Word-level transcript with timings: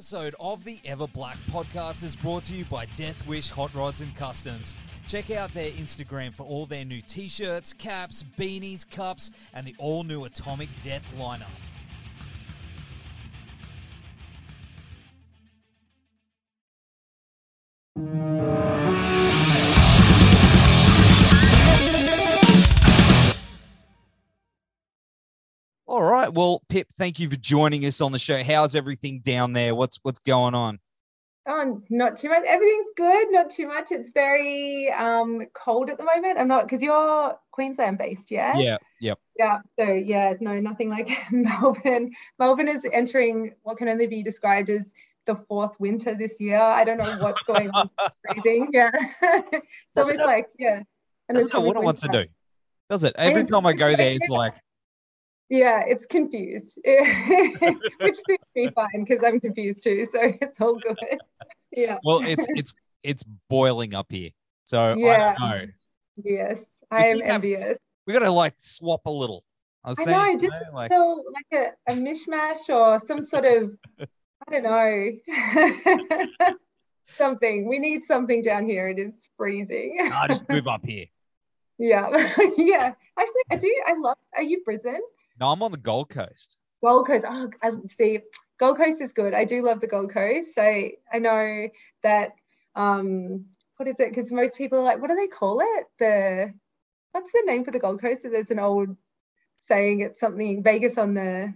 Episode 0.00 0.34
of 0.40 0.64
the 0.64 0.80
Ever 0.86 1.06
Black 1.06 1.36
podcast 1.50 2.02
is 2.02 2.16
brought 2.16 2.44
to 2.44 2.54
you 2.54 2.64
by 2.64 2.86
Death 2.96 3.28
Wish 3.28 3.50
Hot 3.50 3.74
Rods 3.74 4.00
and 4.00 4.16
Customs. 4.16 4.74
Check 5.06 5.30
out 5.30 5.52
their 5.52 5.70
Instagram 5.72 6.32
for 6.32 6.44
all 6.44 6.64
their 6.64 6.86
new 6.86 7.02
t 7.02 7.28
shirts, 7.28 7.74
caps, 7.74 8.24
beanies, 8.38 8.90
cups, 8.90 9.30
and 9.52 9.66
the 9.66 9.74
all 9.76 10.02
new 10.02 10.24
Atomic 10.24 10.70
Death 10.82 11.12
lineup. 11.18 11.44
All 25.90 26.04
right. 26.04 26.32
Well, 26.32 26.62
Pip, 26.68 26.86
thank 26.96 27.18
you 27.18 27.28
for 27.28 27.34
joining 27.34 27.84
us 27.84 28.00
on 28.00 28.12
the 28.12 28.18
show. 28.20 28.44
How's 28.44 28.76
everything 28.76 29.22
down 29.24 29.54
there? 29.54 29.74
What's 29.74 29.98
what's 30.04 30.20
going 30.20 30.54
on? 30.54 30.78
Oh, 31.48 31.82
not 31.90 32.16
too 32.16 32.28
much. 32.28 32.44
Everything's 32.46 32.90
good. 32.96 33.32
Not 33.32 33.50
too 33.50 33.66
much. 33.66 33.90
It's 33.90 34.10
very 34.10 34.88
um, 34.92 35.48
cold 35.52 35.90
at 35.90 35.98
the 35.98 36.04
moment. 36.04 36.38
I'm 36.38 36.46
not 36.46 36.62
because 36.62 36.80
you're 36.80 37.36
Queensland 37.50 37.98
based, 37.98 38.30
yeah. 38.30 38.56
Yeah. 38.56 38.76
Yep. 39.00 39.18
Yeah. 39.36 39.58
So 39.80 39.84
yeah, 39.86 40.34
no, 40.40 40.60
nothing 40.60 40.90
like 40.90 41.10
Melbourne. 41.32 42.12
Melbourne 42.38 42.68
is 42.68 42.86
entering 42.92 43.56
what 43.64 43.76
can 43.76 43.88
only 43.88 44.06
be 44.06 44.22
described 44.22 44.70
as 44.70 44.92
the 45.26 45.34
fourth 45.34 45.74
winter 45.80 46.14
this 46.14 46.38
year. 46.38 46.60
I 46.60 46.84
don't 46.84 46.98
know 46.98 47.18
what's 47.18 47.42
going 47.42 47.68
on. 47.70 47.90
Freezing. 48.30 48.68
Yeah. 48.70 48.92
it's 49.22 49.64
almost 49.96 50.18
like 50.18 50.46
yeah. 50.56 50.82
an 51.28 51.34
That's 51.34 51.52
not 51.52 51.64
what 51.64 51.76
it 51.76 51.82
wants 51.82 52.02
to 52.02 52.08
do. 52.12 52.26
Does 52.88 53.02
it? 53.02 53.16
Every 53.18 53.44
time 53.44 53.66
I 53.66 53.72
go 53.72 53.96
there, 53.96 54.12
it's 54.12 54.28
like, 54.28 54.54
Yeah, 55.50 55.82
it's 55.84 56.06
confused, 56.06 56.78
which 56.84 58.14
suits 58.14 58.44
me 58.54 58.68
fine 58.74 59.04
because 59.04 59.24
I'm 59.24 59.40
confused 59.40 59.82
too. 59.82 60.06
So 60.06 60.20
it's 60.40 60.60
all 60.60 60.76
good. 60.76 60.96
Yeah. 61.72 61.98
well, 62.02 62.20
it's 62.24 62.44
it's 62.56 62.74
it's 63.04 63.22
boiling 63.48 63.94
up 63.94 64.06
here. 64.10 64.30
So 64.64 64.94
Yeah. 64.96 65.36
I 65.38 65.54
know. 65.54 65.66
Yes, 66.16 66.82
I 66.90 67.06
am 67.06 67.18
you 67.18 67.22
envious. 67.22 67.78
We 68.08 68.12
got 68.12 68.20
to 68.20 68.30
like 68.32 68.54
swap 68.58 69.06
a 69.06 69.10
little. 69.10 69.44
I 69.84 69.94
saying, 69.94 70.10
know, 70.18 70.26
you 70.26 70.38
just 70.38 70.52
know, 70.52 70.74
like, 70.74 70.90
So 70.90 71.22
like 71.32 71.76
a, 71.86 71.92
a 71.92 71.94
mishmash 71.94 72.68
or 72.68 72.98
some 73.06 73.22
sort 73.22 73.44
of 73.44 73.70
I 74.48 74.50
don't 74.50 74.64
know. 74.64 76.56
something. 77.16 77.68
We 77.68 77.78
need 77.78 78.02
something 78.02 78.42
down 78.42 78.66
here. 78.66 78.88
It 78.88 78.98
is 78.98 79.28
freezing. 79.36 80.10
I'll 80.12 80.26
just 80.26 80.48
move 80.48 80.66
up 80.66 80.84
here. 80.84 81.06
yeah. 81.78 82.08
yeah. 82.56 82.94
Actually 83.16 83.42
I 83.52 83.56
do 83.56 83.82
I 83.86 83.94
love 83.96 84.16
are 84.36 84.42
you 84.42 84.62
Brisbane? 84.64 84.98
No, 85.40 85.48
I'm 85.48 85.62
on 85.62 85.72
the 85.72 85.78
Gold 85.78 86.10
Coast. 86.10 86.58
Gold 86.84 87.06
Coast. 87.06 87.24
Oh, 87.26 87.48
I 87.62 87.70
see. 87.88 88.20
Gold 88.58 88.76
Coast 88.76 89.00
is 89.00 89.14
good. 89.14 89.32
I 89.32 89.44
do 89.44 89.64
love 89.64 89.80
the 89.80 89.86
Gold 89.86 90.12
Coast. 90.12 90.54
So 90.54 90.62
I 90.62 91.18
know 91.18 91.68
that 92.02 92.32
um 92.76 93.46
what 93.76 93.88
is 93.88 93.98
it? 93.98 94.10
Because 94.10 94.30
most 94.30 94.58
people 94.58 94.78
are 94.78 94.84
like, 94.84 95.00
what 95.00 95.08
do 95.08 95.16
they 95.16 95.26
call 95.26 95.60
it? 95.60 95.86
The 95.98 96.52
what's 97.12 97.32
the 97.32 97.42
name 97.46 97.64
for 97.64 97.70
the 97.70 97.78
Gold 97.78 98.00
Coast? 98.00 98.20
There's 98.22 98.50
an 98.50 98.58
old 98.58 98.96
saying 99.60 100.00
it's 100.00 100.20
something 100.20 100.62
Vegas 100.62 100.98
on 100.98 101.14
the 101.14 101.54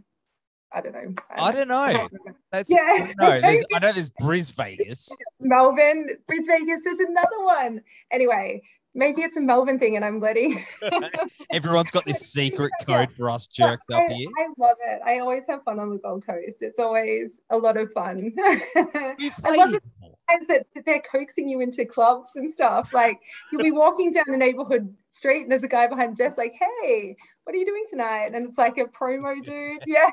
I 0.72 0.80
don't 0.80 0.92
know. 0.92 1.14
I 1.30 1.52
don't 1.52 1.68
know. 1.68 1.86
can't 1.86 2.12
remember. 2.12 2.40
That's 2.50 2.72
Yeah. 2.72 2.78
I 2.80 2.98
don't 2.98 3.20
know. 3.20 3.40
There's, 3.40 3.64
I 3.74 3.78
know 3.78 3.92
there's 3.92 4.08
Bris 4.08 4.50
Vegas. 4.50 5.14
Melbourne, 5.40 6.08
Bris 6.26 6.46
Vegas, 6.46 6.80
there's 6.84 6.98
another 6.98 7.44
one. 7.44 7.80
Anyway, 8.10 8.62
maybe 8.94 9.22
it's 9.22 9.36
a 9.36 9.40
Melbourne 9.40 9.78
thing 9.78 9.96
and 9.96 10.04
I'm 10.04 10.20
letting 10.20 10.64
Everyone's 11.52 11.90
got 11.90 12.04
this 12.04 12.32
secret 12.32 12.72
Yeah. 12.80 13.06
code 13.06 13.16
for 13.16 13.30
us 13.30 13.46
jerked 13.46 13.90
up 13.92 14.04
I, 14.08 14.12
here. 14.12 14.28
I 14.38 14.48
love 14.58 14.76
it. 14.84 15.00
I 15.04 15.18
always 15.18 15.46
have 15.48 15.62
fun 15.64 15.78
on 15.78 15.90
the 15.90 15.98
Gold 15.98 16.26
Coast. 16.26 16.58
It's 16.60 16.78
always 16.78 17.40
a 17.50 17.56
lot 17.56 17.76
of 17.76 17.92
fun. 17.92 18.32
I 18.38 19.56
love 19.56 19.74
it 19.74 19.82
guys 20.28 20.46
that, 20.48 20.66
that 20.74 20.86
they're 20.86 21.02
coaxing 21.02 21.46
you 21.48 21.60
into 21.60 21.84
clubs 21.84 22.30
and 22.36 22.50
stuff. 22.50 22.94
Like 22.94 23.20
you'll 23.52 23.62
be 23.62 23.72
walking 23.72 24.10
down 24.10 24.24
a 24.28 24.36
neighborhood 24.36 24.94
street 25.10 25.42
and 25.42 25.52
there's 25.52 25.62
a 25.62 25.68
guy 25.68 25.86
behind 25.86 26.16
the 26.16 26.24
desk 26.24 26.38
like, 26.38 26.54
hey, 26.82 27.16
what 27.44 27.54
are 27.54 27.58
you 27.58 27.66
doing 27.66 27.84
tonight? 27.90 28.30
And 28.32 28.46
it's 28.46 28.56
like 28.58 28.78
a 28.78 28.84
promo 28.84 29.42
dude. 29.42 29.82
Yeah. 29.86 30.10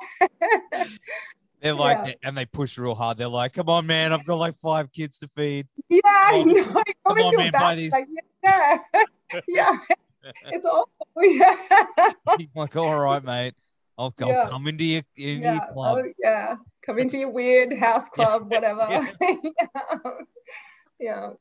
They're 1.61 1.73
like, 1.73 1.99
Yeah. 2.07 2.13
and 2.23 2.37
they 2.37 2.45
push 2.45 2.77
real 2.77 2.95
hard. 2.95 3.17
They're 3.17 3.27
like, 3.27 3.53
"Come 3.53 3.69
on, 3.69 3.85
man! 3.85 4.13
I've 4.13 4.25
got 4.25 4.37
like 4.37 4.55
five 4.55 4.91
kids 4.91 5.19
to 5.19 5.29
feed." 5.35 5.67
Yeah, 5.89 6.01
I 6.05 6.43
know. 6.43 6.63
Come 6.63 7.17
on, 7.19 7.35
man, 7.37 7.51
buy 7.51 7.75
these. 7.75 7.91
Like, 7.91 8.07
yeah. 8.09 8.21
Yeah. 8.43 8.77
Yeah. 9.47 9.77
It's 10.45 10.65
awful. 10.65 10.91
Yeah. 11.23 11.55
You're 12.37 12.47
like, 12.55 12.75
"All 12.75 12.99
right, 12.99 13.23
mate. 13.23 13.53
I'll, 13.97 14.13
I'll 14.21 14.27
Yeah. 14.29 14.47
come 14.49 14.67
into 14.67 14.83
your 14.83 15.03
into 15.15 15.41
yeah. 15.41 15.53
your 15.53 15.73
club." 15.73 15.97
Oh, 16.05 16.11
yeah. 16.19 16.55
Come 16.85 16.99
into 16.99 17.17
your 17.17 17.29
weird 17.29 17.73
house 17.77 18.09
club, 18.09 18.51
whatever. 18.51 19.09
Yeah. 20.99 21.31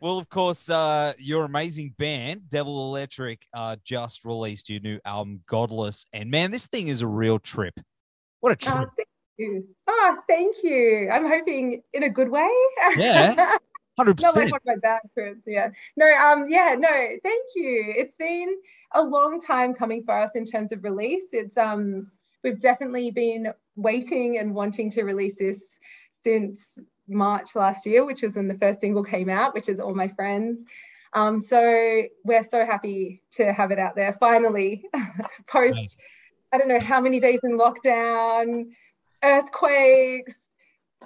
Well, 0.00 0.16
of 0.16 0.28
course, 0.30 0.70
uh, 0.70 1.12
your 1.18 1.44
amazing 1.44 1.94
band, 1.98 2.48
Devil 2.48 2.88
Electric, 2.88 3.46
uh, 3.52 3.76
just 3.84 4.24
released 4.24 4.70
your 4.70 4.80
new 4.80 4.98
album, 5.04 5.42
Godless. 5.46 6.06
And 6.14 6.30
man, 6.30 6.50
this 6.50 6.66
thing 6.66 6.88
is 6.88 7.02
a 7.02 7.06
real 7.06 7.38
trip. 7.38 7.78
What 8.40 8.52
a 8.52 8.70
Oh, 8.70 8.74
trip. 8.76 8.88
thank 8.96 9.08
you. 9.36 9.66
Oh, 9.86 10.16
thank 10.26 10.56
you. 10.62 11.10
I'm 11.12 11.26
hoping 11.28 11.82
in 11.92 12.04
a 12.04 12.08
good 12.08 12.30
way. 12.30 12.48
Yeah. 12.96 13.56
100%. 13.98 14.20
Not 14.20 14.36
like 14.36 14.50
one 14.52 14.60
of 14.60 14.66
my 14.66 14.76
bad 14.76 15.00
trips. 15.14 15.42
Yeah. 15.46 15.70
No, 15.96 16.06
um, 16.06 16.46
yeah, 16.48 16.76
no, 16.78 16.88
thank 17.22 17.46
you. 17.54 17.94
It's 17.96 18.16
been 18.16 18.56
a 18.92 19.02
long 19.02 19.40
time 19.40 19.74
coming 19.74 20.04
for 20.04 20.18
us 20.18 20.32
in 20.34 20.44
terms 20.44 20.72
of 20.72 20.84
release. 20.84 21.28
It's 21.32 21.56
um 21.56 22.10
we've 22.44 22.60
definitely 22.60 23.10
been 23.10 23.52
waiting 23.74 24.38
and 24.38 24.54
wanting 24.54 24.90
to 24.92 25.02
release 25.02 25.36
this 25.36 25.78
since 26.22 26.78
March 27.08 27.56
last 27.56 27.86
year, 27.86 28.04
which 28.04 28.22
was 28.22 28.36
when 28.36 28.48
the 28.48 28.58
first 28.58 28.80
single 28.80 29.04
came 29.04 29.28
out, 29.28 29.54
which 29.54 29.68
is 29.68 29.80
All 29.80 29.94
My 29.94 30.08
Friends. 30.08 30.64
Um, 31.12 31.40
so 31.40 32.02
we're 32.24 32.42
so 32.42 32.66
happy 32.66 33.22
to 33.32 33.52
have 33.52 33.70
it 33.70 33.78
out 33.78 33.96
there 33.96 34.12
finally, 34.14 34.84
post. 35.46 35.96
I 36.52 36.58
don't 36.58 36.68
know 36.68 36.80
how 36.80 37.00
many 37.00 37.20
days 37.20 37.40
in 37.42 37.58
lockdown, 37.58 38.70
earthquakes, 39.22 40.54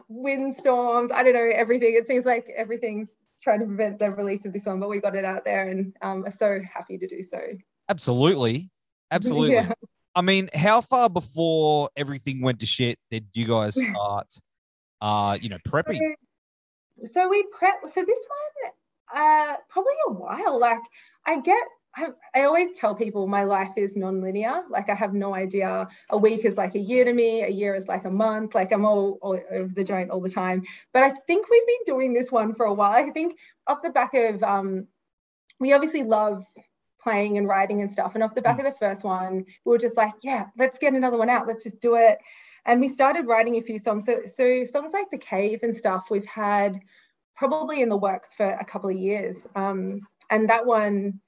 windstorms, 0.09 1.11
I 1.11 1.23
don't 1.23 1.35
know, 1.35 1.51
everything. 1.55 1.95
It 1.95 2.07
seems 2.07 2.25
like 2.25 2.53
everything's 2.57 3.17
trying 3.41 3.61
to 3.61 3.67
prevent 3.67 3.99
the 3.99 4.11
release 4.13 4.45
of 4.45 4.53
this 4.53 4.67
one, 4.67 4.81
but 4.81 4.89
we 4.89 5.01
got 5.01 5.17
it 5.17 5.25
out 5.25 5.45
there 5.45 5.69
and 5.69 5.95
um, 6.03 6.25
are 6.25 6.31
so 6.31 6.61
happy 6.73 6.99
to 6.99 7.07
do 7.07 7.23
so. 7.23 7.41
Absolutely. 7.89 8.71
Absolutely. 9.11 9.55
Yeah. 9.55 9.73
I 10.13 10.23
mean, 10.23 10.51
how 10.53 10.81
far 10.81 11.09
before 11.09 11.89
everything 11.97 12.43
went 12.43 12.59
to 12.61 12.67
shit 12.67 12.99
did 13.13 13.29
you 13.33 13.47
guys 13.47 13.81
start, 13.91 14.27
uh, 15.01 15.39
you 15.41 15.49
know, 15.49 15.59
prepping? 15.67 16.01
So, 16.97 17.05
so 17.05 17.29
we 17.29 17.45
prep. 17.53 17.75
So 17.87 18.05
this 18.05 18.19
one, 18.29 19.23
uh, 19.23 19.57
probably 19.69 19.93
a 20.09 20.13
while. 20.13 20.59
Like 20.59 20.81
I 21.27 21.41
get, 21.41 21.63
I, 21.97 22.09
I 22.35 22.43
always 22.45 22.79
tell 22.79 22.95
people 22.95 23.27
my 23.27 23.43
life 23.43 23.73
is 23.77 23.97
non-linear. 23.97 24.63
Like 24.71 24.89
I 24.89 24.95
have 24.95 25.13
no 25.13 25.35
idea. 25.35 25.89
A 26.11 26.17
week 26.17 26.45
is 26.45 26.57
like 26.57 26.75
a 26.75 26.79
year 26.79 27.05
to 27.05 27.13
me. 27.13 27.43
A 27.43 27.49
year 27.49 27.75
is 27.75 27.89
like 27.89 28.05
a 28.05 28.11
month. 28.11 28.55
Like 28.55 28.73
I'm 28.73 28.85
all, 28.85 29.19
all 29.21 29.39
over 29.51 29.75
the 29.75 29.85
joint 29.85 30.11
all 30.11 30.21
the 30.21 30.31
time. 30.31 30.63
But 30.93 31.03
I 31.03 31.11
think 31.27 31.51
we've 31.51 31.67
been 31.67 31.95
doing 31.95 32.13
this 32.13 32.31
one 32.31 32.55
for 32.55 32.67
a 32.67 32.73
while. 32.73 32.93
I 32.93 33.11
think 33.11 33.39
off 33.67 33.83
the 33.83 33.91
back 33.91 34.15
of, 34.15 34.43
um, 34.43 34.87
we 35.59 35.73
obviously 35.73 36.05
love 36.05 36.45
playing 37.01 37.39
and 37.39 37.49
writing 37.49 37.81
and 37.81 37.91
stuff. 37.91 38.15
And 38.15 38.23
off 38.23 38.35
the 38.35 38.43
back 38.43 38.59
of 38.59 38.65
the 38.65 38.79
first 38.79 39.03
one, 39.03 39.45
we 39.65 39.71
were 39.71 39.79
just 39.79 39.97
like, 39.97 40.15
yeah, 40.23 40.47
let's 40.57 40.79
get 40.79 40.95
another 40.95 41.19
one 41.19 41.31
out. 41.31 41.47
Let's 41.47 41.65
just 41.65 41.81
do 41.81 41.97
it. 41.97 42.19
And 42.67 42.81
we 42.81 42.89
started 42.89 43.27
writing 43.27 43.57
a 43.57 43.63
few 43.63 43.79
songs. 43.79 44.07
So, 44.07 44.21
so 44.27 44.65
songs 44.65 44.93
like 44.93 45.11
The 45.11 45.19
Cave 45.19 45.61
and 45.63 45.75
stuff, 45.75 46.11
we've 46.11 46.27
had 46.27 46.79
probably 47.35 47.83
in 47.83 47.89
the 47.89 47.97
works 47.97 48.35
for 48.35 48.49
a 48.49 48.65
couple 48.65 48.91
of 48.91 48.97
years. 48.97 49.47
Um, 49.57 50.03
and 50.31 50.51
that 50.51 50.67
one 50.67 51.21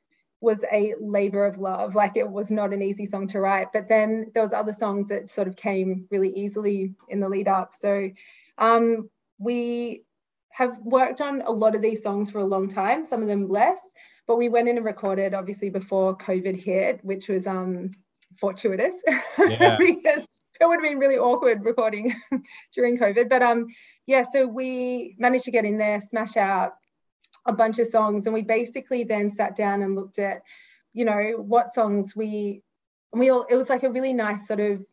was 0.43 0.65
a 0.73 0.95
labor 1.01 1.47
of 1.47 1.59
love. 1.59 1.95
Like 1.95 2.17
it 2.17 2.29
was 2.29 2.51
not 2.51 2.73
an 2.73 2.83
easy 2.83 3.07
song 3.07 3.27
to 3.29 3.41
write. 3.41 3.69
But 3.73 3.89
then 3.89 4.31
there 4.35 4.43
was 4.43 4.53
other 4.53 4.73
songs 4.73 5.09
that 5.09 5.29
sort 5.29 5.49
of 5.49 5.57
came 5.57 6.07
really 6.11 6.31
easily 6.31 6.95
in 7.09 7.21
the 7.21 7.29
lead 7.29 7.49
up. 7.49 7.75
So 7.75 8.11
um, 8.59 9.09
we 9.39 10.05
have 10.51 10.79
worked 10.79 11.21
on 11.21 11.43
a 11.43 11.51
lot 11.51 11.75
of 11.75 11.81
these 11.81 12.03
songs 12.03 12.31
for 12.31 12.39
a 12.39 12.45
long 12.45 12.69
time, 12.69 13.05
some 13.05 13.23
of 13.23 13.29
them 13.29 13.49
less. 13.49 13.81
But 14.27 14.37
we 14.37 14.49
went 14.49 14.69
in 14.69 14.77
and 14.77 14.85
recorded 14.85 15.33
obviously 15.33 15.71
before 15.71 16.17
COVID 16.19 16.61
hit, 16.61 17.05
which 17.05 17.29
was 17.29 17.47
um, 17.47 17.91
fortuitous 18.39 19.01
Yeah. 19.39 19.77
because 19.79 20.27
it 20.61 20.67
would 20.67 20.75
have 20.75 20.83
been 20.83 20.99
really 20.99 21.19
awkward 21.19 21.65
recording 21.65 22.15
during 22.75 22.99
COVID. 22.99 23.29
But 23.29 23.43
um, 23.43 23.67
yeah, 24.07 24.23
so 24.23 24.47
we 24.47 25.17
managed 25.19 25.45
to 25.45 25.51
get 25.51 25.65
in 25.65 25.79
there, 25.79 26.01
smash 26.01 26.37
out 26.37 26.75
a 27.47 27.53
bunch 27.53 27.79
of 27.79 27.89
songs, 27.89 28.27
and 28.27 28.35
we 28.35 28.43
basically 28.43 29.05
then 29.05 29.31
sat 29.31 29.57
down 29.57 29.83
and 29.83 29.95
looked 29.97 30.19
at, 30.19 30.43
you 30.93 31.05
know, 31.05 31.35
what 31.39 31.73
songs 31.73 32.15
we 32.15 32.63
we 33.13 33.31
all. 33.31 33.45
It 33.51 33.57
was 33.57 33.69
like 33.69 33.83
a 33.83 33.91
really 33.91 34.13
nice 34.13 34.47
sort 34.47 34.61
of 34.61 34.85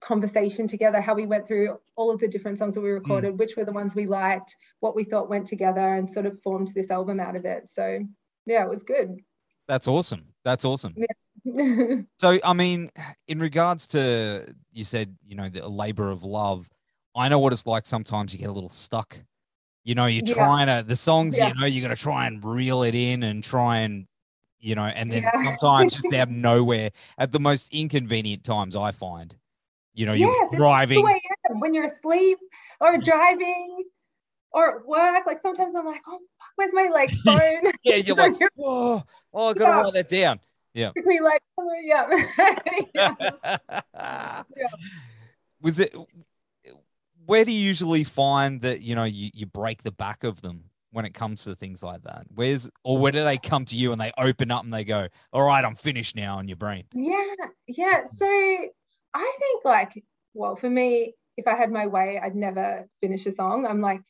conversation 0.00 0.68
together 0.68 1.00
how 1.00 1.14
we 1.14 1.26
went 1.26 1.46
through 1.46 1.76
all 1.96 2.10
of 2.10 2.20
the 2.20 2.28
different 2.28 2.56
songs 2.56 2.74
that 2.74 2.80
we 2.80 2.90
recorded 2.90 3.34
mm. 3.34 3.38
which 3.38 3.56
were 3.56 3.64
the 3.64 3.72
ones 3.72 3.94
we 3.94 4.06
liked 4.06 4.56
what 4.80 4.94
we 4.94 5.02
thought 5.02 5.28
went 5.28 5.46
together 5.46 5.94
and 5.94 6.08
sort 6.08 6.24
of 6.24 6.40
formed 6.42 6.68
this 6.68 6.90
album 6.90 7.18
out 7.18 7.34
of 7.34 7.44
it 7.44 7.68
so 7.68 7.98
yeah 8.46 8.62
it 8.62 8.68
was 8.68 8.82
good 8.84 9.16
that's 9.66 9.88
awesome 9.88 10.24
that's 10.44 10.64
awesome 10.64 10.94
yeah. 10.96 11.96
so 12.18 12.38
i 12.44 12.52
mean 12.52 12.90
in 13.26 13.40
regards 13.40 13.88
to 13.88 14.46
you 14.70 14.84
said 14.84 15.16
you 15.26 15.34
know 15.34 15.48
the 15.48 15.68
labor 15.68 16.10
of 16.10 16.22
love 16.22 16.70
i 17.16 17.28
know 17.28 17.40
what 17.40 17.52
it's 17.52 17.66
like 17.66 17.84
sometimes 17.84 18.32
you 18.32 18.38
get 18.38 18.50
a 18.50 18.52
little 18.52 18.68
stuck 18.68 19.18
you 19.84 19.94
know 19.94 20.06
you're 20.06 20.24
yeah. 20.24 20.34
trying 20.34 20.66
to 20.66 20.86
the 20.86 20.96
songs 20.96 21.38
yeah. 21.38 21.48
you 21.48 21.54
know 21.54 21.66
you're 21.66 21.82
gonna 21.82 21.96
try 21.96 22.26
and 22.26 22.44
reel 22.44 22.82
it 22.82 22.94
in 22.94 23.22
and 23.22 23.42
try 23.42 23.78
and 23.78 24.06
you 24.58 24.74
know 24.74 24.84
and 24.84 25.10
then 25.10 25.24
sometimes 25.44 25.94
just 25.94 26.12
out 26.14 26.28
of 26.28 26.34
nowhere 26.34 26.90
at 27.16 27.32
the 27.32 27.40
most 27.40 27.72
inconvenient 27.72 28.44
times 28.44 28.74
i 28.76 28.90
find 28.90 29.36
you 29.98 30.06
know, 30.06 30.12
you're 30.12 30.32
driving. 30.54 31.04
when 31.50 31.74
you're 31.74 31.86
asleep 31.86 32.38
or 32.80 32.98
driving 32.98 33.82
or 34.52 34.78
at 34.78 34.86
work. 34.86 35.26
Like 35.26 35.40
sometimes 35.42 35.74
I'm 35.74 35.84
like, 35.84 36.02
oh, 36.06 36.20
fuck, 36.38 36.50
where's 36.54 36.72
my 36.72 36.88
like 36.94 37.10
phone? 37.24 37.72
yeah, 37.82 37.96
you're 37.96 38.14
like, 38.14 38.36
whoa, 38.54 39.02
oh, 39.34 39.48
I 39.48 39.54
gotta 39.54 39.64
yeah. 39.64 39.80
write 39.80 39.92
that 39.94 40.08
down. 40.08 40.40
Yeah. 40.72 40.92
Like, 40.94 41.42
oh, 41.58 41.70
yeah. 41.82 43.14
yeah. 44.54 44.68
Was 45.60 45.80
it? 45.80 45.92
Where 47.28 47.44
do 47.44 47.52
you 47.52 47.60
usually 47.60 48.04
find 48.04 48.62
that 48.62 48.80
you 48.80 48.94
know 48.94 49.04
you, 49.04 49.28
you 49.34 49.44
break 49.44 49.82
the 49.82 49.92
back 49.92 50.24
of 50.24 50.40
them 50.40 50.64
when 50.92 51.04
it 51.04 51.12
comes 51.12 51.44
to 51.44 51.54
things 51.54 51.82
like 51.82 52.02
that? 52.04 52.24
Where's 52.34 52.70
or 52.84 52.96
where 52.96 53.12
do 53.12 53.22
they 53.22 53.36
come 53.36 53.66
to 53.66 53.76
you 53.76 53.92
and 53.92 54.00
they 54.00 54.12
open 54.16 54.50
up 54.50 54.64
and 54.64 54.72
they 54.72 54.82
go, 54.82 55.08
"All 55.34 55.42
right, 55.42 55.62
I'm 55.62 55.74
finished 55.74 56.16
now" 56.16 56.38
in 56.38 56.48
your 56.48 56.56
brain? 56.56 56.84
Yeah, 56.94 57.34
yeah. 57.66 58.06
So 58.06 58.26
I 58.26 59.32
think 59.38 59.64
like, 59.66 60.02
well, 60.32 60.56
for 60.56 60.70
me, 60.70 61.16
if 61.36 61.46
I 61.46 61.54
had 61.54 61.70
my 61.70 61.86
way, 61.86 62.18
I'd 62.18 62.34
never 62.34 62.88
finish 63.02 63.26
a 63.26 63.32
song. 63.32 63.66
I'm 63.66 63.82
like, 63.82 64.00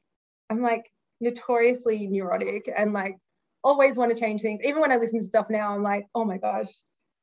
I'm 0.48 0.62
like 0.62 0.88
notoriously 1.20 2.06
neurotic 2.06 2.70
and 2.76 2.92
like 2.92 3.16
always 3.64 3.96
want 3.96 4.16
to 4.16 4.20
change 4.20 4.42
things. 4.42 4.60
Even 4.62 4.80
when 4.80 4.92
I 4.92 4.96
listen 4.96 5.18
to 5.18 5.24
stuff 5.24 5.46
now, 5.50 5.74
I'm 5.74 5.82
like, 5.82 6.06
oh 6.14 6.24
my 6.24 6.38
gosh, 6.38 6.68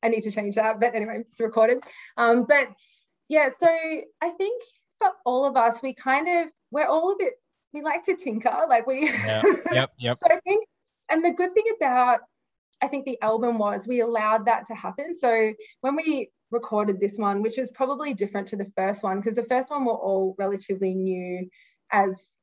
I 0.04 0.10
need 0.10 0.24
to 0.24 0.32
change 0.32 0.56
that. 0.56 0.82
But 0.82 0.94
anyway, 0.94 1.24
it's 1.26 1.40
recorded. 1.40 1.86
Um, 2.18 2.44
but 2.44 2.68
yeah, 3.30 3.48
so 3.48 3.70
I 3.70 4.30
think 4.32 4.62
for 5.00 5.12
all 5.26 5.46
of 5.46 5.56
us, 5.58 5.82
we 5.82 5.94
kind 5.94 6.28
of 6.28 6.48
we're 6.72 6.88
all 6.88 7.12
a 7.12 7.16
bit 7.18 7.34
we 7.74 7.82
like 7.82 8.04
to 8.06 8.16
tinker, 8.16 8.66
like 8.70 8.88
we. 8.88 9.08
Yeah. 9.10 9.42
Yep. 9.72 9.92
Yep. 9.98 10.18
so 10.18 10.28
I 10.32 10.40
think, 10.46 10.66
and 11.10 11.24
the 11.24 11.32
good 11.32 11.52
thing 11.54 11.66
about 11.76 12.22
I 12.82 12.88
think 12.88 13.06
the 13.06 13.22
album 13.22 13.58
was 13.58 13.88
we 13.88 14.02
allowed 14.02 14.46
that 14.46 14.66
to 14.68 14.76
happen. 14.76 15.14
So 15.14 15.54
when 15.82 15.96
we 15.96 16.30
recorded 16.52 17.00
this 17.00 17.18
one, 17.18 17.42
which 17.42 17.58
was 17.58 17.72
probably 17.72 18.14
different 18.14 18.48
to 18.50 18.56
the 18.56 18.72
first 18.78 19.04
one 19.04 19.18
because 19.18 19.36
the 19.36 19.46
first 19.46 19.72
one 19.72 19.86
were 19.86 19.94
all 19.94 20.36
relatively 20.38 20.94
new 20.94 21.50
as, 21.92 22.34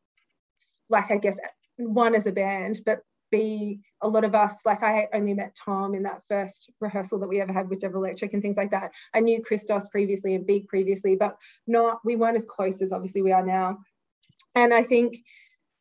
like, 0.89 1.11
I 1.11 1.19
guess, 1.19 1.37
one 1.77 2.15
as 2.15 2.27
a 2.27 2.33
band, 2.33 2.81
but 2.85 3.01
B, 3.33 3.81
a 4.03 4.09
lot 4.09 4.23
of 4.23 4.37
us, 4.37 4.61
like 4.65 4.85
I 4.85 5.09
only 5.13 5.35
met 5.35 5.57
Tom 5.57 5.97
in 5.97 6.05
that 6.05 6.23
first 6.29 6.71
rehearsal 6.81 7.19
that 7.19 7.29
we 7.29 7.41
ever 7.41 7.53
had 7.53 7.69
with 7.69 7.81
Devil 7.81 8.05
Electric 8.05 8.33
and 8.33 8.43
things 8.43 8.57
like 8.57 8.71
that. 8.71 8.93
I 9.13 9.21
knew 9.21 9.43
Christos 9.43 9.89
previously 9.89 10.37
and 10.37 10.47
Big 10.47 10.69
previously, 10.69 11.17
but 11.17 11.37
not, 11.67 11.99
we 12.05 12.15
weren't 12.15 12.37
as 12.37 12.45
close 12.45 12.81
as 12.81 12.93
obviously 12.93 13.23
we 13.23 13.33
are 13.33 13.45
now. 13.45 13.79
And 14.55 14.73
I 14.73 14.85
think 14.85 15.17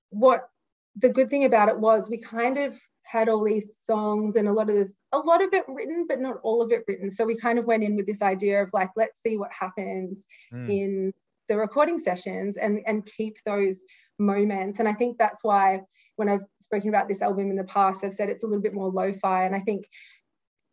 what 0.09 0.47
the 0.95 1.09
good 1.09 1.29
thing 1.29 1.45
about 1.45 1.69
it 1.69 1.77
was 1.77 2.09
we 2.09 2.17
kind 2.17 2.57
of 2.57 2.79
had 3.03 3.29
all 3.29 3.43
these 3.43 3.77
songs 3.81 4.35
and 4.35 4.47
a 4.47 4.53
lot 4.53 4.69
of 4.69 4.89
a 5.11 5.19
lot 5.19 5.43
of 5.43 5.53
it 5.53 5.65
written, 5.67 6.05
but 6.07 6.21
not 6.21 6.37
all 6.43 6.61
of 6.61 6.71
it 6.71 6.85
written. 6.87 7.09
So 7.09 7.25
we 7.25 7.35
kind 7.35 7.59
of 7.59 7.65
went 7.65 7.83
in 7.83 7.97
with 7.97 8.05
this 8.05 8.21
idea 8.21 8.63
of 8.63 8.69
like, 8.71 8.89
let's 8.95 9.21
see 9.21 9.35
what 9.37 9.51
happens 9.51 10.25
mm. 10.53 10.69
in 10.69 11.13
the 11.49 11.57
recording 11.57 11.99
sessions 11.99 12.55
and 12.55 12.79
and 12.87 13.05
keep 13.05 13.37
those 13.45 13.81
moments. 14.21 14.79
And 14.79 14.87
I 14.87 14.93
think 14.93 15.17
that's 15.17 15.43
why 15.43 15.81
when 16.15 16.29
I've 16.29 16.45
spoken 16.59 16.89
about 16.89 17.07
this 17.07 17.21
album 17.21 17.49
in 17.49 17.57
the 17.57 17.63
past, 17.63 18.03
I've 18.03 18.13
said 18.13 18.29
it's 18.29 18.43
a 18.43 18.47
little 18.47 18.61
bit 18.61 18.73
more 18.73 18.89
lo-fi. 18.89 19.45
And 19.45 19.55
I 19.55 19.59
think 19.59 19.87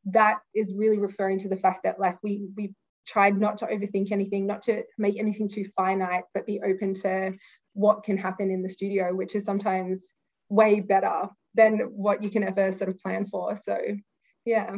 that 0.06 0.38
is 0.54 0.72
really 0.76 0.98
referring 0.98 1.38
to 1.40 1.48
the 1.48 1.56
fact 1.56 1.82
that 1.84 1.98
like 1.98 2.18
we 2.22 2.48
we 2.56 2.74
tried 3.06 3.38
not 3.38 3.58
to 3.58 3.66
overthink 3.66 4.12
anything, 4.12 4.46
not 4.46 4.62
to 4.62 4.82
make 4.98 5.18
anything 5.18 5.48
too 5.48 5.64
finite, 5.74 6.24
but 6.34 6.46
be 6.46 6.60
open 6.60 6.92
to 6.92 7.32
what 7.72 8.02
can 8.02 8.18
happen 8.18 8.50
in 8.50 8.62
the 8.62 8.68
studio, 8.68 9.14
which 9.14 9.34
is 9.34 9.44
sometimes 9.44 10.12
way 10.50 10.80
better 10.80 11.28
than 11.54 11.78
what 11.78 12.22
you 12.22 12.30
can 12.30 12.44
ever 12.44 12.70
sort 12.72 12.90
of 12.90 12.98
plan 12.98 13.26
for. 13.26 13.56
So, 13.56 13.78
yeah. 14.44 14.76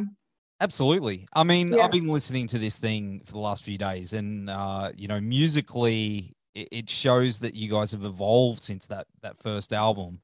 Absolutely. 0.61 1.27
I 1.33 1.43
mean, 1.43 1.73
yeah. 1.73 1.83
I've 1.83 1.91
been 1.91 2.07
listening 2.07 2.47
to 2.47 2.59
this 2.59 2.77
thing 2.77 3.23
for 3.25 3.33
the 3.33 3.39
last 3.39 3.63
few 3.63 3.77
days, 3.77 4.13
and 4.13 4.49
uh, 4.49 4.91
you 4.95 5.07
know, 5.07 5.19
musically, 5.19 6.33
it, 6.53 6.67
it, 6.71 6.89
shows 6.89 7.39
that 7.39 7.53
you 7.53 7.69
guys 7.69 7.91
have 7.91 8.03
evolved 8.03 8.63
since 8.63 8.87
that 8.87 9.07
that 9.21 9.39
first 9.39 9.73
album, 9.73 10.21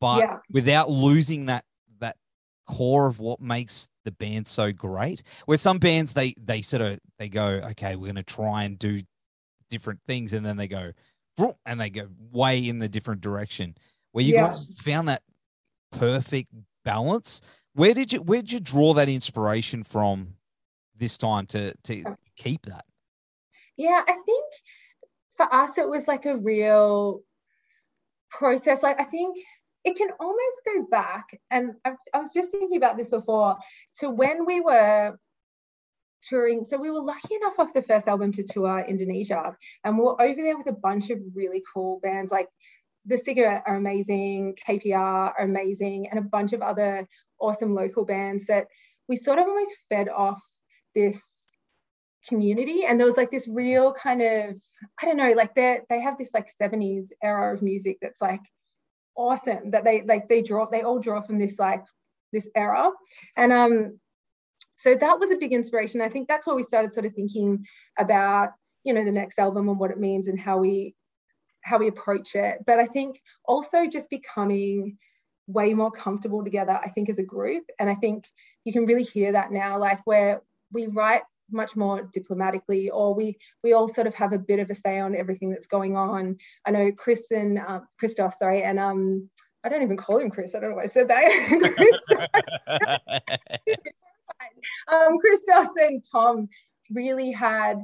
but 0.00 0.20
yeah. 0.20 0.38
without 0.50 0.90
losing 0.90 1.46
that 1.46 1.64
that 2.00 2.16
core 2.66 3.06
of 3.06 3.20
what 3.20 3.40
makes 3.40 3.88
the 4.04 4.12
band 4.12 4.46
so 4.46 4.72
great. 4.72 5.22
Where 5.46 5.56
some 5.56 5.78
bands 5.78 6.14
they 6.14 6.34
they 6.38 6.62
sort 6.62 6.82
of 6.82 6.98
they 7.18 7.28
go, 7.28 7.60
okay, 7.70 7.96
we're 7.96 8.12
going 8.12 8.16
to 8.16 8.22
try 8.22 8.64
and 8.64 8.78
do 8.78 9.00
different 9.68 10.00
things, 10.06 10.32
and 10.32 10.44
then 10.44 10.56
they 10.56 10.68
go, 10.68 10.92
and 11.64 11.80
they 11.80 11.90
go 11.90 12.08
way 12.32 12.66
in 12.66 12.78
the 12.78 12.88
different 12.88 13.20
direction. 13.20 13.76
Where 14.12 14.24
you 14.24 14.34
yeah. 14.34 14.48
guys 14.48 14.70
found 14.78 15.08
that 15.08 15.22
perfect 15.92 16.52
balance. 16.84 17.42
Where 17.74 17.92
did 17.92 18.12
you 18.12 18.22
where 18.22 18.40
did 18.40 18.52
you 18.52 18.60
draw 18.60 18.94
that 18.94 19.08
inspiration 19.08 19.82
from 19.82 20.36
this 20.96 21.18
time 21.18 21.46
to 21.46 21.74
to 21.84 22.16
keep 22.36 22.62
that? 22.66 22.84
Yeah, 23.76 24.02
I 24.06 24.12
think 24.24 24.44
for 25.36 25.52
us 25.52 25.78
it 25.78 25.88
was 25.88 26.08
like 26.08 26.26
a 26.26 26.36
real 26.36 27.22
process. 28.30 28.82
Like 28.82 29.00
I 29.00 29.04
think 29.04 29.36
it 29.84 29.96
can 29.96 30.08
almost 30.18 30.62
go 30.64 30.86
back, 30.90 31.26
and 31.50 31.72
I, 31.84 31.92
I 32.12 32.18
was 32.18 32.32
just 32.34 32.50
thinking 32.50 32.76
about 32.76 32.96
this 32.96 33.10
before, 33.10 33.56
to 34.00 34.10
when 34.10 34.44
we 34.44 34.60
were 34.60 35.16
touring. 36.22 36.64
So 36.64 36.76
we 36.76 36.90
were 36.90 37.00
lucky 37.00 37.36
enough 37.36 37.58
off 37.58 37.72
the 37.72 37.82
first 37.82 38.08
album 38.08 38.32
to 38.32 38.42
tour 38.42 38.84
Indonesia, 38.86 39.56
and 39.84 39.96
we 39.96 40.04
we're 40.04 40.20
over 40.20 40.42
there 40.42 40.58
with 40.58 40.68
a 40.68 40.72
bunch 40.72 41.10
of 41.10 41.18
really 41.34 41.62
cool 41.72 42.00
bands 42.02 42.30
like 42.30 42.48
the 43.06 43.16
Cigarette 43.16 43.62
are 43.66 43.76
amazing, 43.76 44.56
KPR 44.66 44.96
are 44.96 45.40
amazing, 45.40 46.08
and 46.10 46.18
a 46.18 46.22
bunch 46.22 46.52
of 46.52 46.62
other 46.62 47.06
awesome 47.38 47.74
local 47.74 48.04
bands 48.04 48.46
that 48.46 48.66
we 49.08 49.16
sort 49.16 49.38
of 49.38 49.46
almost 49.46 49.76
fed 49.88 50.08
off 50.08 50.42
this 50.94 51.35
community. 52.28 52.84
And 52.84 52.98
there 52.98 53.06
was 53.06 53.16
like 53.16 53.30
this 53.30 53.48
real 53.48 53.92
kind 53.92 54.22
of, 54.22 54.56
I 55.00 55.06
don't 55.06 55.16
know, 55.16 55.32
like 55.32 55.54
they 55.54 55.80
they 55.88 56.00
have 56.00 56.18
this 56.18 56.30
like 56.34 56.48
70s 56.48 57.06
era 57.22 57.54
of 57.54 57.62
music 57.62 57.98
that's 58.00 58.20
like 58.20 58.40
awesome 59.16 59.70
that 59.70 59.84
they 59.84 60.02
like 60.02 60.28
they 60.28 60.42
draw, 60.42 60.66
they 60.66 60.82
all 60.82 60.98
draw 60.98 61.20
from 61.20 61.38
this 61.38 61.58
like 61.58 61.84
this 62.32 62.48
era. 62.54 62.90
And 63.36 63.52
um 63.52 64.00
so 64.76 64.94
that 64.94 65.18
was 65.18 65.30
a 65.30 65.36
big 65.36 65.52
inspiration. 65.52 66.00
I 66.02 66.08
think 66.08 66.28
that's 66.28 66.46
where 66.46 66.56
we 66.56 66.62
started 66.62 66.92
sort 66.92 67.06
of 67.06 67.14
thinking 67.14 67.64
about, 67.98 68.50
you 68.84 68.92
know, 68.92 69.04
the 69.04 69.12
next 69.12 69.38
album 69.38 69.68
and 69.68 69.78
what 69.78 69.90
it 69.90 69.98
means 69.98 70.28
and 70.28 70.38
how 70.38 70.58
we 70.58 70.94
how 71.62 71.78
we 71.78 71.88
approach 71.88 72.34
it. 72.34 72.58
But 72.66 72.78
I 72.78 72.86
think 72.86 73.20
also 73.44 73.86
just 73.86 74.10
becoming 74.10 74.98
way 75.46 75.74
more 75.74 75.90
comfortable 75.90 76.44
together, 76.44 76.78
I 76.82 76.88
think, 76.90 77.08
as 77.08 77.18
a 77.18 77.24
group. 77.24 77.64
And 77.78 77.88
I 77.88 77.94
think 77.94 78.26
you 78.64 78.72
can 78.72 78.86
really 78.86 79.02
hear 79.02 79.32
that 79.32 79.52
now, 79.52 79.78
like 79.78 80.00
where 80.06 80.42
we 80.72 80.86
write 80.86 81.22
much 81.50 81.76
more 81.76 82.02
diplomatically 82.12 82.90
or 82.90 83.14
we 83.14 83.36
we 83.62 83.72
all 83.72 83.88
sort 83.88 84.06
of 84.06 84.14
have 84.14 84.32
a 84.32 84.38
bit 84.38 84.58
of 84.58 84.70
a 84.70 84.74
say 84.74 84.98
on 84.98 85.14
everything 85.14 85.50
that's 85.50 85.66
going 85.66 85.96
on 85.96 86.36
i 86.66 86.70
know 86.70 86.90
chris 86.92 87.30
and 87.30 87.58
uh, 87.58 87.80
christos 87.98 88.38
sorry 88.38 88.62
and 88.62 88.78
um 88.78 89.28
i 89.64 89.68
don't 89.68 89.82
even 89.82 89.96
call 89.96 90.18
him 90.18 90.30
chris 90.30 90.54
i 90.54 90.60
don't 90.60 90.70
know 90.70 90.76
why 90.76 90.84
i 90.84 90.86
said 90.86 91.08
that 91.08 91.24
um 94.92 95.18
christos 95.18 95.68
and 95.78 96.02
tom 96.10 96.48
really 96.90 97.30
had 97.30 97.80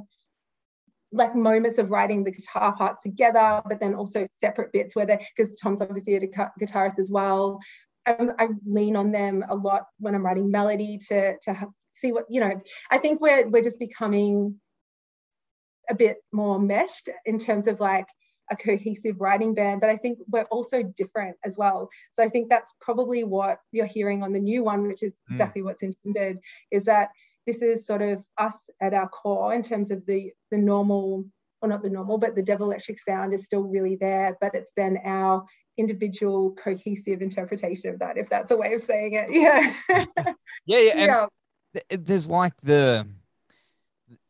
like 1.13 1.35
moments 1.35 1.77
of 1.77 1.91
writing 1.91 2.23
the 2.23 2.31
guitar 2.31 2.75
parts 2.75 3.03
together, 3.03 3.61
but 3.69 3.79
then 3.79 3.93
also 3.93 4.25
separate 4.31 4.73
bits 4.73 4.95
where 4.95 5.05
they, 5.05 5.25
because 5.35 5.55
Tom's 5.55 5.81
obviously 5.81 6.15
a 6.15 6.27
guitarist 6.59 6.97
as 6.97 7.09
well. 7.09 7.59
I, 8.05 8.17
I 8.39 8.47
lean 8.65 8.95
on 8.95 9.11
them 9.11 9.45
a 9.47 9.55
lot 9.55 9.83
when 9.99 10.15
I'm 10.15 10.25
writing 10.25 10.49
melody 10.51 10.99
to 11.09 11.37
to 11.37 11.67
see 11.95 12.11
what 12.11 12.25
you 12.29 12.39
know. 12.39 12.61
I 12.91 12.97
think 12.97 13.21
we're 13.21 13.47
we're 13.47 13.63
just 13.63 13.79
becoming 13.79 14.59
a 15.89 15.95
bit 15.95 16.17
more 16.31 16.59
meshed 16.59 17.09
in 17.25 17.37
terms 17.39 17.67
of 17.67 17.79
like 17.79 18.07
a 18.51 18.55
cohesive 18.55 19.19
writing 19.19 19.53
band, 19.53 19.81
but 19.81 19.89
I 19.89 19.95
think 19.95 20.19
we're 20.27 20.43
also 20.43 20.83
different 20.83 21.37
as 21.45 21.57
well. 21.57 21.89
So 22.11 22.23
I 22.23 22.29
think 22.29 22.49
that's 22.49 22.73
probably 22.81 23.23
what 23.23 23.59
you're 23.71 23.85
hearing 23.85 24.21
on 24.21 24.33
the 24.33 24.39
new 24.39 24.63
one, 24.63 24.87
which 24.87 25.03
is 25.03 25.13
mm. 25.29 25.33
exactly 25.33 25.61
what's 25.61 25.83
intended, 25.83 26.39
is 26.71 26.85
that 26.85 27.09
this 27.45 27.61
is 27.61 27.85
sort 27.85 28.01
of 28.01 28.23
us 28.37 28.69
at 28.81 28.93
our 28.93 29.09
core 29.09 29.53
in 29.53 29.61
terms 29.61 29.91
of 29.91 30.05
the 30.05 30.31
the 30.51 30.57
normal 30.57 31.25
or 31.61 31.69
not 31.69 31.81
the 31.81 31.89
normal 31.89 32.17
but 32.17 32.35
the 32.35 32.41
devil 32.41 32.67
electric 32.67 32.99
sound 32.99 33.33
is 33.33 33.45
still 33.45 33.63
really 33.63 33.95
there 33.95 34.37
but 34.41 34.53
it's 34.53 34.71
then 34.75 34.97
our 35.05 35.43
individual 35.77 36.55
cohesive 36.63 37.21
interpretation 37.21 37.93
of 37.93 37.99
that 37.99 38.17
if 38.17 38.29
that's 38.29 38.51
a 38.51 38.55
way 38.55 38.73
of 38.73 38.83
saying 38.83 39.13
it 39.13 39.27
yeah 39.31 39.73
yeah 40.65 40.79
yeah, 40.79 40.93
yeah. 41.05 41.25
Th- 41.73 42.01
there's 42.05 42.29
like 42.29 42.55
the 42.61 43.07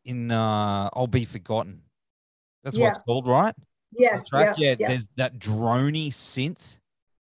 in 0.04 0.30
uh 0.30 0.90
i'll 0.92 1.06
be 1.06 1.24
forgotten 1.24 1.82
that's 2.62 2.76
yeah. 2.76 2.84
what 2.84 2.96
it's 2.96 3.04
called 3.04 3.26
right 3.26 3.54
yes 3.92 4.22
yeah, 4.32 4.54
yeah, 4.56 4.74
yeah 4.78 4.88
there's 4.88 5.06
that 5.16 5.38
drony 5.38 6.08
synth 6.08 6.80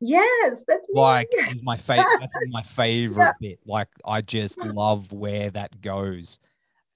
Yes, 0.01 0.63
that's 0.69 0.89
like 0.93 1.29
my 1.63 1.77
favorite. 1.77 2.07
that's 2.21 2.33
my 2.49 2.63
favorite 2.63 3.35
yeah. 3.41 3.51
bit. 3.51 3.61
Like 3.65 3.89
I 4.05 4.21
just 4.21 4.63
love 4.63 5.11
where 5.11 5.51
that 5.51 5.81
goes. 5.81 6.39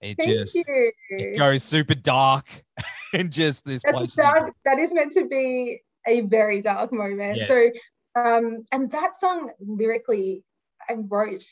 It 0.01 0.17
Thank 0.19 0.31
just 0.31 0.55
you. 0.55 0.93
it 1.11 1.39
goes 1.39 1.63
super 1.63 1.95
dark 1.95 2.47
and 3.15 3.31
just 3.31 3.65
this 3.65 3.83
that's 3.83 3.97
place. 3.97 4.15
Dark, 4.15 4.53
that 4.65 4.79
is 4.79 4.93
meant 4.93 5.13
to 5.13 5.27
be 5.27 5.81
a 6.07 6.23
very 6.23 6.61
dark 6.61 6.93
moment. 6.93 7.39
Yes. 7.39 7.49
So 7.49 8.21
um 8.21 8.65
and 8.73 8.91
that 8.93 9.19
song 9.19 9.51
lyrically 9.61 10.43
I 10.89 10.95
wrote 10.95 11.45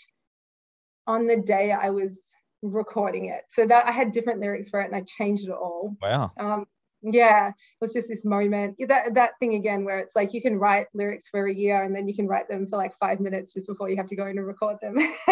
on 1.08 1.26
the 1.26 1.38
day 1.38 1.72
I 1.72 1.90
was 1.90 2.20
recording 2.62 3.26
it. 3.26 3.42
So 3.48 3.66
that 3.66 3.86
I 3.86 3.90
had 3.90 4.12
different 4.12 4.40
lyrics 4.40 4.68
for 4.68 4.80
it 4.80 4.86
and 4.86 4.94
I 4.94 5.02
changed 5.02 5.48
it 5.48 5.52
all. 5.52 5.96
Wow. 6.00 6.30
Um 6.38 6.66
yeah 7.02 7.48
it 7.48 7.54
was 7.80 7.92
just 7.92 8.08
this 8.08 8.24
moment 8.24 8.76
that 8.88 9.14
that 9.14 9.30
thing 9.38 9.54
again 9.54 9.84
where 9.84 10.00
it's 10.00 10.16
like 10.16 10.34
you 10.34 10.42
can 10.42 10.58
write 10.58 10.86
lyrics 10.94 11.28
for 11.28 11.46
a 11.46 11.54
year 11.54 11.84
and 11.84 11.94
then 11.94 12.08
you 12.08 12.14
can 12.14 12.26
write 12.26 12.48
them 12.48 12.66
for 12.66 12.76
like 12.76 12.92
five 12.98 13.20
minutes 13.20 13.54
just 13.54 13.68
before 13.68 13.88
you 13.88 13.96
have 13.96 14.08
to 14.08 14.16
go 14.16 14.26
in 14.26 14.36
and 14.36 14.46
record 14.46 14.76
them 14.82 14.96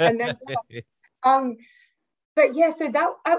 and 0.00 0.20
then 0.20 0.36
um 1.24 1.56
but 2.36 2.54
yeah 2.54 2.70
so 2.70 2.90
that 2.90 3.08
I, 3.24 3.38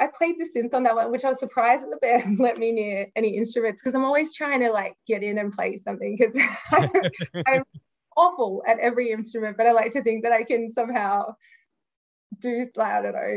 I 0.00 0.08
played 0.16 0.36
the 0.38 0.48
synth 0.48 0.72
on 0.72 0.84
that 0.84 0.96
one 0.96 1.10
which 1.10 1.24
I 1.24 1.28
was 1.28 1.38
surprised 1.38 1.82
that 1.82 1.90
the 1.90 1.98
band 1.98 2.38
let 2.40 2.56
me 2.56 2.72
near 2.72 3.08
any 3.14 3.36
instruments 3.36 3.82
because 3.82 3.94
I'm 3.94 4.04
always 4.04 4.34
trying 4.34 4.60
to 4.60 4.70
like 4.70 4.96
get 5.06 5.22
in 5.22 5.36
and 5.36 5.52
play 5.52 5.76
something 5.76 6.16
because 6.18 6.34
I'm, 6.72 6.90
I'm 7.46 7.64
awful 8.16 8.62
at 8.66 8.78
every 8.78 9.10
instrument 9.10 9.56
but 9.56 9.66
I 9.66 9.72
like 9.72 9.92
to 9.92 10.02
think 10.02 10.24
that 10.24 10.32
I 10.32 10.42
can 10.42 10.68
somehow 10.70 11.34
do 12.40 12.66
like 12.76 12.92
I 12.92 13.02
don't 13.02 13.14
know 13.14 13.36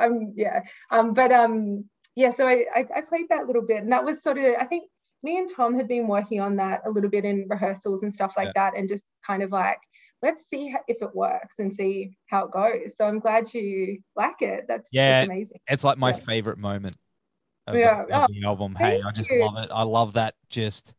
um 0.00 0.32
yeah 0.36 0.60
um 0.90 1.14
but 1.14 1.32
um 1.32 1.84
yeah, 2.14 2.30
so 2.30 2.46
I, 2.46 2.66
I, 2.74 2.86
I 2.96 3.00
played 3.00 3.28
that 3.30 3.46
little 3.46 3.62
bit, 3.62 3.82
and 3.82 3.92
that 3.92 4.04
was 4.04 4.22
sort 4.22 4.38
of 4.38 4.44
I 4.60 4.64
think 4.64 4.90
me 5.22 5.38
and 5.38 5.48
Tom 5.54 5.74
had 5.74 5.88
been 5.88 6.08
working 6.08 6.40
on 6.40 6.56
that 6.56 6.82
a 6.84 6.90
little 6.90 7.10
bit 7.10 7.24
in 7.24 7.46
rehearsals 7.48 8.02
and 8.02 8.12
stuff 8.12 8.34
like 8.36 8.50
yeah. 8.54 8.70
that, 8.70 8.78
and 8.78 8.88
just 8.88 9.04
kind 9.26 9.42
of 9.42 9.50
like 9.50 9.78
let's 10.20 10.48
see 10.48 10.74
if 10.86 11.02
it 11.02 11.14
works 11.16 11.58
and 11.58 11.72
see 11.72 12.16
how 12.26 12.44
it 12.44 12.52
goes. 12.52 12.96
So 12.96 13.06
I'm 13.06 13.18
glad 13.18 13.52
you 13.54 13.98
like 14.14 14.40
it. 14.40 14.66
That's 14.68 14.90
yeah, 14.92 15.20
that's 15.20 15.30
amazing. 15.30 15.60
It's 15.68 15.84
like 15.84 15.98
my 15.98 16.10
yeah. 16.10 16.16
favorite 16.16 16.58
moment 16.58 16.96
of, 17.66 17.76
yeah. 17.76 18.04
the, 18.04 18.14
of 18.14 18.30
oh, 18.30 18.32
the 18.32 18.46
album. 18.46 18.74
Hey, 18.74 19.00
I 19.04 19.10
just 19.10 19.30
you. 19.30 19.40
love 19.40 19.56
it. 19.56 19.70
I 19.72 19.82
love 19.82 20.12
that. 20.14 20.34
Just 20.50 20.94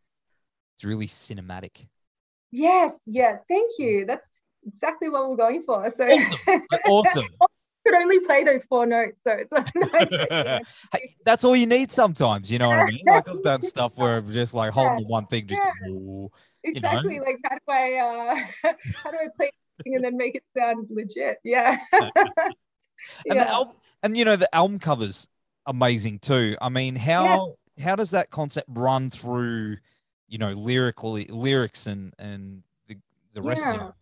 it's 0.76 0.84
really 0.84 1.08
cinematic. 1.08 1.88
Yes, 2.54 2.94
yeah. 3.08 3.38
Thank 3.50 3.72
you. 3.80 4.06
That's 4.06 4.42
exactly 4.64 5.10
what 5.10 5.28
we're 5.28 5.36
going 5.36 5.64
for. 5.64 5.90
So 5.90 6.06
awesome. 6.08 6.40
awesome. 6.88 7.26
could 7.84 7.96
only 7.96 8.20
play 8.20 8.44
those 8.44 8.64
four 8.66 8.86
notes, 8.86 9.24
so 9.24 9.32
it's 9.32 9.52
hey, 10.94 11.16
that's 11.26 11.44
all 11.44 11.56
you 11.56 11.66
need 11.66 11.92
sometimes. 11.92 12.52
You 12.52 12.60
know 12.60 12.70
what 12.70 12.78
I 12.78 12.86
mean? 12.86 13.02
Like 13.08 13.28
I've 13.28 13.42
done 13.42 13.64
stuff 13.64 13.98
where 13.98 14.18
I'm 14.18 14.32
just 14.32 14.54
like 14.54 14.72
holding 14.72 15.00
yeah. 15.00 15.08
one 15.08 15.26
thing, 15.26 15.48
just 15.48 15.62
yeah. 15.64 16.28
exactly. 16.64 17.18
Know? 17.18 17.26
Like 17.26 17.40
how 17.44 17.56
do 17.56 17.62
I 17.70 18.46
uh, 18.64 18.72
how 19.04 19.12
do 19.12 19.18
I 19.18 19.28
play 19.36 19.50
thing 19.84 19.96
and 19.96 20.04
then 20.04 20.16
make 20.16 20.36
it 20.36 20.44
sound 20.56 20.88
legit? 20.92 21.40
Yeah. 21.44 21.80
and 21.92 22.14
yeah. 23.26 23.46
Album, 23.46 23.76
and 24.04 24.16
you 24.16 24.26
know 24.26 24.36
the 24.36 24.54
album 24.54 24.78
covers 24.78 25.28
amazing 25.66 26.20
too. 26.20 26.56
I 26.62 26.70
mean, 26.70 26.96
how 26.96 27.56
how 27.82 27.96
does 27.96 28.12
that 28.12 28.30
concept 28.30 28.70
run 28.70 29.10
through, 29.10 29.78
you 30.34 30.40
know, 30.40 30.50
lyrically 30.50 31.26
lyrics 31.26 31.86
and 31.86 32.12
and 32.18 32.64
the 32.88 32.98
the 33.36 33.42
rest 33.44 33.62
yeah. 33.64 33.76
of 33.76 33.82
it? 33.82 33.94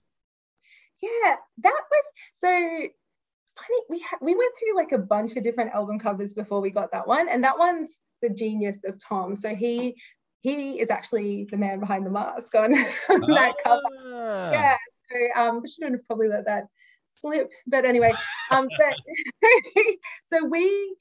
Yeah, 1.01 1.35
that 1.57 1.81
was 1.91 2.03
so 2.35 2.47
funny 2.47 3.81
we 3.89 3.99
ha- 3.99 4.17
we 4.21 4.33
went 4.33 4.53
through 4.57 4.77
like 4.77 4.93
a 4.93 4.97
bunch 4.97 5.35
of 5.35 5.43
different 5.43 5.73
album 5.73 5.99
covers 5.99 6.33
before 6.33 6.61
we 6.61 6.69
got 6.69 6.89
that 6.93 7.05
one 7.05 7.27
and 7.27 7.43
that 7.43 7.59
one's 7.59 8.01
the 8.21 8.29
genius 8.29 8.85
of 8.85 8.97
tom 8.97 9.35
so 9.35 9.53
he 9.53 9.93
he 10.39 10.79
is 10.79 10.89
actually 10.89 11.45
the 11.51 11.57
man 11.57 11.81
behind 11.81 12.05
the 12.05 12.09
mask 12.09 12.55
on, 12.55 12.73
on 12.73 13.21
that 13.35 13.53
cover 13.61 13.81
ah. 14.13 14.51
yeah 14.51 14.77
so 15.11 15.41
um 15.41 15.61
I 15.63 15.69
shouldn't 15.69 15.95
have 15.95 16.05
probably 16.05 16.29
let 16.29 16.45
that 16.45 16.63
slip 17.07 17.51
but 17.67 17.83
anyway 17.83 18.13
um 18.51 18.69
but 18.79 18.95
so 20.23 20.45
we 20.45 20.95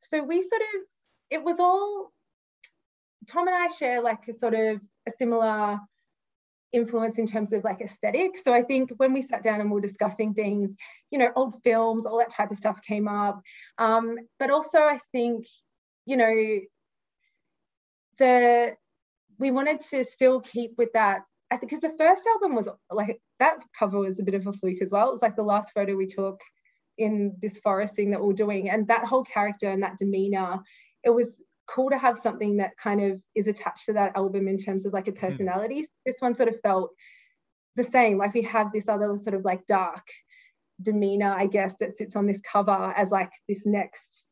so 0.00 0.22
we 0.22 0.42
sort 0.42 0.60
of 0.60 0.80
it 1.30 1.42
was 1.42 1.58
all 1.58 2.12
tom 3.26 3.48
and 3.48 3.56
i 3.56 3.68
share 3.68 4.00
like 4.00 4.26
a 4.28 4.32
sort 4.32 4.54
of 4.54 4.80
a 5.06 5.10
similar 5.10 5.78
influence 6.74 7.18
in 7.18 7.26
terms 7.26 7.52
of 7.52 7.64
like 7.64 7.80
aesthetic. 7.80 8.36
So 8.36 8.52
I 8.52 8.62
think 8.62 8.90
when 8.96 9.12
we 9.12 9.22
sat 9.22 9.42
down 9.42 9.60
and 9.60 9.70
we 9.70 9.78
are 9.78 9.80
discussing 9.80 10.34
things, 10.34 10.76
you 11.10 11.18
know, 11.18 11.30
old 11.36 11.62
films, 11.62 12.04
all 12.04 12.18
that 12.18 12.30
type 12.30 12.50
of 12.50 12.56
stuff 12.56 12.82
came 12.82 13.06
up. 13.06 13.40
Um, 13.78 14.18
but 14.38 14.50
also 14.50 14.80
I 14.80 14.98
think, 15.12 15.46
you 16.04 16.16
know, 16.16 16.60
the 18.18 18.76
we 19.38 19.50
wanted 19.50 19.80
to 19.80 20.04
still 20.04 20.40
keep 20.40 20.72
with 20.76 20.92
that. 20.92 21.22
I 21.50 21.56
think 21.56 21.70
because 21.70 21.80
the 21.80 21.96
first 21.96 22.22
album 22.26 22.54
was 22.54 22.68
like 22.90 23.20
that 23.38 23.58
cover 23.78 23.98
was 23.98 24.18
a 24.18 24.24
bit 24.24 24.34
of 24.34 24.46
a 24.46 24.52
fluke 24.52 24.82
as 24.82 24.90
well. 24.90 25.08
It 25.08 25.12
was 25.12 25.22
like 25.22 25.36
the 25.36 25.42
last 25.42 25.72
photo 25.72 25.96
we 25.96 26.06
took 26.06 26.40
in 26.98 27.36
this 27.40 27.58
forest 27.58 27.94
thing 27.94 28.10
that 28.10 28.20
we 28.20 28.28
we're 28.28 28.34
doing, 28.34 28.70
and 28.70 28.88
that 28.88 29.04
whole 29.04 29.24
character 29.24 29.68
and 29.68 29.82
that 29.82 29.98
demeanor, 29.98 30.60
it 31.02 31.10
was 31.10 31.42
cool 31.66 31.90
to 31.90 31.98
have 31.98 32.18
something 32.18 32.58
that 32.58 32.76
kind 32.76 33.00
of 33.00 33.20
is 33.34 33.48
attached 33.48 33.86
to 33.86 33.94
that 33.94 34.16
album 34.16 34.48
in 34.48 34.58
terms 34.58 34.86
of 34.86 34.92
like 34.92 35.08
a 35.08 35.12
hmm. 35.12 35.18
personality. 35.18 35.82
Mm. 35.82 35.86
This 36.04 36.20
one 36.20 36.34
sort 36.34 36.48
of 36.48 36.60
felt 36.60 36.90
the 37.76 37.84
same. 37.84 38.18
Like 38.18 38.34
we 38.34 38.42
have 38.42 38.72
this 38.72 38.88
other 38.88 39.16
sort 39.16 39.34
of 39.34 39.44
like 39.44 39.66
dark 39.66 40.06
demeanor, 40.80 41.32
I 41.32 41.46
guess, 41.46 41.76
that 41.80 41.92
sits 41.92 42.16
on 42.16 42.26
this 42.26 42.40
cover 42.40 42.92
as 42.96 43.10
like 43.10 43.32
this 43.48 43.66
next, 43.66 44.26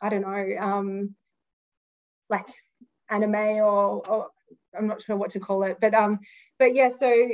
I 0.00 0.08
don't 0.08 0.22
know, 0.22 0.56
um, 0.60 1.14
like 2.28 2.48
anime 3.10 3.34
or, 3.34 4.06
or 4.08 4.28
I'm 4.76 4.86
not 4.86 5.02
sure 5.02 5.16
what 5.16 5.30
to 5.30 5.40
call 5.40 5.64
it, 5.64 5.78
but 5.80 5.94
um, 5.94 6.20
but 6.58 6.74
yeah, 6.74 6.88
so 6.88 7.28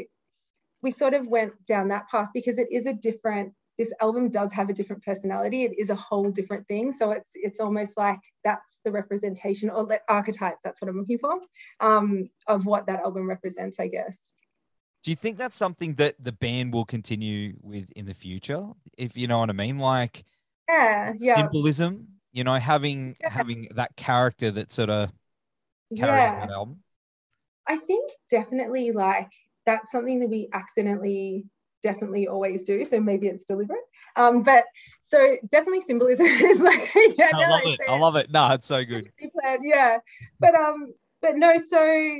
we 0.83 0.91
sort 0.91 1.15
of 1.15 1.27
went 1.27 1.53
down 1.67 1.89
that 1.89 2.09
path 2.09 2.29
because 2.35 2.59
it 2.59 2.69
is 2.71 2.87
a 2.87 2.93
different 2.93 3.53
this 3.79 3.93
album 4.01 4.29
does 4.29 4.53
have 4.53 4.69
a 4.69 4.73
different 4.73 5.05
personality. 5.05 5.63
It 5.63 5.79
is 5.79 5.89
a 5.91 5.95
whole 5.95 6.31
different 6.31 6.67
thing. 6.67 6.93
So 6.93 7.13
it's 7.13 7.31
it's 7.35 7.61
almost 7.61 7.97
like 7.97 8.19
that's 8.45 8.81
the 8.85 8.91
representation 8.91 9.71
or 9.71 9.87
the 9.87 10.01
archetype. 10.09 10.57
That's 10.65 10.83
what 10.83 10.89
I'm 10.89 10.99
looking 10.99 11.19
for 11.19 11.41
um, 11.81 12.29
of 12.49 12.67
what 12.67 12.87
that 12.87 13.01
album 13.01 13.29
represents, 13.29 13.79
I 13.79 13.87
guess. 13.87 14.31
Do 15.05 15.13
you 15.13 15.17
think 15.17 15.39
that's 15.39 15.57
something 15.57 15.95
that 15.95 16.17
the 16.23 16.33
band 16.33 16.73
will 16.73 16.85
continue 16.85 17.55
with 17.63 17.91
in 17.93 18.07
the 18.07 18.15
future? 18.15 18.63
If 18.99 19.17
you 19.17 19.29
know 19.29 19.39
what 19.39 19.49
I 19.49 19.53
mean, 19.53 19.79
like 19.79 20.25
yeah, 20.69 21.13
yeah, 21.19 21.37
symbolism. 21.37 22.09
You 22.33 22.45
know, 22.45 22.55
having 22.55 23.17
yeah. 23.21 23.31
having 23.31 23.69
that 23.77 23.97
character 23.97 24.51
that 24.51 24.73
sort 24.73 24.91
of 24.91 25.13
carries 25.97 26.33
yeah. 26.33 26.41
that 26.41 26.51
album. 26.51 26.83
I 27.67 27.77
think 27.77 28.11
definitely 28.29 28.91
like 28.91 29.31
that's 29.67 29.93
something 29.93 30.21
that 30.21 30.29
we 30.29 30.49
accidentally 30.53 31.45
definitely 31.93 32.29
always 32.29 32.65
do. 32.65 32.85
So 32.85 33.01
maybe 33.01 33.29
it's 33.29 33.45
deliberate. 33.45 33.81
Um, 34.17 34.43
but 34.43 34.65
so 35.01 35.37
definitely 35.51 35.81
symbolism 35.81 36.27
is 36.53 36.61
like 36.61 36.91
yeah, 37.17 37.31
I 37.33 37.49
love 37.49 37.63
it. 37.65 37.81
I 37.89 37.99
love 37.99 38.17
it. 38.17 38.31
No, 38.31 38.51
it's 38.53 38.67
so 38.67 38.85
good. 38.85 39.07
Yeah. 39.63 39.99
But 40.39 40.55
um, 40.55 40.93
but 41.23 41.37
no, 41.37 41.57
so 41.57 42.19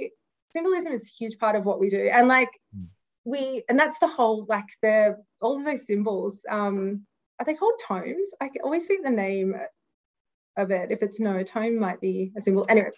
symbolism 0.53 0.93
is 0.93 1.05
a 1.05 1.17
huge 1.19 1.39
part 1.39 1.55
of 1.55 1.67
what 1.67 1.81
we 1.81 1.91
do. 1.91 2.09
And 2.11 2.29
like 2.29 2.51
mm. 2.77 2.87
we 3.25 3.63
and 3.69 3.79
that's 3.79 3.99
the 3.99 4.09
whole 4.09 4.47
like 4.49 4.69
the 4.83 5.17
all 5.43 5.59
of 5.59 5.65
those 5.65 5.87
symbols, 5.87 6.43
um, 6.51 7.07
are 7.39 7.45
they 7.45 7.55
called 7.55 7.81
tomes? 7.87 8.31
I 8.41 8.49
always 8.65 8.87
forget 8.87 9.05
the 9.05 9.11
name 9.11 9.55
of 10.57 10.71
it. 10.71 10.91
If 10.91 11.03
it's 11.03 11.21
no, 11.21 11.43
tome 11.43 11.79
might 11.79 12.01
be 12.01 12.33
a 12.37 12.41
symbol. 12.41 12.65
Anyway, 12.69 12.91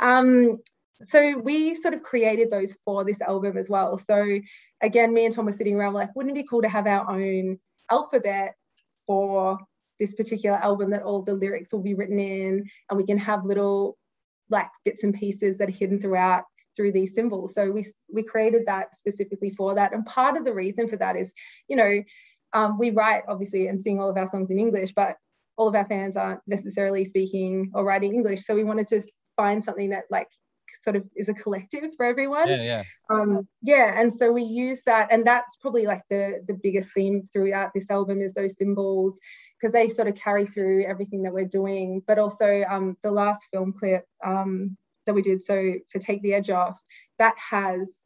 um, 0.00 0.58
so 1.00 1.38
we 1.38 1.74
sort 1.74 1.94
of 1.94 2.02
created 2.02 2.50
those 2.50 2.74
for 2.84 3.04
this 3.04 3.20
album 3.20 3.56
as 3.56 3.70
well. 3.70 3.96
So 3.96 4.38
again, 4.82 5.14
me 5.14 5.24
and 5.24 5.34
Tom 5.34 5.46
were 5.46 5.52
sitting 5.52 5.76
around 5.76 5.94
like, 5.94 6.14
wouldn't 6.14 6.36
it 6.36 6.42
be 6.42 6.48
cool 6.48 6.62
to 6.62 6.68
have 6.68 6.86
our 6.86 7.10
own 7.10 7.58
alphabet 7.90 8.54
for 9.06 9.58
this 10.00 10.14
particular 10.14 10.56
album 10.58 10.90
that 10.90 11.02
all 11.02 11.22
the 11.22 11.34
lyrics 11.34 11.72
will 11.72 11.82
be 11.82 11.94
written 11.94 12.18
in, 12.18 12.68
and 12.88 12.96
we 12.96 13.06
can 13.06 13.18
have 13.18 13.44
little 13.44 13.96
like 14.50 14.68
bits 14.84 15.02
and 15.02 15.14
pieces 15.14 15.58
that 15.58 15.68
are 15.68 15.72
hidden 15.72 16.00
throughout 16.00 16.44
through 16.76 16.92
these 16.92 17.14
symbols. 17.14 17.54
So 17.54 17.70
we 17.70 17.86
we 18.12 18.22
created 18.22 18.62
that 18.66 18.94
specifically 18.94 19.50
for 19.50 19.74
that. 19.74 19.92
And 19.92 20.06
part 20.06 20.36
of 20.36 20.44
the 20.44 20.54
reason 20.54 20.88
for 20.88 20.96
that 20.96 21.16
is, 21.16 21.32
you 21.68 21.76
know, 21.76 22.02
um, 22.52 22.78
we 22.78 22.90
write 22.90 23.22
obviously 23.28 23.66
and 23.66 23.80
sing 23.80 24.00
all 24.00 24.10
of 24.10 24.16
our 24.16 24.28
songs 24.28 24.50
in 24.50 24.58
English, 24.58 24.92
but 24.94 25.16
all 25.56 25.68
of 25.68 25.74
our 25.74 25.86
fans 25.86 26.16
aren't 26.16 26.40
necessarily 26.46 27.04
speaking 27.04 27.70
or 27.74 27.84
writing 27.84 28.14
English. 28.14 28.44
So 28.44 28.54
we 28.54 28.64
wanted 28.64 28.88
to 28.88 29.02
find 29.36 29.62
something 29.62 29.90
that 29.90 30.04
like 30.10 30.28
sort 30.80 30.96
of 30.96 31.04
is 31.16 31.28
a 31.28 31.34
collective 31.34 31.94
for 31.96 32.06
everyone. 32.06 32.48
Yeah, 32.48 32.62
yeah. 32.62 32.82
Um, 33.10 33.48
yeah, 33.62 33.98
and 33.98 34.12
so 34.12 34.32
we 34.32 34.42
use 34.42 34.82
that, 34.84 35.08
and 35.10 35.26
that's 35.26 35.56
probably 35.56 35.86
like 35.86 36.02
the 36.10 36.42
the 36.46 36.54
biggest 36.54 36.92
theme 36.92 37.24
throughout 37.32 37.72
this 37.74 37.90
album 37.90 38.20
is 38.20 38.34
those 38.34 38.56
symbols 38.56 39.18
because 39.58 39.72
they 39.72 39.88
sort 39.88 40.08
of 40.08 40.14
carry 40.14 40.46
through 40.46 40.84
everything 40.84 41.22
that 41.22 41.32
we're 41.32 41.44
doing. 41.44 42.02
But 42.06 42.18
also 42.18 42.64
um, 42.68 42.96
the 43.02 43.10
last 43.10 43.46
film 43.52 43.72
clip 43.72 44.06
um, 44.24 44.76
that 45.06 45.14
we 45.14 45.22
did, 45.22 45.42
so 45.42 45.74
for 45.90 45.98
Take 45.98 46.22
the 46.22 46.34
Edge 46.34 46.50
Off, 46.50 46.80
that 47.18 47.34
has 47.38 48.02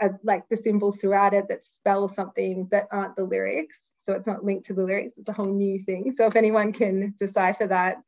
a, 0.00 0.10
like 0.22 0.48
the 0.48 0.56
symbols 0.56 0.98
throughout 0.98 1.34
it 1.34 1.48
that 1.48 1.64
spell 1.64 2.08
something 2.08 2.68
that 2.70 2.88
aren't 2.90 3.16
the 3.16 3.24
lyrics. 3.24 3.78
So 4.06 4.14
it's 4.14 4.26
not 4.26 4.44
linked 4.44 4.66
to 4.66 4.74
the 4.74 4.84
lyrics, 4.84 5.18
it's 5.18 5.28
a 5.28 5.32
whole 5.32 5.52
new 5.52 5.84
thing. 5.84 6.12
So 6.16 6.26
if 6.26 6.34
anyone 6.34 6.72
can 6.72 7.14
decipher 7.18 7.66
that, 7.66 7.98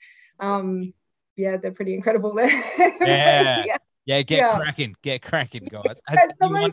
um, 0.40 0.94
yeah, 1.36 1.56
they're 1.56 1.72
pretty 1.72 1.94
incredible. 1.94 2.34
yeah. 2.38 3.64
yeah. 3.64 3.76
Yeah, 4.04 4.22
get 4.22 4.38
yeah. 4.38 4.56
cracking, 4.56 4.96
get 5.02 5.22
cracking, 5.22 5.64
guys. 5.70 6.00
Has, 6.08 6.18
anyone, 6.42 6.72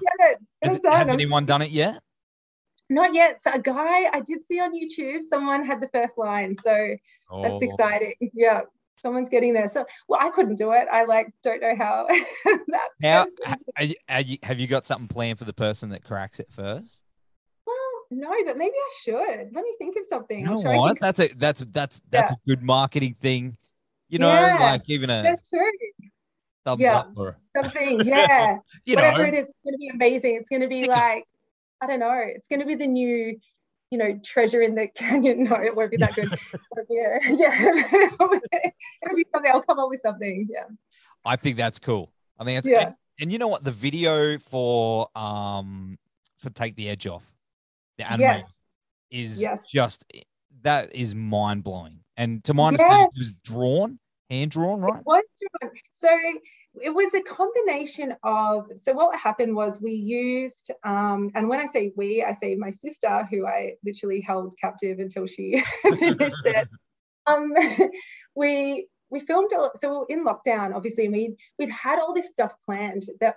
has, 0.62 0.76
it, 0.76 0.82
has 0.84 1.08
anyone 1.08 1.46
done 1.46 1.62
it 1.62 1.70
yet? 1.70 2.02
Not 2.90 3.14
yet. 3.14 3.40
So 3.42 3.52
a 3.54 3.60
guy 3.60 4.10
I 4.12 4.22
did 4.26 4.44
see 4.44 4.60
on 4.60 4.72
YouTube, 4.74 5.22
someone 5.22 5.64
had 5.64 5.80
the 5.80 5.90
first 5.90 6.18
line. 6.18 6.56
So 6.62 6.96
oh. 7.30 7.44
that's 7.44 7.62
exciting. 7.62 8.16
Yeah. 8.34 8.62
Someone's 9.00 9.30
getting 9.30 9.54
there. 9.54 9.70
So 9.70 9.86
well, 10.08 10.20
I 10.22 10.30
couldn't 10.32 10.56
do 10.56 10.74
it. 10.74 10.88
I 10.92 11.06
like 11.06 11.32
don't 11.44 11.62
know 11.62 11.76
how 11.78 12.08
that 12.68 12.90
how 13.02 13.26
are 13.78 13.86
you, 13.86 13.96
are 14.10 14.22
you, 14.22 14.38
have 14.44 14.60
you 14.60 14.68
got 14.68 14.86
something 14.86 15.08
planned 15.08 15.40
for 15.40 15.46
the 15.46 15.54
person 15.54 15.90
that 15.92 16.04
cracks 16.04 16.40
it 16.40 16.48
first? 16.52 17.00
Well, 17.66 17.76
no, 18.12 18.34
but 18.46 18.58
maybe 18.58 18.74
I 18.76 18.90
should. 19.02 19.54
Let 19.54 19.64
me 19.64 19.74
think 19.78 19.96
of 19.96 20.04
something. 20.10 20.40
You 20.40 20.64
know 20.64 20.78
what? 20.78 21.00
That's 21.00 21.20
a 21.22 21.30
that's 21.30 21.64
that's 21.72 22.02
that's 22.10 22.32
yeah. 22.32 22.36
a 22.36 22.50
good 22.50 22.62
marketing 22.62 23.14
thing. 23.14 23.56
You 24.10 24.20
know, 24.20 24.30
yeah, 24.30 24.58
like 24.60 24.84
even 24.88 25.10
a 25.10 25.22
that's 25.22 25.50
true. 25.50 25.70
thumbs 26.66 26.82
yeah. 26.82 27.00
up 27.00 27.12
or 27.16 27.38
something. 27.56 28.02
Yeah. 28.06 28.58
you 28.86 28.96
Whatever 28.96 29.24
know. 29.24 29.30
it 29.30 29.34
is, 29.36 29.48
it's 29.48 29.58
gonna 29.66 29.78
be 29.78 29.90
amazing. 29.94 30.36
It's 30.36 30.50
gonna 30.50 30.68
be 30.68 30.88
like 30.88 31.26
I 31.82 31.88
don't 31.88 32.00
know. 32.00 32.14
It's 32.14 32.48
going 32.48 32.60
to 32.60 32.66
be 32.66 32.76
the 32.76 32.88
new, 32.88 33.40
you 33.90 33.98
know, 33.98 34.20
treasure 34.24 34.62
in 34.62 34.76
the 34.76 34.88
canyon. 34.96 35.46
No, 35.46 35.56
it 35.56 35.76
won't 35.76 35.92
be 35.92 35.98
that 35.98 36.16
good. 36.16 36.30
yeah, 36.90 37.20
yeah. 37.24 37.78
It'll 38.22 39.16
be 39.16 39.26
something. 39.34 39.52
I'll 39.52 39.62
come 39.62 39.80
up 39.80 39.90
with 39.90 40.02
something. 40.02 40.48
Yeah. 40.50 40.66
I 41.26 41.36
think 41.36 41.58
that's 41.58 41.80
cool. 41.80 42.12
I 42.38 42.46
think 42.46 42.58
that's 42.58 42.68
yeah. 42.68 42.88
And, 42.88 42.96
and, 43.22 43.32
you 43.32 43.38
know 43.38 43.48
what? 43.48 43.64
The 43.64 43.72
video 43.72 44.38
for 44.40 45.08
um 45.16 45.98
for 46.40 46.50
take 46.50 46.76
the 46.76 46.90
edge 46.90 47.08
off, 47.08 47.30
the 47.98 48.10
anime 48.10 48.22
yes. 48.22 48.60
is 49.12 49.42
yes. 49.42 49.62
just 49.72 50.06
that 50.62 50.96
is 50.96 51.14
mind 51.14 51.64
blowing. 51.64 52.00
And 52.20 52.44
to 52.44 52.54
my 52.54 52.68
understanding, 52.68 53.08
it 53.16 53.18
was 53.18 53.34
drawn, 53.46 53.98
hand 54.30 54.52
drawn, 54.52 54.82
right? 54.82 55.00
It 55.00 55.06
was 55.06 55.24
drawn. 55.62 55.72
So 55.90 56.10
it 56.82 56.94
was 56.94 57.14
a 57.14 57.22
combination 57.22 58.14
of 58.24 58.68
so 58.76 58.94
what 58.94 59.18
happened 59.18 59.56
was 59.56 59.82
we 59.82 59.94
used 59.94 60.72
um, 60.84 61.32
and 61.34 61.50
when 61.50 61.60
i 61.60 61.66
say 61.66 61.92
we 61.96 62.24
i 62.24 62.32
say 62.32 62.56
my 62.56 62.70
sister 62.70 63.28
who 63.32 63.48
i 63.48 63.74
literally 63.84 64.22
held 64.22 64.54
captive 64.62 65.00
until 65.00 65.26
she 65.26 65.64
finished 65.98 66.46
it 66.46 66.68
um, 67.26 67.52
we 68.36 68.88
we 69.10 69.20
filmed 69.20 69.52
a, 69.54 69.70
so 69.76 69.90
we 69.90 69.98
were 69.98 70.06
in 70.10 70.26
lockdown 70.26 70.76
obviously 70.76 71.06
and 71.06 71.14
we 71.14 71.36
we'd 71.58 71.70
had 71.70 72.00
all 72.00 72.14
this 72.14 72.30
stuff 72.30 72.54
planned 72.64 73.04
that 73.20 73.36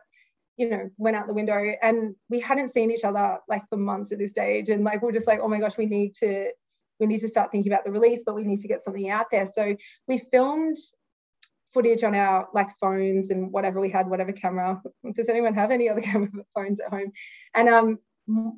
you 0.59 0.69
know 0.69 0.91
went 0.99 1.17
out 1.17 1.27
the 1.27 1.33
window 1.33 1.73
and 1.83 2.15
we 2.29 2.39
hadn't 2.39 2.73
seen 2.73 2.91
each 2.91 3.05
other 3.05 3.39
like 3.49 3.63
for 3.71 3.79
months 3.79 4.13
at 4.13 4.19
this 4.19 4.31
stage 4.31 4.69
and 4.69 4.85
like 4.85 5.01
we're 5.01 5.11
just 5.11 5.27
like 5.27 5.41
oh 5.43 5.49
my 5.49 5.59
gosh 5.59 5.79
we 5.79 5.87
need 5.87 6.15
to 6.15 6.51
we 7.03 7.09
need 7.09 7.21
to 7.21 7.29
start 7.29 7.51
thinking 7.53 7.71
about 7.71 7.85
the 7.85 7.91
release 7.91 8.23
but 8.25 8.35
we 8.35 8.45
need 8.45 8.61
to 8.61 8.69
get 8.69 8.83
something 8.83 9.11
out 9.11 9.27
there 9.31 9.47
so 9.47 9.77
we 10.09 10.17
filmed 10.19 10.79
footage 11.73 12.05
on 12.05 12.15
our 12.15 12.49
like 12.53 12.69
phones 12.81 13.31
and 13.31 13.51
whatever 13.51 13.81
we 13.81 13.91
had, 13.91 14.09
whatever 14.09 14.33
camera. 14.33 14.81
Does 15.15 15.29
anyone 15.29 15.55
have 15.55 15.71
any 15.71 15.89
other 15.89 16.01
camera 16.11 16.29
phones 16.55 16.81
at 16.81 16.91
home? 16.91 17.13
And 17.55 17.69
um, 17.69 17.99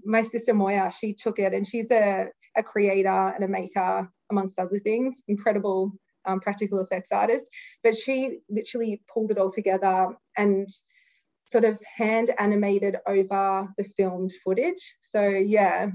my 0.04 0.22
sister 0.22 0.54
Moya, 0.54 0.90
she 0.96 1.14
took 1.14 1.38
it, 1.38 1.54
and 1.54 1.66
she's 1.66 1.90
a 1.90 2.28
a 2.56 2.62
creator 2.62 3.08
and 3.34 3.42
a 3.42 3.48
maker 3.48 4.08
amongst 4.30 4.58
other 4.58 4.78
things. 4.78 5.20
Incredible 5.26 5.92
um, 6.26 6.40
practical 6.40 6.80
effects 6.80 7.10
artist, 7.12 7.46
but 7.82 7.96
she 7.96 8.38
literally 8.48 9.02
pulled 9.12 9.30
it 9.30 9.38
all 9.38 9.50
together 9.50 10.08
and 10.36 10.68
sort 11.46 11.64
of 11.64 11.78
hand 11.96 12.30
animated 12.38 12.96
over 13.06 13.68
the 13.76 13.84
filmed 13.96 14.32
footage. 14.44 14.96
So 15.00 15.28
yeah, 15.28 15.88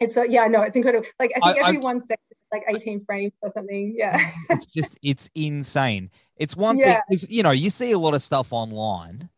it's 0.00 0.16
a, 0.16 0.28
yeah, 0.28 0.46
no, 0.46 0.62
it's 0.62 0.76
incredible. 0.76 1.06
Like 1.18 1.32
I 1.36 1.52
think 1.52 1.64
I, 1.64 1.68
every 1.68 1.78
I, 1.78 1.80
one 1.80 2.00
second 2.00 2.22
like 2.52 2.64
18 2.68 3.04
frames 3.04 3.32
or 3.42 3.50
something. 3.50 3.94
Yeah. 3.96 4.30
it's 4.50 4.66
just 4.74 4.98
it's 5.02 5.30
insane. 5.34 6.10
It's 6.36 6.56
one 6.56 6.78
yeah. 6.78 6.94
thing 6.94 7.02
is 7.10 7.30
you 7.30 7.42
know, 7.42 7.50
you 7.50 7.70
see 7.70 7.92
a 7.92 7.98
lot 7.98 8.14
of 8.14 8.22
stuff 8.22 8.52
online 8.52 9.28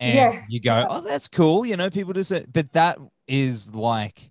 and 0.00 0.14
yeah. 0.14 0.42
you 0.48 0.60
go, 0.60 0.86
Oh, 0.88 1.00
that's 1.00 1.28
cool. 1.28 1.64
You 1.64 1.76
know, 1.76 1.90
people 1.90 2.12
just 2.12 2.32
but 2.52 2.72
that 2.72 2.98
is 3.26 3.74
like 3.74 4.30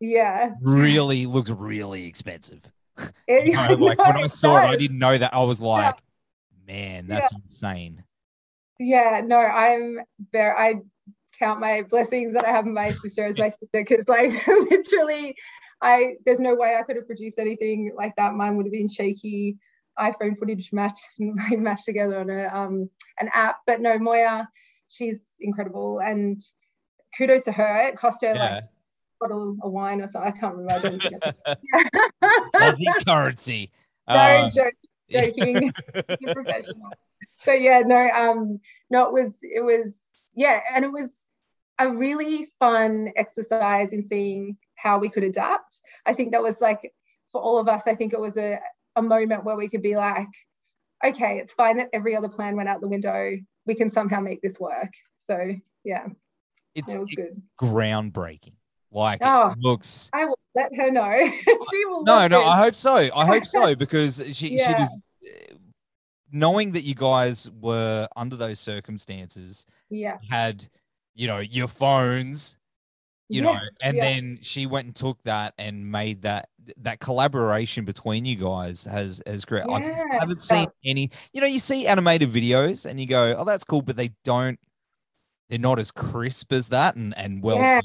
yeah 0.00 0.52
really 0.62 1.26
looks 1.26 1.50
really 1.50 2.06
expensive. 2.06 2.62
It, 3.26 3.46
you 3.46 3.52
know, 3.52 3.72
like 3.74 3.98
when 3.98 4.16
I 4.16 4.26
saw 4.28 4.58
it, 4.58 4.66
I 4.66 4.76
didn't 4.76 4.98
know 4.98 5.16
that. 5.16 5.34
I 5.34 5.42
was 5.42 5.60
like, 5.60 5.96
yeah. 6.66 6.74
man, 6.74 7.06
that's 7.08 7.32
yeah. 7.32 7.38
insane. 7.42 8.04
Yeah, 8.80 9.22
no, 9.24 9.38
I'm 9.38 9.98
very 10.32 10.52
I 10.56 10.74
count 11.38 11.60
my 11.60 11.82
blessings 11.82 12.34
that 12.34 12.44
I 12.44 12.50
have 12.50 12.66
my 12.66 12.92
sister 12.92 13.24
as 13.24 13.38
my 13.38 13.48
sister 13.48 13.68
because 13.72 14.08
like 14.08 14.30
literally 14.46 15.36
I 15.80 16.14
there's 16.24 16.40
no 16.40 16.54
way 16.54 16.76
I 16.78 16.82
could 16.82 16.96
have 16.96 17.06
produced 17.06 17.38
anything 17.38 17.92
like 17.96 18.14
that. 18.16 18.34
Mine 18.34 18.56
would 18.56 18.66
have 18.66 18.72
been 18.72 18.88
shaky 18.88 19.58
iPhone 19.98 20.38
footage 20.38 20.72
matched 20.72 21.04
mashed 21.18 21.84
together 21.84 22.18
on 22.18 22.30
a 22.30 22.46
um 22.46 22.90
an 23.20 23.28
app. 23.32 23.58
But 23.66 23.80
no, 23.80 23.98
Moya, 23.98 24.48
she's 24.88 25.28
incredible 25.40 26.00
and 26.00 26.40
kudos 27.16 27.44
to 27.44 27.52
her. 27.52 27.88
It 27.88 27.96
cost 27.96 28.22
her 28.22 28.34
yeah. 28.34 28.54
like 28.54 28.64
bottle 29.20 29.56
of 29.62 29.72
wine 29.72 30.00
or 30.00 30.08
something. 30.08 30.32
I 30.32 30.38
can't 30.38 30.56
remember. 30.56 30.90
Aussie 32.54 33.06
currency. 33.06 33.70
No, 34.08 34.14
uh, 34.14 34.50
joke, 34.50 34.74
joking. 35.10 35.72
professional. 36.32 36.90
But 37.44 37.60
yeah, 37.60 37.82
no, 37.84 38.08
um, 38.10 38.60
no, 38.90 39.06
it 39.06 39.12
was 39.12 39.38
it 39.42 39.62
was 39.62 40.00
yeah, 40.34 40.60
and 40.74 40.84
it 40.84 40.92
was 40.92 41.27
a 41.78 41.90
really 41.90 42.48
fun 42.58 43.12
exercise 43.16 43.92
in 43.92 44.02
seeing 44.02 44.56
how 44.74 44.98
we 44.98 45.08
could 45.08 45.24
adapt. 45.24 45.80
I 46.06 46.14
think 46.14 46.32
that 46.32 46.42
was 46.42 46.60
like 46.60 46.92
for 47.32 47.40
all 47.40 47.58
of 47.58 47.68
us, 47.68 47.82
I 47.86 47.94
think 47.94 48.12
it 48.12 48.20
was 48.20 48.36
a, 48.36 48.58
a 48.96 49.02
moment 49.02 49.44
where 49.44 49.56
we 49.56 49.68
could 49.68 49.82
be 49.82 49.96
like, 49.96 50.28
okay, 51.04 51.38
it's 51.38 51.52
fine 51.52 51.76
that 51.76 51.88
every 51.92 52.16
other 52.16 52.28
plan 52.28 52.56
went 52.56 52.68
out 52.68 52.80
the 52.80 52.88
window. 52.88 53.36
We 53.66 53.74
can 53.74 53.90
somehow 53.90 54.20
make 54.20 54.42
this 54.42 54.58
work. 54.58 54.92
So 55.18 55.54
yeah. 55.84 56.06
It's 56.74 56.92
it 56.92 56.98
was 56.98 57.10
good. 57.14 57.42
groundbreaking. 57.60 58.54
Like 58.90 59.20
oh, 59.22 59.50
it 59.50 59.58
looks 59.58 60.08
I 60.14 60.24
will 60.24 60.38
let 60.54 60.74
her 60.74 60.90
know. 60.90 61.12
she 61.70 61.84
will 61.84 62.04
No, 62.04 62.26
no, 62.26 62.42
I 62.42 62.56
hope 62.56 62.74
so. 62.74 63.10
I 63.14 63.26
hope 63.26 63.46
so 63.46 63.74
because 63.76 64.22
she 64.32 64.56
yeah. 64.56 64.66
she 64.66 64.82
was 64.82 65.58
knowing 66.32 66.72
that 66.72 66.84
you 66.84 66.94
guys 66.94 67.50
were 67.60 68.08
under 68.16 68.36
those 68.36 68.60
circumstances, 68.60 69.66
yeah, 69.90 70.16
had 70.30 70.66
you 71.18 71.26
know 71.26 71.38
your 71.38 71.68
phones 71.68 72.56
you 73.28 73.42
yeah, 73.42 73.52
know 73.52 73.58
and 73.82 73.96
yeah. 73.96 74.02
then 74.04 74.38
she 74.40 74.64
went 74.66 74.86
and 74.86 74.94
took 74.94 75.22
that 75.24 75.52
and 75.58 75.90
made 75.90 76.22
that 76.22 76.48
that 76.78 77.00
collaboration 77.00 77.84
between 77.84 78.24
you 78.24 78.36
guys 78.36 78.84
has 78.84 79.20
has 79.26 79.44
great 79.44 79.64
yeah. 79.68 79.74
i 80.12 80.18
haven't 80.18 80.40
seen 80.40 80.68
any 80.84 81.10
you 81.32 81.40
know 81.40 81.46
you 81.46 81.58
see 81.58 81.86
animated 81.86 82.32
videos 82.32 82.86
and 82.86 83.00
you 83.00 83.06
go 83.06 83.34
oh 83.36 83.44
that's 83.44 83.64
cool 83.64 83.82
but 83.82 83.96
they 83.96 84.10
don't 84.24 84.58
they're 85.50 85.58
not 85.58 85.78
as 85.78 85.90
crisp 85.90 86.52
as 86.52 86.68
that 86.68 86.94
and 86.94 87.12
and 87.18 87.42
well 87.42 87.58
yeah 87.58 87.80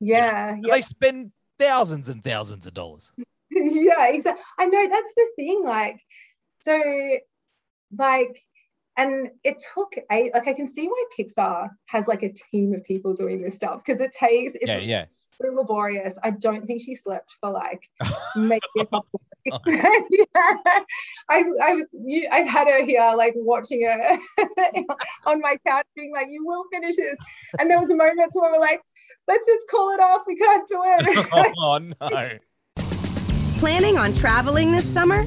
yeah, 0.00 0.56
they 0.62 0.80
spend 0.80 1.32
thousands 1.58 2.08
and 2.08 2.22
thousands 2.22 2.66
of 2.66 2.74
dollars 2.74 3.12
yeah 3.50 4.08
exactly 4.08 4.42
i 4.58 4.66
know 4.66 4.88
that's 4.88 5.12
the 5.16 5.26
thing 5.36 5.62
like 5.64 5.98
so 6.60 6.80
like 7.96 8.40
and 8.96 9.30
it 9.44 9.62
took 9.74 9.94
a 10.10 10.30
like 10.32 10.48
I 10.48 10.54
can 10.54 10.66
see 10.66 10.86
why 10.86 11.04
Pixar 11.18 11.68
has 11.86 12.08
like 12.08 12.22
a 12.22 12.32
team 12.32 12.72
of 12.74 12.82
people 12.84 13.14
doing 13.14 13.42
this 13.42 13.54
stuff 13.54 13.82
because 13.84 14.00
it 14.00 14.12
takes 14.12 14.54
it's 14.54 14.66
yeah, 14.66 14.78
yeah. 14.78 15.04
so 15.08 15.52
laborious. 15.52 16.18
I 16.22 16.30
don't 16.30 16.66
think 16.66 16.80
she 16.82 16.94
slept 16.94 17.34
for 17.40 17.50
like 17.50 17.82
maybe 18.36 18.60
a 18.78 18.86
couple 18.86 19.20
of 19.52 19.60
yeah. 19.66 20.34
I 21.28 21.44
I 21.62 21.74
was 21.74 21.86
you, 21.92 22.28
I 22.32 22.38
had 22.38 22.68
her 22.68 22.84
here 22.84 23.12
like 23.16 23.34
watching 23.36 23.82
her 23.82 24.18
on 25.26 25.40
my 25.40 25.56
couch 25.66 25.86
being 25.94 26.12
like, 26.12 26.28
you 26.30 26.44
will 26.46 26.64
finish 26.72 26.96
this. 26.96 27.18
And 27.58 27.70
there 27.70 27.78
was 27.78 27.90
a 27.90 27.96
moment 27.96 28.32
where 28.32 28.52
we're 28.52 28.60
like, 28.60 28.80
let's 29.28 29.46
just 29.46 29.68
call 29.70 29.90
it 29.90 30.00
off. 30.00 30.22
We 30.26 30.36
can't 30.36 30.66
do 30.68 30.82
it. 30.84 31.54
oh 31.58 31.78
no. 32.00 32.38
Planning 33.58 33.98
on 33.98 34.12
traveling 34.12 34.72
this 34.72 34.84
summer? 34.84 35.26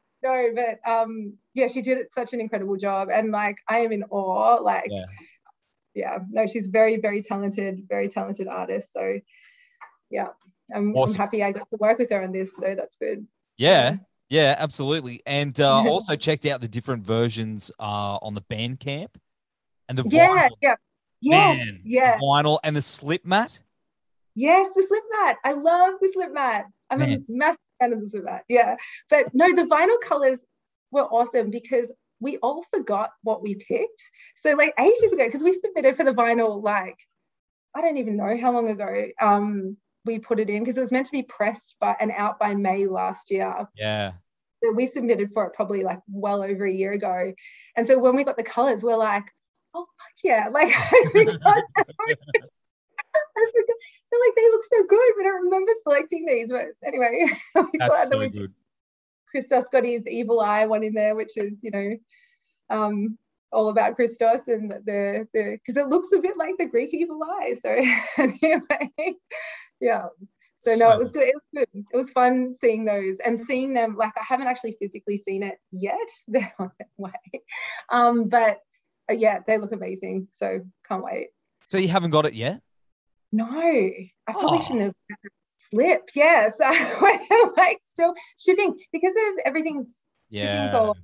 no 0.23 0.49
but 0.55 0.91
um 0.91 1.33
yeah 1.53 1.67
she 1.67 1.81
did 1.81 2.11
such 2.11 2.33
an 2.33 2.39
incredible 2.39 2.75
job 2.77 3.09
and 3.11 3.31
like 3.31 3.57
i 3.67 3.79
am 3.79 3.91
in 3.91 4.03
awe 4.09 4.55
like 4.61 4.89
Yeah. 4.89 5.05
yeah, 5.93 6.17
no 6.29 6.47
she's 6.47 6.67
very 6.67 6.97
very 6.99 7.21
talented 7.21 7.85
very 7.89 8.07
talented 8.07 8.47
artist 8.47 8.93
so 8.93 9.19
yeah 10.09 10.27
I'm, 10.73 10.95
Awesome. 10.95 11.15
I'm 11.15 11.25
happy 11.25 11.43
i 11.43 11.51
got 11.51 11.67
to 11.71 11.77
work 11.79 11.97
with 11.99 12.09
her 12.11 12.23
on 12.23 12.31
this 12.31 12.55
so 12.55 12.75
that's 12.75 12.97
good 12.97 13.25
Yeah, 13.57 13.97
yeah, 14.29 14.55
absolutely. 14.57 15.21
And 15.25 15.59
uh, 15.59 15.81
also 15.85 16.15
checked 16.15 16.45
out 16.45 16.61
the 16.61 16.69
different 16.69 17.05
versions 17.05 17.69
uh, 17.79 18.17
on 18.21 18.33
the 18.33 18.41
Bandcamp 18.41 19.09
and 19.89 19.97
the 19.97 20.05
yeah 20.09 20.47
vinyl, 20.47 20.55
yeah 20.61 20.75
yes 21.21 21.57
Man, 21.57 21.79
yeah 21.83 22.17
vinyl 22.21 22.59
and 22.63 22.73
the 22.75 22.81
slip 22.81 23.25
mat. 23.25 23.61
yes 24.35 24.69
the 24.75 24.83
slip 24.87 25.03
mat 25.19 25.35
i 25.43 25.51
love 25.51 25.95
the 26.01 26.07
slip 26.07 26.31
mat 26.33 26.65
i'm 26.89 26.99
Man. 26.99 27.11
a 27.11 27.19
massive 27.27 27.59
of 27.81 28.41
yeah. 28.47 28.75
But 29.09 29.33
no 29.33 29.53
the 29.53 29.63
vinyl 29.63 29.99
colors 30.01 30.39
were 30.91 31.03
awesome 31.03 31.49
because 31.49 31.91
we 32.19 32.37
all 32.37 32.63
forgot 32.71 33.11
what 33.23 33.41
we 33.41 33.55
picked. 33.55 34.01
So 34.37 34.53
like 34.53 34.73
ages 34.79 35.13
ago 35.13 35.25
because 35.25 35.43
we 35.43 35.53
submitted 35.53 35.97
for 35.97 36.03
the 36.03 36.13
vinyl 36.13 36.61
like 36.61 36.97
i 37.73 37.79
don't 37.79 37.95
even 37.95 38.17
know 38.17 38.37
how 38.41 38.51
long 38.51 38.67
ago 38.69 39.07
um 39.21 39.77
we 40.03 40.19
put 40.19 40.41
it 40.41 40.49
in 40.49 40.61
because 40.61 40.77
it 40.77 40.81
was 40.81 40.91
meant 40.91 41.05
to 41.05 41.11
be 41.13 41.23
pressed 41.23 41.77
by 41.79 41.95
and 41.99 42.11
out 42.11 42.37
by 42.37 42.53
may 42.55 42.85
last 42.85 43.31
year. 43.31 43.67
Yeah, 43.77 44.13
so 44.63 44.71
we 44.71 44.85
submitted 44.85 45.31
for 45.33 45.45
it 45.45 45.53
probably 45.53 45.83
like 45.83 45.99
well 46.09 46.43
over 46.43 46.65
a 46.65 46.73
year 46.73 46.91
ago. 46.91 47.33
And 47.75 47.87
so 47.87 47.97
when 47.97 48.15
we 48.15 48.23
got 48.23 48.37
the 48.37 48.43
colors, 48.43 48.83
we're 48.83 48.97
like, 48.97 49.23
oh 49.73 49.85
fuck 49.85 50.23
yeah. 50.23 50.49
Like 50.51 50.69
I 50.75 51.03
forgot. 51.11 51.63
I 51.77 51.83
forgot. 51.83 53.77
They're 54.11 54.19
like, 54.19 54.35
they 54.35 54.49
look 54.49 54.63
so 54.63 54.83
good. 54.87 55.13
We 55.17 55.23
don't 55.23 55.49
remember 55.71 55.79
selecting 55.83 56.25
these. 56.25 56.51
But 56.51 56.65
anyway, 56.85 57.27
I'm 57.55 57.67
that's 57.79 57.89
glad 57.89 58.09
that 58.09 58.13
so 58.13 58.19
we 58.19 58.29
good. 58.29 58.53
Christos 59.29 59.65
got 59.71 59.85
his 59.85 60.07
evil 60.07 60.41
eye 60.41 60.65
one 60.65 60.83
in 60.83 60.93
there, 60.93 61.15
which 61.15 61.37
is, 61.37 61.63
you 61.63 61.71
know, 61.71 61.97
um, 62.69 63.17
all 63.51 63.69
about 63.69 63.95
Christos 63.95 64.47
and 64.47 64.71
the 64.71 65.27
the 65.33 65.57
because 65.65 65.81
it 65.81 65.89
looks 65.89 66.11
a 66.13 66.19
bit 66.19 66.37
like 66.37 66.55
the 66.57 66.65
Greek 66.65 66.93
evil 66.93 67.21
eye. 67.23 67.55
So 67.61 67.69
anyway, 68.17 69.15
yeah. 69.79 70.05
So 70.59 70.75
no, 70.75 70.91
it 70.91 70.99
was 70.99 71.11
good. 71.11 71.23
It 71.23 71.33
was 71.35 71.43
good. 71.73 71.85
It 71.91 71.97
was 71.97 72.11
fun 72.11 72.53
seeing 72.53 72.85
those 72.85 73.17
and 73.25 73.39
seeing 73.39 73.73
them. 73.73 73.95
Like 73.97 74.13
I 74.15 74.23
haven't 74.27 74.47
actually 74.47 74.77
physically 74.79 75.17
seen 75.17 75.43
it 75.43 75.55
yet. 75.71 75.97
They're 76.27 76.53
on 76.59 76.71
their 76.77 76.87
way, 76.97 77.41
um, 77.91 78.29
but 78.29 78.59
uh, 79.09 79.13
yeah, 79.13 79.39
they 79.47 79.57
look 79.57 79.71
amazing. 79.71 80.27
So 80.31 80.61
can't 80.87 81.03
wait. 81.03 81.29
So 81.69 81.77
you 81.77 81.87
haven't 81.87 82.11
got 82.11 82.25
it 82.25 82.33
yet? 82.33 82.61
No, 83.31 83.45
I 83.49 83.93
probably 84.27 84.57
Oh. 84.57 84.61
shouldn't 84.61 84.81
have 84.81 84.93
slipped. 85.69 86.11
Yes, 86.15 86.59
like 87.57 87.79
still 87.81 88.13
shipping 88.39 88.77
because 88.91 89.13
of 89.15 89.39
everything's 89.45 90.05
shipping's 90.31 90.73
Yeah. 90.73 90.77
all. 90.77 90.97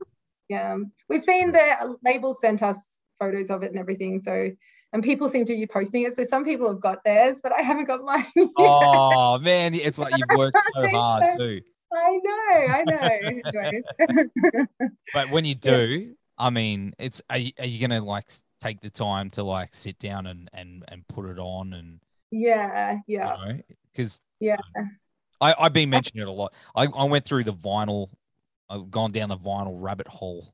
Yeah, 0.49 0.73
um, 0.73 0.91
we've 1.09 1.21
seen 1.21 1.51
the 1.51 1.97
labels 2.03 2.39
sent 2.39 2.63
us 2.63 3.01
photos 3.19 3.49
of 3.49 3.63
it 3.63 3.71
and 3.71 3.79
everything. 3.79 4.19
So 4.19 4.51
and 4.93 5.03
people 5.03 5.27
seem 5.27 5.43
to 5.45 5.53
be 5.53 5.67
posting 5.67 6.03
it. 6.03 6.15
So 6.15 6.23
some 6.23 6.45
people 6.45 6.69
have 6.69 6.79
got 6.79 7.03
theirs, 7.03 7.41
but 7.43 7.51
I 7.51 7.61
haven't 7.61 7.85
got 7.85 8.01
mine. 8.03 8.25
yet. 8.35 8.47
Oh 8.57 9.39
man, 9.39 9.73
it's 9.73 9.99
like 9.99 10.15
you've 10.15 10.29
worked 10.29 10.59
so 10.73 10.87
hard 10.89 11.25
too. 11.37 11.61
I 11.93 12.19
know, 12.23 12.67
I 12.69 12.83
know. 12.85 14.87
But 15.13 15.29
when 15.29 15.45
you 15.45 15.55
do, 15.55 16.15
I 16.37 16.49
mean, 16.49 16.93
it's 16.99 17.21
are 17.29 17.37
you, 17.37 17.51
are 17.59 17.65
you 17.65 17.79
gonna 17.79 18.03
like 18.03 18.29
take 18.59 18.81
the 18.81 18.89
time 18.89 19.29
to 19.31 19.43
like 19.43 19.73
sit 19.73 19.99
down 19.99 20.27
and 20.27 20.49
and 20.53 20.83
and 20.87 21.07
put 21.07 21.29
it 21.29 21.39
on 21.39 21.73
and 21.73 21.99
yeah, 22.29 22.99
yeah, 23.07 23.35
because 23.91 24.19
yeah. 24.39 24.57
I 25.41 25.53
I've 25.59 25.73
been 25.73 25.89
mentioning 25.89 26.21
it 26.23 26.27
a 26.27 26.31
lot. 26.31 26.53
I 26.75 26.85
I 26.85 27.03
went 27.05 27.25
through 27.25 27.43
the 27.43 27.53
vinyl. 27.53 28.09
I've 28.69 28.89
gone 28.91 29.11
down 29.11 29.29
the 29.29 29.37
vinyl 29.37 29.75
rabbit 29.81 30.07
hole 30.07 30.53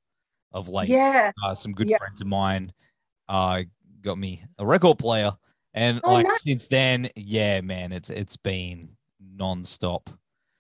of 0.52 0.70
late. 0.70 0.90
yeah. 0.90 1.32
uh, 1.44 1.56
some 1.56 1.74
good 1.74 1.90
Yeah. 1.90 1.98
friends 1.98 2.22
of 2.22 2.28
mine 2.28 2.72
uh 3.30 3.64
got 4.02 4.18
me 4.18 4.44
a 4.60 4.66
record 4.66 5.00
player 5.00 5.32
and 5.74 6.00
Oh, 6.04 6.14
like 6.14 6.28
nice. 6.28 6.44
since 6.44 6.68
then 6.68 7.10
yeah 7.16 7.62
man 7.62 7.92
it's 7.94 8.10
it's 8.10 8.36
been 8.38 8.90
non-stop 9.20 10.10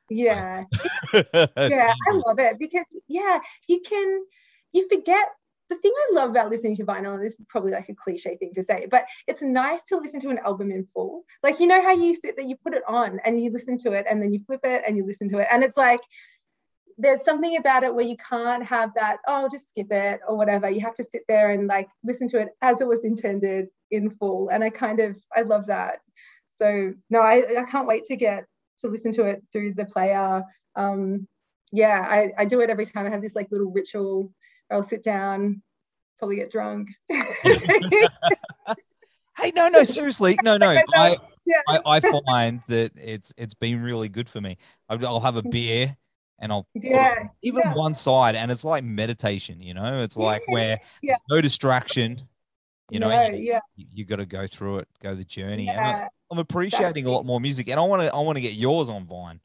Yeah, 0.09 0.63
yeah, 1.13 1.93
I 2.07 2.11
love 2.25 2.39
it 2.39 2.57
because 2.57 2.85
yeah, 3.07 3.39
you 3.67 3.81
can 3.81 4.23
you 4.71 4.87
forget 4.89 5.27
the 5.73 5.81
thing 5.81 5.91
I 5.95 6.13
love 6.13 6.29
about 6.31 6.49
listening 6.49 6.75
to 6.77 6.85
vinyl, 6.85 7.15
and 7.15 7.25
this 7.25 7.39
is 7.39 7.45
probably 7.49 7.71
like 7.71 7.89
a 7.89 7.95
cliche 7.95 8.37
thing 8.37 8.53
to 8.55 8.63
say, 8.63 8.87
but 8.89 9.05
it's 9.27 9.41
nice 9.41 9.83
to 9.83 9.97
listen 9.97 10.19
to 10.21 10.29
an 10.29 10.39
album 10.39 10.71
in 10.71 10.87
full. 10.93 11.23
Like 11.41 11.59
you 11.59 11.67
know 11.67 11.81
how 11.81 11.93
you 11.93 12.13
sit 12.13 12.37
that 12.37 12.47
you 12.47 12.55
put 12.55 12.73
it 12.73 12.83
on 12.87 13.19
and 13.25 13.41
you 13.41 13.51
listen 13.51 13.77
to 13.79 13.91
it 13.93 14.05
and 14.09 14.21
then 14.21 14.33
you 14.33 14.41
flip 14.45 14.61
it 14.63 14.83
and 14.87 14.97
you 14.97 15.05
listen 15.05 15.29
to 15.29 15.39
it. 15.39 15.47
And 15.51 15.63
it's 15.63 15.77
like 15.77 16.01
there's 16.97 17.23
something 17.23 17.57
about 17.57 17.83
it 17.83 17.93
where 17.93 18.05
you 18.05 18.15
can't 18.17 18.63
have 18.65 18.93
that, 18.95 19.17
oh, 19.27 19.47
just 19.51 19.69
skip 19.69 19.91
it 19.91 20.19
or 20.27 20.37
whatever. 20.37 20.69
You 20.69 20.81
have 20.81 20.93
to 20.95 21.03
sit 21.03 21.23
there 21.27 21.51
and 21.51 21.67
like 21.67 21.87
listen 22.03 22.27
to 22.29 22.39
it 22.39 22.49
as 22.61 22.81
it 22.81 22.87
was 22.87 23.03
intended 23.03 23.67
in 23.89 24.11
full. 24.11 24.49
And 24.49 24.63
I 24.63 24.69
kind 24.69 24.99
of 24.99 25.17
I 25.35 25.41
love 25.41 25.65
that. 25.67 25.99
So 26.51 26.93
no, 27.09 27.19
I, 27.19 27.61
I 27.61 27.63
can't 27.63 27.87
wait 27.87 28.05
to 28.05 28.15
get 28.15 28.45
to 28.79 28.87
listen 28.87 29.11
to 29.13 29.25
it 29.25 29.43
through 29.51 29.73
the 29.73 29.85
player. 29.85 30.43
Um, 30.75 31.27
yeah, 31.71 32.05
I, 32.07 32.31
I 32.37 32.45
do 32.45 32.61
it 32.61 32.69
every 32.69 32.85
time. 32.85 33.07
I 33.07 33.09
have 33.09 33.21
this 33.21 33.35
like 33.35 33.51
little 33.51 33.71
ritual. 33.71 34.31
I'll 34.73 34.83
sit 34.83 35.03
down, 35.03 35.61
probably 36.19 36.37
get 36.37 36.51
drunk. 36.51 36.89
hey 39.37 39.51
no 39.55 39.67
no 39.67 39.83
seriously 39.83 40.37
no 40.43 40.57
no 40.57 40.69
I. 40.69 40.83
I, 40.93 41.17
yeah, 41.45 41.61
I 41.67 41.79
i 41.85 41.99
find 41.99 42.61
that 42.67 42.91
it's 42.95 43.33
it's 43.35 43.55
been 43.55 43.81
really 43.81 44.07
good 44.07 44.29
for 44.29 44.39
me 44.39 44.57
i'll, 44.89 45.07
I'll 45.07 45.19
have 45.19 45.37
a 45.37 45.41
beer 45.41 45.97
and 46.39 46.51
i'll 46.51 46.67
Yeah, 46.75 47.29
even 47.41 47.63
yeah. 47.65 47.73
one 47.73 47.95
side 47.95 48.35
and 48.35 48.51
it's 48.51 48.63
like 48.63 48.83
meditation 48.83 49.59
you 49.59 49.73
know 49.73 50.01
it's 50.01 50.15
like 50.15 50.43
where 50.47 50.79
yeah. 51.01 51.13
there's 51.13 51.19
no 51.31 51.41
distraction 51.41 52.21
you 52.91 52.99
know 52.99 53.09
No, 53.09 53.25
you, 53.29 53.37
yeah, 53.37 53.59
you, 53.75 53.85
you 53.91 54.05
got 54.05 54.17
to 54.17 54.27
go 54.27 54.45
through 54.45 54.77
it 54.77 54.87
go 55.01 55.15
the 55.15 55.23
journey 55.25 55.67
I, 55.69 56.07
i'm 56.31 56.37
appreciating 56.37 57.07
a 57.07 57.11
lot 57.11 57.25
more 57.25 57.41
music 57.41 57.69
and 57.69 57.79
i 57.79 57.83
want 57.83 58.03
to 58.03 58.13
i 58.13 58.19
want 58.19 58.35
to 58.37 58.41
get 58.41 58.53
yours 58.53 58.87
on 58.89 59.07
vine 59.07 59.39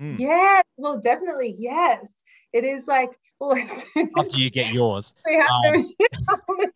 Mm. 0.00 0.18
yeah. 0.18 0.62
Well, 0.76 0.98
definitely, 0.98 1.54
yes. 1.58 2.22
It 2.52 2.64
is 2.64 2.86
like, 2.86 3.10
well, 3.40 3.56
as 3.56 3.70
soon 3.94 4.10
as 4.18 4.26
after 4.26 4.36
you 4.38 4.50
get 4.50 4.72
yours 4.72 5.14
have 5.26 5.48
Um, 5.66 5.72
them, 6.28 6.70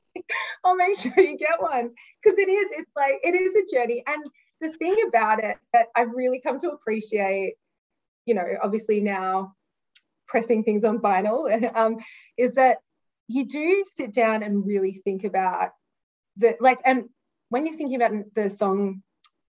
I'll 0.65 0.75
make- 0.77 0.99
sure 0.99 1.13
you 1.21 1.37
get 1.37 1.61
one 1.61 1.91
because 2.23 2.39
it 2.39 2.49
is. 2.49 2.69
It's 2.79 2.91
like 2.97 3.17
it 3.23 3.35
is 3.35 3.55
a 3.55 3.75
journey, 3.75 4.03
and 4.07 4.25
the 4.61 4.71
thing 4.79 4.97
about 5.09 5.43
it 5.45 5.59
that 5.73 5.87
I've 5.95 6.11
really 6.13 6.41
come 6.41 6.59
to 6.61 6.71
appreciate, 6.71 7.55
you 8.27 8.35
know, 8.35 8.47
obviously 8.63 9.01
now 9.01 9.55
pressing 10.27 10.65
things 10.65 10.85
on 10.85 11.01
vinyl, 11.01 11.77
um, 11.77 11.99
is 12.37 12.55
that 12.55 12.79
you 13.29 13.45
do 13.47 13.85
sit 13.95 14.13
down 14.13 14.43
and 14.43 14.67
really 14.67 15.01
think 15.05 15.25
about 15.25 15.71
the 16.37 16.57
like, 16.61 16.81
and 16.85 17.05
when 17.51 17.67
you're 17.67 17.77
thinking 17.77 17.97
about 18.03 18.13
the 18.35 18.49
song 18.49 19.03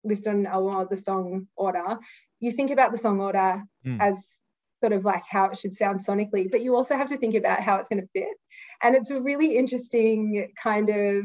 list 0.04 0.26
on 0.26 0.46
or 0.46 0.86
the 0.86 0.96
song 0.96 1.46
order, 1.56 1.98
you 2.40 2.52
think 2.52 2.70
about 2.70 2.92
the 2.92 2.98
song 2.98 3.20
order 3.20 3.62
Mm. 3.86 4.00
as 4.00 4.38
sort 4.82 4.92
of 4.92 5.04
like 5.04 5.22
how 5.30 5.44
it 5.44 5.56
should 5.56 5.76
sound 5.76 6.00
sonically, 6.00 6.50
but 6.50 6.62
you 6.62 6.74
also 6.74 6.96
have 6.96 7.08
to 7.08 7.16
think 7.16 7.36
about 7.36 7.60
how 7.60 7.76
it's 7.76 7.88
going 7.88 8.02
to 8.02 8.08
fit. 8.12 8.36
And 8.82 8.96
it's 8.96 9.10
a 9.10 9.22
really 9.22 9.56
interesting 9.56 10.48
kind 10.60 10.88
of 10.88 11.24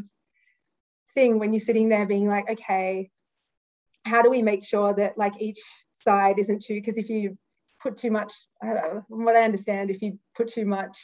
thing 1.15 1.39
when 1.39 1.51
you're 1.53 1.59
sitting 1.69 1.89
there 1.89 2.05
being 2.05 2.27
like, 2.27 2.47
okay, 2.51 3.09
how 4.05 4.21
do 4.21 4.29
we 4.29 4.43
make 4.43 4.63
sure 4.63 4.93
that 4.93 5.17
like 5.17 5.41
each 5.41 5.59
side 5.93 6.37
isn't 6.37 6.61
too, 6.63 6.75
because 6.75 6.97
if 6.97 7.09
you 7.09 7.35
put 7.81 7.97
too 7.97 8.11
much, 8.11 8.31
uh, 8.63 9.01
from 9.09 9.25
what 9.25 9.35
I 9.35 9.43
understand, 9.43 9.89
if 9.89 10.03
you 10.03 10.19
put 10.35 10.47
too 10.47 10.65
much 10.65 10.95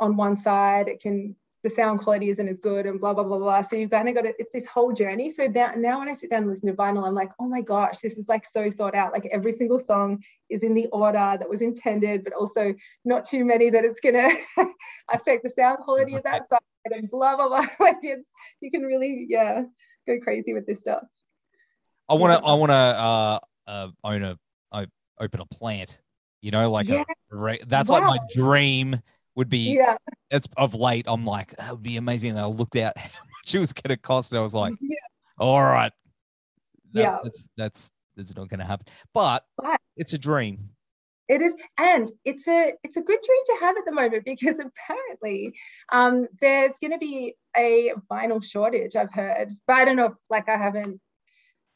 on 0.00 0.16
one 0.16 0.36
side, 0.36 0.88
it 0.88 1.00
can, 1.00 1.36
the 1.62 1.70
sound 1.70 2.00
quality 2.00 2.30
isn't 2.30 2.48
as 2.48 2.58
good 2.58 2.86
and 2.86 2.98
blah, 2.98 3.12
blah, 3.12 3.22
blah, 3.24 3.38
blah. 3.38 3.62
So 3.62 3.76
you've 3.76 3.90
kind 3.90 4.08
of 4.08 4.14
got 4.14 4.22
to, 4.22 4.32
it's 4.38 4.52
this 4.52 4.66
whole 4.66 4.92
journey. 4.92 5.28
So 5.28 5.46
that, 5.48 5.78
now 5.78 5.98
when 5.98 6.08
I 6.08 6.14
sit 6.14 6.30
down 6.30 6.42
and 6.42 6.50
listen 6.50 6.68
to 6.68 6.74
vinyl, 6.74 7.06
I'm 7.06 7.14
like, 7.14 7.30
oh 7.38 7.46
my 7.46 7.60
gosh, 7.60 7.98
this 7.98 8.16
is 8.16 8.28
like 8.28 8.46
so 8.46 8.70
thought 8.70 8.94
out. 8.94 9.12
Like 9.12 9.28
every 9.30 9.52
single 9.52 9.78
song 9.78 10.22
is 10.48 10.62
in 10.62 10.72
the 10.72 10.86
order 10.86 11.36
that 11.38 11.48
was 11.48 11.60
intended, 11.60 12.24
but 12.24 12.32
also 12.32 12.74
not 13.04 13.26
too 13.26 13.44
many 13.44 13.68
that 13.70 13.84
it's 13.84 14.00
going 14.00 14.14
to 14.56 14.66
affect 15.12 15.42
the 15.42 15.50
sound 15.50 15.78
quality 15.78 16.14
of 16.14 16.22
that 16.22 16.48
side 16.48 16.60
and 16.86 17.10
blah, 17.10 17.36
blah, 17.36 17.48
blah. 17.48 17.66
Like 17.80 17.98
it's, 18.02 18.32
you 18.60 18.70
can 18.70 18.82
really, 18.82 19.26
yeah, 19.28 19.62
go 20.06 20.18
crazy 20.22 20.54
with 20.54 20.66
this 20.66 20.80
stuff. 20.80 21.02
I 22.08 22.14
want 22.14 22.38
to. 22.38 22.44
Yeah. 22.44 22.52
I 22.52 22.54
want 22.54 22.70
to 22.70 22.74
uh, 22.74 23.38
uh, 23.66 23.88
own 24.02 24.22
a, 24.22 24.38
uh, 24.72 24.86
open 25.20 25.40
a 25.40 25.46
plant. 25.46 26.00
You 26.40 26.50
know, 26.50 26.70
like 26.70 26.88
Yeah. 26.88 27.04
a. 27.32 27.58
That's 27.66 27.90
like 27.90 28.02
my 28.02 28.18
dream 28.34 29.00
would 29.36 29.48
be. 29.48 29.74
Yeah. 29.76 29.96
It's 30.30 30.48
of 30.56 30.74
late. 30.74 31.06
I'm 31.08 31.24
like, 31.24 31.56
that 31.56 31.70
would 31.70 31.82
be 31.82 31.96
amazing. 31.96 32.30
And 32.32 32.40
I 32.40 32.46
looked 32.46 32.76
out 32.76 32.96
how 32.98 33.04
much 33.04 33.54
it 33.54 33.58
was 33.58 33.72
going 33.72 33.94
to 33.94 33.96
cost, 33.96 34.32
and 34.32 34.38
I 34.38 34.42
was 34.42 34.54
like, 34.54 34.74
Yeah. 34.80 34.96
all 35.38 35.60
right, 35.62 35.92
Yeah. 36.92 37.18
that's 37.22 37.48
that's 37.56 37.90
that's 38.16 38.36
not 38.36 38.48
going 38.48 38.60
to 38.60 38.66
happen. 38.66 38.86
But 39.14 39.44
But- 39.56 39.80
it's 39.96 40.12
a 40.12 40.18
dream. 40.18 40.70
It 41.28 41.40
is, 41.42 41.54
and 41.78 42.10
it's 42.24 42.48
a 42.48 42.72
it's 42.82 42.96
a 42.96 43.00
good 43.02 43.20
dream 43.24 43.42
to 43.46 43.56
have 43.64 43.76
at 43.76 43.84
the 43.84 43.92
moment 43.92 44.24
because 44.26 44.58
apparently 44.58 45.54
um, 45.92 46.26
there's 46.40 46.74
going 46.80 46.90
to 46.90 46.98
be 46.98 47.34
a 47.56 47.92
vinyl 48.10 48.42
shortage. 48.42 48.96
I've 48.96 49.12
heard, 49.12 49.50
but 49.68 49.74
I 49.76 49.84
don't 49.84 49.94
know 49.96 50.06
if 50.06 50.12
like 50.28 50.48
I 50.48 50.56
haven't 50.56 51.00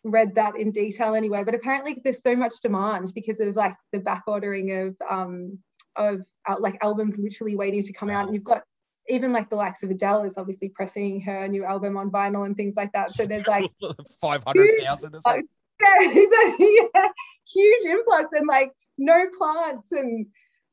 read 0.03 0.35
that 0.35 0.57
in 0.59 0.73
detail 0.73 1.15
anyway. 1.15 1.45
But 1.45 1.55
apparently 1.55 2.01
there's 2.03 2.21
so 2.21 2.35
much 2.35 2.55
demand 2.63 3.13
because 3.15 3.39
of 3.39 3.55
like 3.55 3.77
the 3.93 4.01
back 4.01 4.25
ordering 4.27 4.73
of 4.73 4.97
um, 5.09 5.61
of 5.97 6.27
uh, 6.49 6.57
like 6.59 6.77
albums 6.83 7.17
literally 7.19 7.57
waiting 7.57 7.83
to 7.83 7.93
come 7.93 8.11
out, 8.11 8.27
and 8.27 8.35
you've 8.35 8.45
got 8.45 8.63
even 9.09 9.33
like 9.33 9.51
the 9.51 9.57
likes 9.57 9.83
of 9.83 9.91
Adele 9.91 10.25
is 10.25 10.39
obviously 10.39 10.69
pressing 10.71 11.21
her 11.21 11.47
new 11.47 11.65
album 11.65 11.97
on 11.97 12.11
vinyl 12.11 12.47
and 12.47 12.57
things 12.57 12.75
like 12.77 12.93
that. 12.93 13.15
So 13.15 13.27
there's 13.27 13.47
like 13.47 13.71
five 14.21 14.43
hundred 14.45 14.81
thousand 14.83 15.15
or 15.15 15.21
something. 15.21 15.49
yeah, 15.83 16.57
yeah, 16.95 17.09
huge 17.53 17.85
influx 17.85 18.29
and 18.33 18.47
like 18.47 18.73
no 18.97 19.27
plants 19.37 19.93
and 19.93 20.27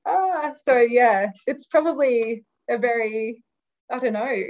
ah, 0.06 0.52
so 0.64 0.78
yeah, 0.78 1.32
it's 1.48 1.66
probably 1.66 2.46
a 2.70 2.78
very, 2.78 3.44
I 3.92 4.00
don't 4.00 4.14
know, 4.14 4.44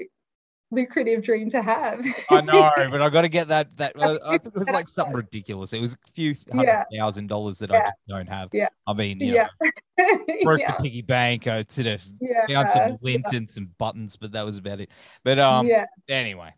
lucrative 0.72 1.22
dream 1.24 1.50
to 1.52 1.62
have. 1.62 2.06
I 2.30 2.42
know, 2.42 2.72
but 2.90 3.02
I 3.02 3.10
got 3.10 3.22
to 3.22 3.30
get 3.30 3.48
that. 3.50 3.76
That 3.78 4.00
uh, 4.02 4.18
I 4.26 4.38
think 4.38 4.48
it 4.56 4.60
was 4.60 4.72
like 4.72 4.88
something 4.88 5.14
ridiculous. 5.16 5.74
It 5.74 5.82
was 5.82 5.94
a 5.94 6.12
few 6.12 6.34
hundred 6.52 6.64
Yeah. 6.68 6.84
thousand 6.98 7.28
dollars 7.28 7.60
that 7.60 7.72
I 7.72 7.76
Yeah. 7.76 7.84
just 7.86 7.96
don't 8.08 8.28
have. 8.30 8.50
Yeah. 8.54 8.70
I 8.88 8.94
mean, 8.94 9.20
yeah, 9.20 9.48
know, 9.62 9.70
broke 10.44 10.60
yeah, 10.62 10.76
the 10.78 10.84
piggy 10.84 11.02
bank. 11.02 11.48
I 11.48 11.64
sort 11.68 11.88
of 11.88 12.06
yeah, 12.20 12.48
found 12.48 12.70
some 12.72 12.98
lint 13.02 13.26
and 13.32 13.50
some 13.50 13.72
buttons, 13.78 14.16
but 14.16 14.32
that 14.32 14.46
was 14.46 14.58
about 14.58 14.80
it. 14.80 14.90
But 15.24 15.40
um, 15.40 15.68
yeah. 15.68 15.86
anyway. 16.10 16.54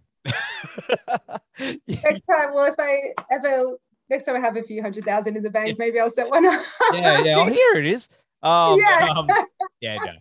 Next 1.59 2.21
time, 2.29 2.53
well, 2.53 2.65
if 2.65 2.75
I 2.79 3.13
ever 3.31 3.77
next 4.09 4.23
time 4.25 4.35
I 4.35 4.39
have 4.39 4.57
a 4.57 4.63
few 4.63 4.81
hundred 4.81 5.05
thousand 5.05 5.37
in 5.37 5.43
the 5.43 5.49
bank, 5.49 5.77
maybe 5.77 5.99
I'll 5.99 6.09
set 6.09 6.29
one 6.29 6.45
up. 6.45 6.61
yeah, 6.93 7.21
yeah. 7.23 7.35
Oh, 7.37 7.45
here 7.45 7.75
it 7.75 7.85
is. 7.85 8.09
Um, 8.41 8.79
Yeah. 8.79 9.13
um, 9.15 9.27
yeah, 9.81 9.95
no, 9.95 10.11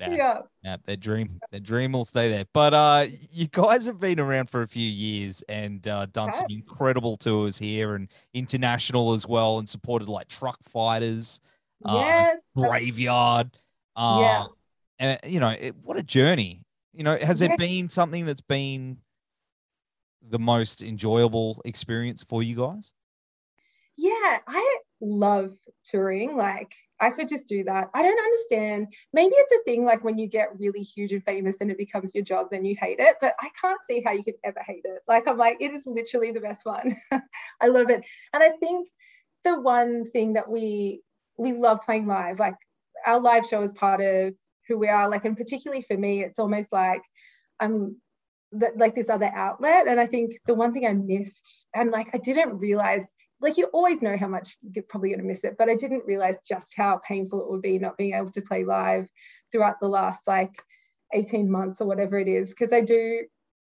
yeah, 0.00 0.42
no, 0.64 0.76
their 0.84 0.96
dream, 0.96 1.40
their 1.50 1.60
dream 1.60 1.92
will 1.92 2.04
stay 2.04 2.28
there. 2.28 2.44
But 2.52 2.74
uh, 2.74 3.06
you 3.32 3.46
guys 3.48 3.86
have 3.86 4.00
been 4.00 4.18
around 4.20 4.50
for 4.50 4.62
a 4.62 4.68
few 4.68 4.88
years 4.88 5.42
and 5.48 5.86
uh, 5.86 6.06
done 6.06 6.32
some 6.32 6.46
incredible 6.50 7.16
tours 7.16 7.58
here 7.58 7.94
and 7.94 8.08
international 8.34 9.12
as 9.12 9.26
well, 9.26 9.58
and 9.58 9.68
supported 9.68 10.08
like 10.08 10.28
Truckfighters, 10.28 11.40
uh, 11.84 11.92
yes, 11.94 12.40
graveyard. 12.56 13.50
Uh, 13.94 14.18
Yeah. 14.20 14.46
and 14.98 15.18
you 15.24 15.40
know, 15.40 15.50
it, 15.50 15.74
what 15.76 15.96
a 15.96 16.02
journey. 16.02 16.62
You 16.92 17.04
know, 17.04 17.16
has 17.16 17.40
Yeah. 17.40 17.56
been 17.56 17.88
something 17.88 18.26
that's 18.26 18.40
been 18.40 18.98
the 20.28 20.38
most 20.38 20.82
enjoyable 20.82 21.62
experience 21.64 22.22
for 22.22 22.42
you 22.42 22.56
guys? 22.56 22.92
yeah. 23.96 24.38
I 24.46 24.78
love 25.00 25.56
touring. 25.84 26.36
Like 26.36 26.74
I 27.00 27.10
could 27.10 27.28
just 27.28 27.46
do 27.46 27.64
that. 27.64 27.90
I 27.94 28.02
don't 28.02 28.18
understand. 28.18 28.88
Maybe 29.12 29.34
it's 29.34 29.52
a 29.52 29.64
thing 29.64 29.84
like 29.84 30.02
when 30.02 30.18
you 30.18 30.26
get 30.26 30.58
really 30.58 30.80
huge 30.80 31.12
and 31.12 31.24
famous 31.24 31.60
and 31.60 31.70
it 31.70 31.78
becomes 31.78 32.14
your 32.14 32.24
job, 32.24 32.48
then 32.50 32.64
you 32.64 32.74
hate 32.80 32.98
it. 32.98 33.16
But 33.20 33.34
I 33.40 33.48
can't 33.60 33.80
see 33.88 34.02
how 34.04 34.12
you 34.12 34.24
could 34.24 34.36
ever 34.44 34.60
hate 34.66 34.82
it. 34.84 35.02
Like 35.06 35.28
I'm 35.28 35.36
like, 35.36 35.58
it 35.60 35.72
is 35.72 35.82
literally 35.86 36.32
the 36.32 36.40
best 36.40 36.64
one. 36.64 36.96
I 37.60 37.66
love 37.66 37.90
it. 37.90 38.04
And 38.32 38.42
I 38.42 38.50
think 38.60 38.88
the 39.44 39.60
one 39.60 40.10
thing 40.10 40.34
that 40.34 40.48
we 40.48 41.02
we 41.38 41.52
love 41.52 41.80
playing 41.84 42.06
live, 42.06 42.38
like 42.38 42.56
our 43.06 43.20
live 43.20 43.46
show 43.46 43.62
is 43.62 43.74
part 43.74 44.00
of 44.00 44.34
who 44.68 44.78
we 44.78 44.88
are. 44.88 45.08
Like, 45.08 45.24
and 45.24 45.36
particularly 45.36 45.84
for 45.86 45.96
me, 45.96 46.24
it's 46.24 46.38
almost 46.38 46.72
like 46.72 47.02
I'm 47.60 47.96
like 48.76 48.94
this 48.94 49.10
other 49.10 49.30
outlet. 49.34 49.86
And 49.86 50.00
I 50.00 50.06
think 50.06 50.32
the 50.46 50.54
one 50.54 50.72
thing 50.72 50.86
I 50.86 50.92
missed, 50.92 51.66
and 51.74 51.90
like 51.90 52.08
I 52.14 52.18
didn't 52.18 52.58
realize 52.58 53.12
like 53.40 53.56
you 53.56 53.66
always 53.66 54.02
know 54.02 54.16
how 54.16 54.28
much 54.28 54.56
you're 54.72 54.84
probably 54.88 55.10
going 55.10 55.20
to 55.20 55.26
miss 55.26 55.44
it 55.44 55.56
but 55.58 55.68
i 55.68 55.74
didn't 55.74 56.04
realize 56.06 56.36
just 56.46 56.74
how 56.76 57.00
painful 57.06 57.40
it 57.40 57.50
would 57.50 57.62
be 57.62 57.78
not 57.78 57.96
being 57.96 58.14
able 58.14 58.30
to 58.30 58.42
play 58.42 58.64
live 58.64 59.06
throughout 59.52 59.78
the 59.80 59.88
last 59.88 60.26
like 60.26 60.62
18 61.12 61.50
months 61.50 61.80
or 61.80 61.86
whatever 61.86 62.18
it 62.18 62.28
is 62.28 62.50
because 62.50 62.72
i 62.72 62.80
do 62.80 63.22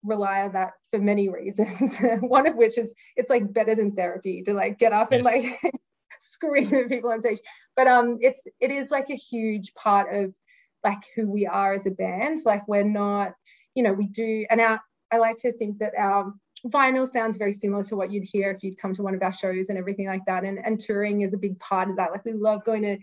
rely 0.05 0.43
on 0.43 0.53
that 0.53 0.73
for 0.91 0.99
many 0.99 1.29
reasons 1.29 1.99
one 2.21 2.47
of 2.47 2.55
which 2.55 2.79
is 2.79 2.95
it's 3.17 3.31
like 3.31 3.53
better 3.53 3.75
than 3.75 3.93
therapy 3.93 4.43
to 4.43 4.55
like 4.55 4.79
get 4.79 4.93
up 4.93 5.13
and 5.13 5.25
like 5.25 5.45
scream 6.21 6.73
at 6.75 6.89
people 6.89 7.11
on 7.11 7.21
stage. 7.21 7.41
But 7.77 7.87
um 7.87 8.19
it's 8.21 8.47
it 8.61 8.71
is 8.71 8.91
like 8.91 9.11
a 9.11 9.15
huge 9.15 9.75
part 9.75 10.13
of 10.13 10.33
like 10.85 11.03
who 11.17 11.31
we 11.31 11.47
are 11.47 11.75
as 11.75 11.87
a 11.87 11.91
band. 11.91 12.39
Like 12.45 12.67
we're 12.69 12.85
not 12.85 13.33
you 13.75 13.83
know 13.83 13.93
we 13.93 14.07
do 14.07 14.47
and 14.51 14.61
our 14.61 14.81
i 15.13 15.19
like 15.19 15.37
to 15.39 15.53
think 15.53 15.79
that 15.79 15.93
our 15.97 16.33
vinyl 16.67 17.07
sounds 17.09 17.37
very 17.37 17.53
similar 17.53 17.85
to 17.85 17.97
what 17.97 18.11
you'd 18.11 18.25
hear 18.25 18.51
if 18.51 18.63
you'd 18.63 18.79
come 18.79 18.93
to 18.95 19.03
one 19.03 19.15
of 19.15 19.23
our 19.23 19.33
shows 19.33 19.69
and 19.69 19.79
everything 19.79 20.07
like 20.07 20.25
that. 20.27 20.45
And, 20.45 20.59
and 20.65 20.79
touring 20.79 21.23
is 21.23 21.33
a 21.35 21.39
big 21.39 21.59
part 21.61 21.89
of 21.89 21.97
that. 21.97 22.11
Like 22.11 22.25
we 22.25 22.33
love 22.33 22.65
going 22.65 22.83
to 22.83 22.99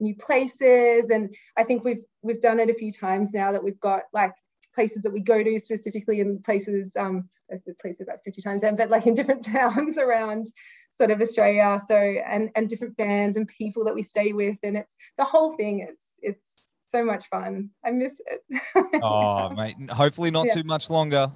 new 0.00 0.14
places. 0.14 1.10
And 1.10 1.34
I 1.56 1.64
think 1.64 1.84
we've 1.84 2.02
we've 2.22 2.40
done 2.40 2.60
it 2.60 2.70
a 2.70 2.74
few 2.74 2.92
times 2.92 3.30
now 3.32 3.52
that 3.52 3.62
we've 3.62 3.80
got 3.80 4.02
like 4.12 4.32
places 4.74 5.02
that 5.02 5.12
we 5.12 5.20
go 5.20 5.42
to 5.42 5.58
specifically 5.58 6.20
in 6.20 6.40
places, 6.42 6.94
um, 6.96 7.28
I 7.52 7.56
said 7.56 7.78
places 7.78 8.02
about 8.02 8.22
50 8.24 8.42
times 8.42 8.62
then, 8.62 8.76
but 8.76 8.90
like 8.90 9.06
in 9.06 9.14
different 9.14 9.44
towns 9.52 9.98
around 9.98 10.46
sort 10.92 11.10
of 11.10 11.20
Australia. 11.20 11.80
So 11.86 11.96
and 11.96 12.50
and 12.54 12.68
different 12.68 12.96
bands 12.96 13.36
and 13.36 13.48
people 13.48 13.84
that 13.84 13.94
we 13.94 14.02
stay 14.02 14.32
with. 14.32 14.58
And 14.62 14.76
it's 14.76 14.96
the 15.16 15.24
whole 15.24 15.56
thing. 15.56 15.86
It's 15.88 16.12
it's 16.22 16.74
so 16.84 17.04
much 17.04 17.28
fun. 17.28 17.70
I 17.84 17.90
miss 17.90 18.20
it. 18.26 18.62
Oh, 19.02 19.50
mate. 19.50 19.76
Hopefully 19.90 20.30
not 20.30 20.46
Yeah. 20.46 20.54
too 20.54 20.64
much 20.64 20.90
longer. 20.90 21.30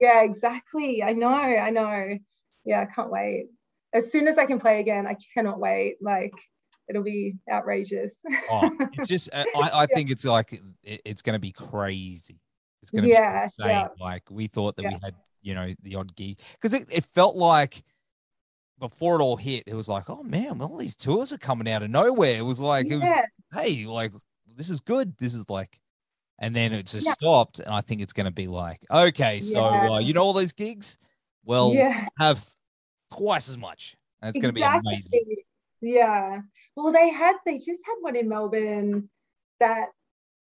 Yeah, 0.00 0.22
exactly. 0.22 1.02
I 1.02 1.12
know. 1.12 1.28
I 1.28 1.70
know. 1.70 2.18
Yeah, 2.64 2.80
I 2.80 2.94
can't 2.94 3.10
wait. 3.10 3.46
As 3.92 4.10
soon 4.10 4.28
as 4.28 4.38
I 4.38 4.46
can 4.46 4.58
play 4.58 4.80
again, 4.80 5.06
I 5.06 5.16
cannot 5.34 5.58
wait. 5.58 5.96
Like, 6.00 6.32
it'll 6.88 7.02
be 7.02 7.34
outrageous. 7.50 8.22
Oh, 8.50 8.70
just 9.06 9.30
uh, 9.32 9.44
I, 9.56 9.70
I 9.82 9.86
think 9.86 10.10
it's 10.10 10.24
like 10.24 10.60
it, 10.82 11.02
it's 11.04 11.22
going 11.22 11.34
to 11.34 11.40
be 11.40 11.52
crazy. 11.52 12.40
It's 12.82 12.90
going 12.90 13.02
to 13.04 13.10
Yeah, 13.10 13.40
be 13.40 13.44
insane. 13.44 13.68
yeah. 13.68 13.88
Like 13.98 14.24
we 14.30 14.46
thought 14.46 14.76
that 14.76 14.84
we 14.84 14.98
had, 15.02 15.14
you 15.42 15.54
know, 15.54 15.74
the 15.82 15.96
odd 15.96 16.14
gig 16.16 16.38
because 16.54 16.74
it, 16.74 16.86
it 16.90 17.04
felt 17.14 17.36
like 17.36 17.82
before 18.78 19.20
it 19.20 19.22
all 19.22 19.36
hit, 19.36 19.64
it 19.66 19.74
was 19.74 19.88
like, 19.88 20.08
oh 20.08 20.22
man, 20.22 20.60
all 20.62 20.76
these 20.76 20.96
tours 20.96 21.32
are 21.32 21.38
coming 21.38 21.68
out 21.68 21.82
of 21.82 21.90
nowhere. 21.90 22.36
It 22.36 22.44
was 22.44 22.60
like 22.60 22.86
it 22.86 22.96
was, 22.96 23.08
hey, 23.52 23.86
like 23.86 24.12
this 24.56 24.70
is 24.70 24.80
good. 24.80 25.16
This 25.18 25.34
is 25.34 25.48
like, 25.50 25.78
and 26.40 26.54
then 26.56 26.72
it 26.72 26.86
just 26.86 27.06
Yeah. 27.06 27.12
stopped, 27.12 27.58
and 27.60 27.68
I 27.72 27.80
think 27.80 28.00
it's 28.00 28.12
going 28.12 28.26
to 28.26 28.32
be 28.32 28.46
like, 28.46 28.80
okay, 28.90 29.40
so 29.40 29.70
Yeah. 29.72 29.90
uh, 29.92 29.98
you 29.98 30.12
know 30.14 30.22
all 30.22 30.32
those 30.32 30.52
gigs, 30.52 30.98
well, 31.44 31.72
yeah. 31.74 32.06
have 32.18 32.48
twice 33.12 33.48
as 33.48 33.56
much, 33.58 33.96
and 34.22 34.30
it's 34.30 34.42
going 34.42 34.54
to 34.54 34.58
be 34.58 34.62
amazing. 34.62 35.36
Yeah. 35.80 36.40
Well, 36.76 36.92
they 36.92 37.08
had 37.10 37.36
they 37.46 37.56
just 37.56 37.80
had 37.86 37.94
one 38.00 38.16
in 38.16 38.28
Melbourne 38.28 39.08
that 39.60 39.88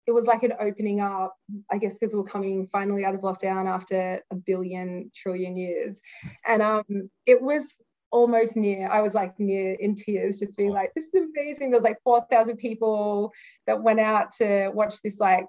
it 0.07 0.13
was 0.13 0.27
like 0.27 0.43
an 0.45 0.53
opening 0.61 1.01
up, 1.01 1.35
I 1.71 1.79
guess, 1.79 1.99
because 1.99 2.15
we're 2.15 2.23
coming 2.25 2.69
finally 2.71 3.05
out 3.05 3.15
of 3.15 3.23
lockdown 3.23 3.67
after 3.67 4.23
a 4.31 4.35
billion 4.37 5.11
trillion 5.15 5.57
years. 5.57 6.01
And 6.47 6.63
um 6.63 7.11
it 7.27 7.43
was 7.43 7.67
almost 8.13 8.57
near, 8.57 8.89
I 8.89 9.01
was 9.03 9.15
like 9.15 9.39
near 9.41 9.73
in 9.75 9.95
tears, 9.95 10.39
just 10.39 10.57
being 10.57 10.71
like, 10.71 10.93
this 10.95 11.07
is 11.13 11.29
amazing. 11.35 11.71
There 11.71 11.81
was 11.81 11.85
like 11.85 12.01
4,000 12.05 12.57
people 12.57 13.33
that 13.67 13.83
went 13.83 13.99
out 14.01 14.31
to 14.39 14.71
watch 14.73 15.03
this 15.03 15.19
like 15.19 15.47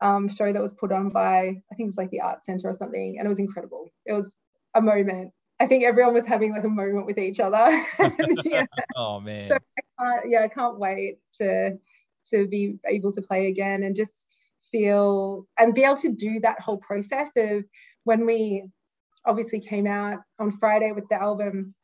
um 0.00 0.28
show 0.28 0.52
that 0.52 0.62
was 0.62 0.72
put 0.72 0.92
on 0.92 1.08
by, 1.08 1.38
I 1.70 1.74
think 1.74 1.80
it 1.80 1.84
was 1.86 1.96
like 1.96 2.10
the 2.10 2.20
art 2.20 2.44
center 2.44 2.68
or 2.68 2.74
something. 2.74 3.16
And 3.18 3.26
it 3.26 3.28
was 3.28 3.38
incredible. 3.38 3.88
It 4.04 4.12
was 4.12 4.36
a 4.74 4.82
moment. 4.82 5.32
I 5.58 5.66
think 5.66 5.84
everyone 5.84 6.12
was 6.12 6.26
having 6.26 6.52
like 6.52 6.64
a 6.64 6.68
moment 6.68 7.06
with 7.06 7.18
each 7.18 7.40
other. 7.40 7.82
And, 7.98 8.14
yeah, 8.44 8.66
Oh 8.96 9.20
man, 9.20 9.50
So- 9.50 9.56
uh, 9.98 10.18
yeah, 10.28 10.42
I 10.42 10.48
can't 10.48 10.78
wait 10.78 11.18
to 11.38 11.78
to 12.30 12.46
be 12.48 12.78
able 12.86 13.12
to 13.12 13.22
play 13.22 13.46
again 13.46 13.82
and 13.84 13.94
just 13.96 14.26
feel 14.72 15.46
and 15.58 15.74
be 15.74 15.84
able 15.84 15.96
to 15.98 16.12
do 16.12 16.40
that 16.40 16.60
whole 16.60 16.78
process 16.78 17.30
of 17.36 17.64
when 18.04 18.26
we 18.26 18.64
obviously 19.24 19.60
came 19.60 19.86
out 19.86 20.18
on 20.38 20.50
Friday 20.50 20.92
with 20.92 21.08
the 21.08 21.14
album. 21.20 21.74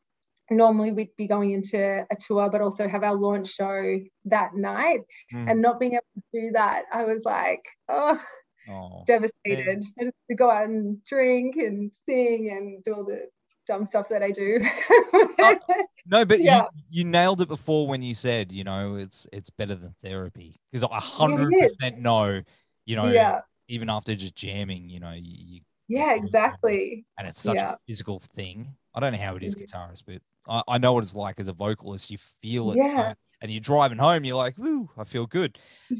Normally 0.57 0.93
we'd 0.93 1.17
be 1.17 1.27
going 1.27 1.53
into 1.53 1.79
a 2.11 2.17
tour, 2.17 2.49
but 2.51 2.61
also 2.61 2.88
have 2.88 3.03
our 3.03 3.15
launch 3.15 3.49
show 3.49 3.99
that 4.27 4.55
night, 4.55 5.01
Mm. 5.33 5.51
and 5.51 5.62
not 5.62 5.81
being 5.81 5.95
able 5.95 6.05
to 6.17 6.23
do 6.41 6.51
that, 6.53 6.85
I 6.93 7.05
was 7.05 7.25
like, 7.25 7.62
oh, 7.88 8.21
oh. 8.69 9.03
devastated. 9.07 9.85
I 9.99 10.05
just 10.05 10.17
to 10.31 10.37
go 10.37 10.51
out 10.51 10.65
and 10.67 11.03
drink 11.05 11.57
and 11.57 11.91
sing 12.05 12.51
and 12.51 12.83
do 12.85 12.95
all 12.95 13.05
the 13.05 13.29
dumb 13.67 13.85
stuff 13.85 14.09
that 14.11 14.23
I 14.23 14.31
do. 14.31 14.61
No, 16.05 16.25
but 16.25 16.41
Yeah. 16.41 16.67
you, 16.91 17.05
you 17.05 17.05
nailed 17.05 17.41
it 17.43 17.49
before 17.49 17.87
when 17.87 18.03
you 18.03 18.12
said, 18.15 18.51
you 18.51 18.65
know, 18.65 18.97
it's 18.97 19.27
it's 19.33 19.51
better 19.51 19.77
than 19.77 19.95
therapy 20.03 20.61
because 20.71 20.83
a 20.83 20.88
hundred 20.99 21.55
is. 21.55 21.75
percent 21.75 22.01
know, 22.01 22.43
you 22.87 22.97
know, 22.97 23.07
yeah, 23.07 23.43
even 23.69 23.88
after 23.88 24.15
just 24.17 24.35
jamming, 24.35 24.88
you 24.88 24.99
know, 24.99 25.12
you, 25.12 25.23
you 25.25 25.61
yeah, 25.88 26.15
exactly. 26.15 27.05
and 27.19 27.29
it's 27.29 27.41
such 27.41 27.57
Yeah. 27.57 27.73
a 27.75 27.77
physical 27.87 28.19
thing. 28.19 28.75
I 28.94 29.00
don't 29.00 29.12
know 29.12 29.18
how 29.18 29.37
it 29.37 29.42
is 29.42 29.55
Mhm. 29.57 29.62
guitarist, 29.70 30.02
but 30.07 30.22
I, 30.46 30.62
I 30.74 30.78
know 30.78 30.92
what 30.92 31.02
it's 31.05 31.14
like 31.14 31.40
as 31.40 31.48
a 31.48 31.52
vocalist. 31.52 32.11
You 32.11 32.18
feel 32.18 32.72
it, 32.72 32.76
so- 32.90 32.96
Yeah. 32.96 33.14
and 33.40 33.50
you're 33.50 33.61
driving 33.61 33.98
home, 33.98 34.24
you're 34.24 34.37
like, 34.37 34.57
"Woo, 34.59 34.90
I 34.96 35.05
feel 35.05 35.26
good." 35.26 35.59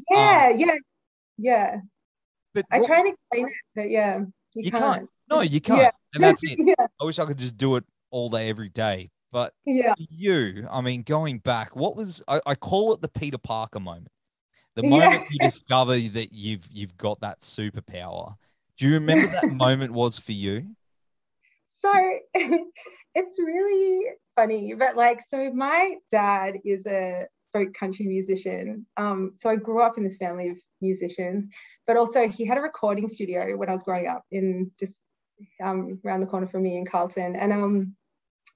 Yeah, 0.09 0.49
yeah. 0.49 0.75
yeah. 1.37 1.81
But 2.53 2.65
I 2.71 2.85
try 2.85 2.99
and 2.99 3.07
explain 3.13 3.47
it, 3.47 3.53
but 3.75 3.89
yeah, 3.89 4.19
you, 4.53 4.63
You 4.65 4.71
can't. 4.71 4.83
can't. 4.95 5.09
No, 5.29 5.41
you 5.41 5.59
can't. 5.59 5.81
Yeah. 5.81 5.91
And 6.13 6.23
that's 6.23 6.41
it. 6.43 6.57
yeah, 6.79 6.85
I 7.01 7.05
wish 7.05 7.17
I 7.19 7.25
could 7.25 7.39
just 7.39 7.57
do 7.57 7.75
it 7.77 7.83
all 8.11 8.29
day, 8.29 8.49
every 8.49 8.69
day. 8.69 9.09
But 9.31 9.53
yeah, 9.65 9.95
for 9.95 10.03
you, 10.11 10.67
I 10.69 10.81
mean, 10.81 11.01
going 11.01 11.39
back, 11.39 11.75
what 11.75 11.95
was 11.95 12.21
I, 12.27 12.39
I 12.45 12.53
call 12.53 12.93
it 12.93 13.01
the 13.01 13.09
Peter 13.09 13.39
Parker 13.39 13.79
moment. 13.79 14.09
The 14.75 14.83
Yeah. 14.83 14.89
moment 14.89 15.23
you 15.31 15.39
discover 15.41 15.97
that 15.99 16.31
you've 16.31 16.67
you've 16.71 16.95
got 16.97 17.21
that 17.21 17.39
superpower. 17.39 18.35
Do 18.77 18.87
you 18.87 18.93
remember 18.93 19.27
that 19.27 19.47
moment 19.51 19.93
was 19.93 20.19
for 20.19 20.31
you? 20.33 20.75
So 21.83 21.91
it's 23.15 23.35
really 23.39 24.05
funny, 24.37 24.73
but 24.73 24.95
like, 24.95 25.19
so 25.27 25.51
my 25.53 25.95
dad 26.09 26.55
is 26.63 26.85
a 26.87 27.25
folk 27.51 27.73
country 27.73 28.05
musician. 28.07 28.85
Um, 28.95 29.33
so 29.35 29.49
I 29.49 29.57
grew 29.57 29.81
up 29.81 29.97
in 29.97 30.05
this 30.05 30.15
family 30.15 30.47
of 30.47 30.57
musicians, 30.81 31.47
but 31.85 31.97
also 31.97 32.29
he 32.29 32.45
had 32.45 32.57
a 32.57 32.61
recording 32.61 33.09
studio 33.09 33.57
when 33.57 33.67
I 33.67 33.73
was 33.73 33.83
growing 33.83 34.07
up 34.07 34.23
in 34.31 34.71
just 34.79 35.01
um, 35.61 35.99
around 36.05 36.21
the 36.21 36.27
corner 36.27 36.47
from 36.47 36.63
me 36.63 36.77
in 36.77 36.85
Carlton. 36.85 37.35
And 37.35 37.51
um, 37.51 37.95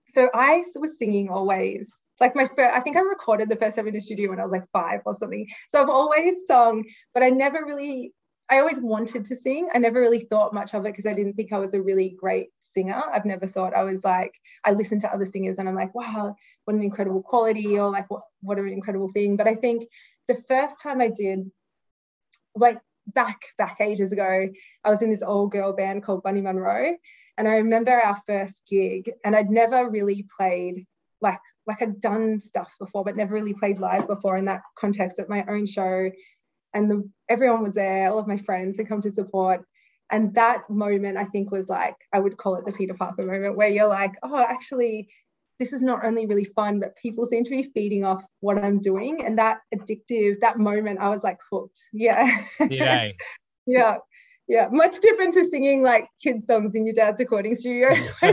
so 0.08 0.30
I 0.34 0.64
was 0.76 0.98
singing 0.98 1.28
always. 1.30 1.94
Like 2.22 2.34
my 2.34 2.46
first, 2.46 2.76
I 2.76 2.80
think 2.80 2.96
I 2.96 3.02
recorded 3.02 3.50
the 3.50 3.58
first 3.58 3.76
time 3.76 3.88
in 3.88 3.94
the 3.94 4.00
studio 4.00 4.30
when 4.30 4.40
I 4.40 4.44
was 4.44 4.54
like 4.54 4.66
five 4.72 5.02
or 5.06 5.14
something. 5.16 5.46
So 5.70 5.82
I've 5.82 5.90
always 5.90 6.48
sung, 6.48 6.86
but 7.14 7.24
I 7.24 7.30
never 7.30 7.66
really 7.66 8.14
I 8.50 8.60
always 8.60 8.80
wanted 8.80 9.26
to 9.26 9.36
sing. 9.36 9.70
I 9.74 9.78
never 9.78 10.00
really 10.00 10.22
thought 10.22 10.54
much 10.54 10.74
of 10.74 10.86
it 10.86 10.94
because 10.94 11.06
I 11.06 11.14
didn't 11.14 11.34
think 11.34 11.52
I 11.52 11.60
was 11.60 11.74
a 11.74 11.82
really 11.82 12.16
great 12.18 12.50
singer. 12.62 13.02
I've 13.14 13.26
never 13.26 13.46
thought 13.46 13.76
I 13.76 13.84
was 13.84 14.06
like, 14.06 14.34
I 14.64 14.72
listened 14.72 15.02
to 15.02 15.14
other 15.14 15.26
singers 15.26 15.58
and 15.58 15.68
I'm 15.68 15.76
like, 15.76 15.94
wow, 15.94 16.34
what 16.64 16.76
an 16.76 16.82
incredible 16.82 17.22
quality 17.22 17.78
or 17.78 17.92
like 17.92 18.10
what, 18.10 18.22
what 18.42 18.58
an 18.58 18.70
incredible 18.70 19.10
thing. 19.10 19.36
But 19.36 19.48
I 19.48 19.56
think 19.56 19.90
the 20.30 20.36
first 20.36 20.82
time 20.82 21.02
I 21.02 21.10
did, 21.10 21.52
like 22.56 22.80
back, 23.08 23.40
back 23.58 23.82
ages 23.82 24.14
ago, 24.14 24.48
I 24.84 24.90
was 24.90 25.02
in 25.02 25.10
this 25.10 25.24
old 25.24 25.52
girl 25.52 25.74
band 25.74 26.04
called 26.04 26.24
Bunny 26.24 26.42
Monroe. 26.42 26.96
And 27.38 27.48
I 27.50 27.58
remember 27.58 27.92
our 27.92 28.18
first 28.26 28.64
gig 28.68 29.12
and 29.26 29.36
I'd 29.36 29.50
never 29.50 29.90
really 29.90 30.26
played 30.36 30.86
like, 31.20 31.40
like 31.68 31.82
I'd 31.82 32.00
done 32.00 32.40
stuff 32.40 32.72
before, 32.80 33.04
but 33.04 33.18
never 33.18 33.34
really 33.34 33.54
played 33.54 33.80
live 33.80 34.08
before 34.08 34.38
in 34.38 34.46
that 34.46 34.62
context 34.80 35.20
at 35.20 35.28
my 35.28 35.44
own 35.50 35.66
show 35.66 36.10
and 36.78 36.92
the, 36.92 37.10
everyone 37.28 37.64
was 37.64 37.74
there 37.74 38.10
all 38.10 38.20
of 38.20 38.28
my 38.28 38.38
friends 38.38 38.78
had 38.78 38.88
come 38.88 39.02
to 39.02 39.10
support 39.12 39.66
and 40.12 40.34
that 40.36 40.70
moment 40.70 41.18
i 41.18 41.26
think 41.26 41.52
was 41.52 41.68
like 41.68 41.96
i 42.14 42.20
would 42.20 42.38
call 42.38 42.56
it 42.56 42.66
the 42.66 42.72
peter 42.72 42.94
parker 42.94 43.24
moment 43.24 43.58
where 43.58 43.68
you're 43.68 43.88
like 43.88 44.14
oh 44.24 44.38
actually 44.38 45.10
this 45.60 45.74
is 45.74 45.82
not 45.82 46.06
only 46.06 46.28
really 46.28 46.46
fun 46.46 46.80
but 46.80 46.96
people 46.96 47.26
seem 47.26 47.44
to 47.44 47.50
be 47.50 47.64
feeding 47.74 48.06
off 48.06 48.24
what 48.42 48.64
i'm 48.64 48.80
doing 48.80 49.26
and 49.26 49.40
that 49.40 49.60
addictive 49.74 50.40
that 50.40 50.60
moment 50.60 51.00
i 51.00 51.10
was 51.10 51.24
like 51.24 51.40
hooked 51.52 51.82
yeah 51.92 52.30
Yeah. 52.70 53.02
Eh? 53.02 53.12
yeah 53.66 53.98
yeah 54.48 54.68
much 54.72 55.00
different 55.02 55.34
to 55.34 55.50
singing 55.50 55.82
like 55.82 56.08
kid 56.24 56.44
songs 56.44 56.76
in 56.76 56.86
your 56.86 56.96
dad's 56.96 57.20
recording 57.20 57.56
studio 57.56 57.90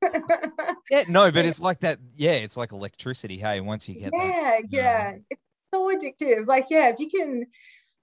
yeah, 0.90 1.02
no, 1.08 1.30
but 1.30 1.44
it's 1.44 1.60
like 1.60 1.80
that. 1.80 1.98
Yeah, 2.16 2.32
it's 2.32 2.56
like 2.56 2.72
electricity. 2.72 3.38
Hey, 3.38 3.60
once 3.60 3.88
you 3.88 3.96
get 3.96 4.12
that. 4.12 4.18
yeah 4.18 4.58
yeah 4.70 5.14
it's 5.30 5.42
so 5.72 5.90
addictive 5.94 6.46
like 6.46 6.66
yeah 6.70 6.88
if 6.88 6.98
you 6.98 7.08
can 7.08 7.46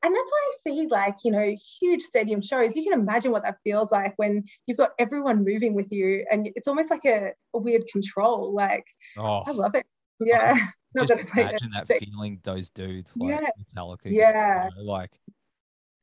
and 0.04 0.16
that's 0.16 0.32
why 0.32 0.50
I 0.50 0.54
see 0.64 0.88
like 0.88 1.18
you 1.24 1.32
know 1.32 1.56
huge 1.82 2.02
stadium 2.04 2.42
shows 2.42 2.76
you 2.76 2.84
can 2.84 3.00
imagine 3.00 3.32
what 3.32 3.44
that 3.44 3.58
feels 3.64 3.92
like 3.92 4.14
when 4.18 4.44
you've 4.68 4.78
got 4.78 4.92
everyone 5.00 5.44
moving 5.44 5.74
with 5.74 5.92
you 5.92 6.26
and 6.32 6.50
it's 6.56 6.68
almost 6.68 6.92
like 6.92 7.06
a, 7.06 7.32
a 7.54 7.58
weird 7.58 7.88
control 7.92 8.54
like 8.54 8.86
Oh, 9.18 9.44
I 9.48 9.52
love 9.52 9.76
it 9.76 9.86
yeah 10.20 10.56
Not 10.96 11.08
just 11.10 11.16
that 11.16 11.38
imagine 11.38 11.72
that 11.72 11.90
music. 11.90 12.08
feeling. 12.10 12.40
Those 12.44 12.70
dudes, 12.70 13.18
like 13.18 13.42
Yeah. 13.42 13.50
Metallica, 13.76 14.06
Yeah. 14.06 14.70
you 14.70 14.76
know, 14.78 14.84
like, 14.90 15.12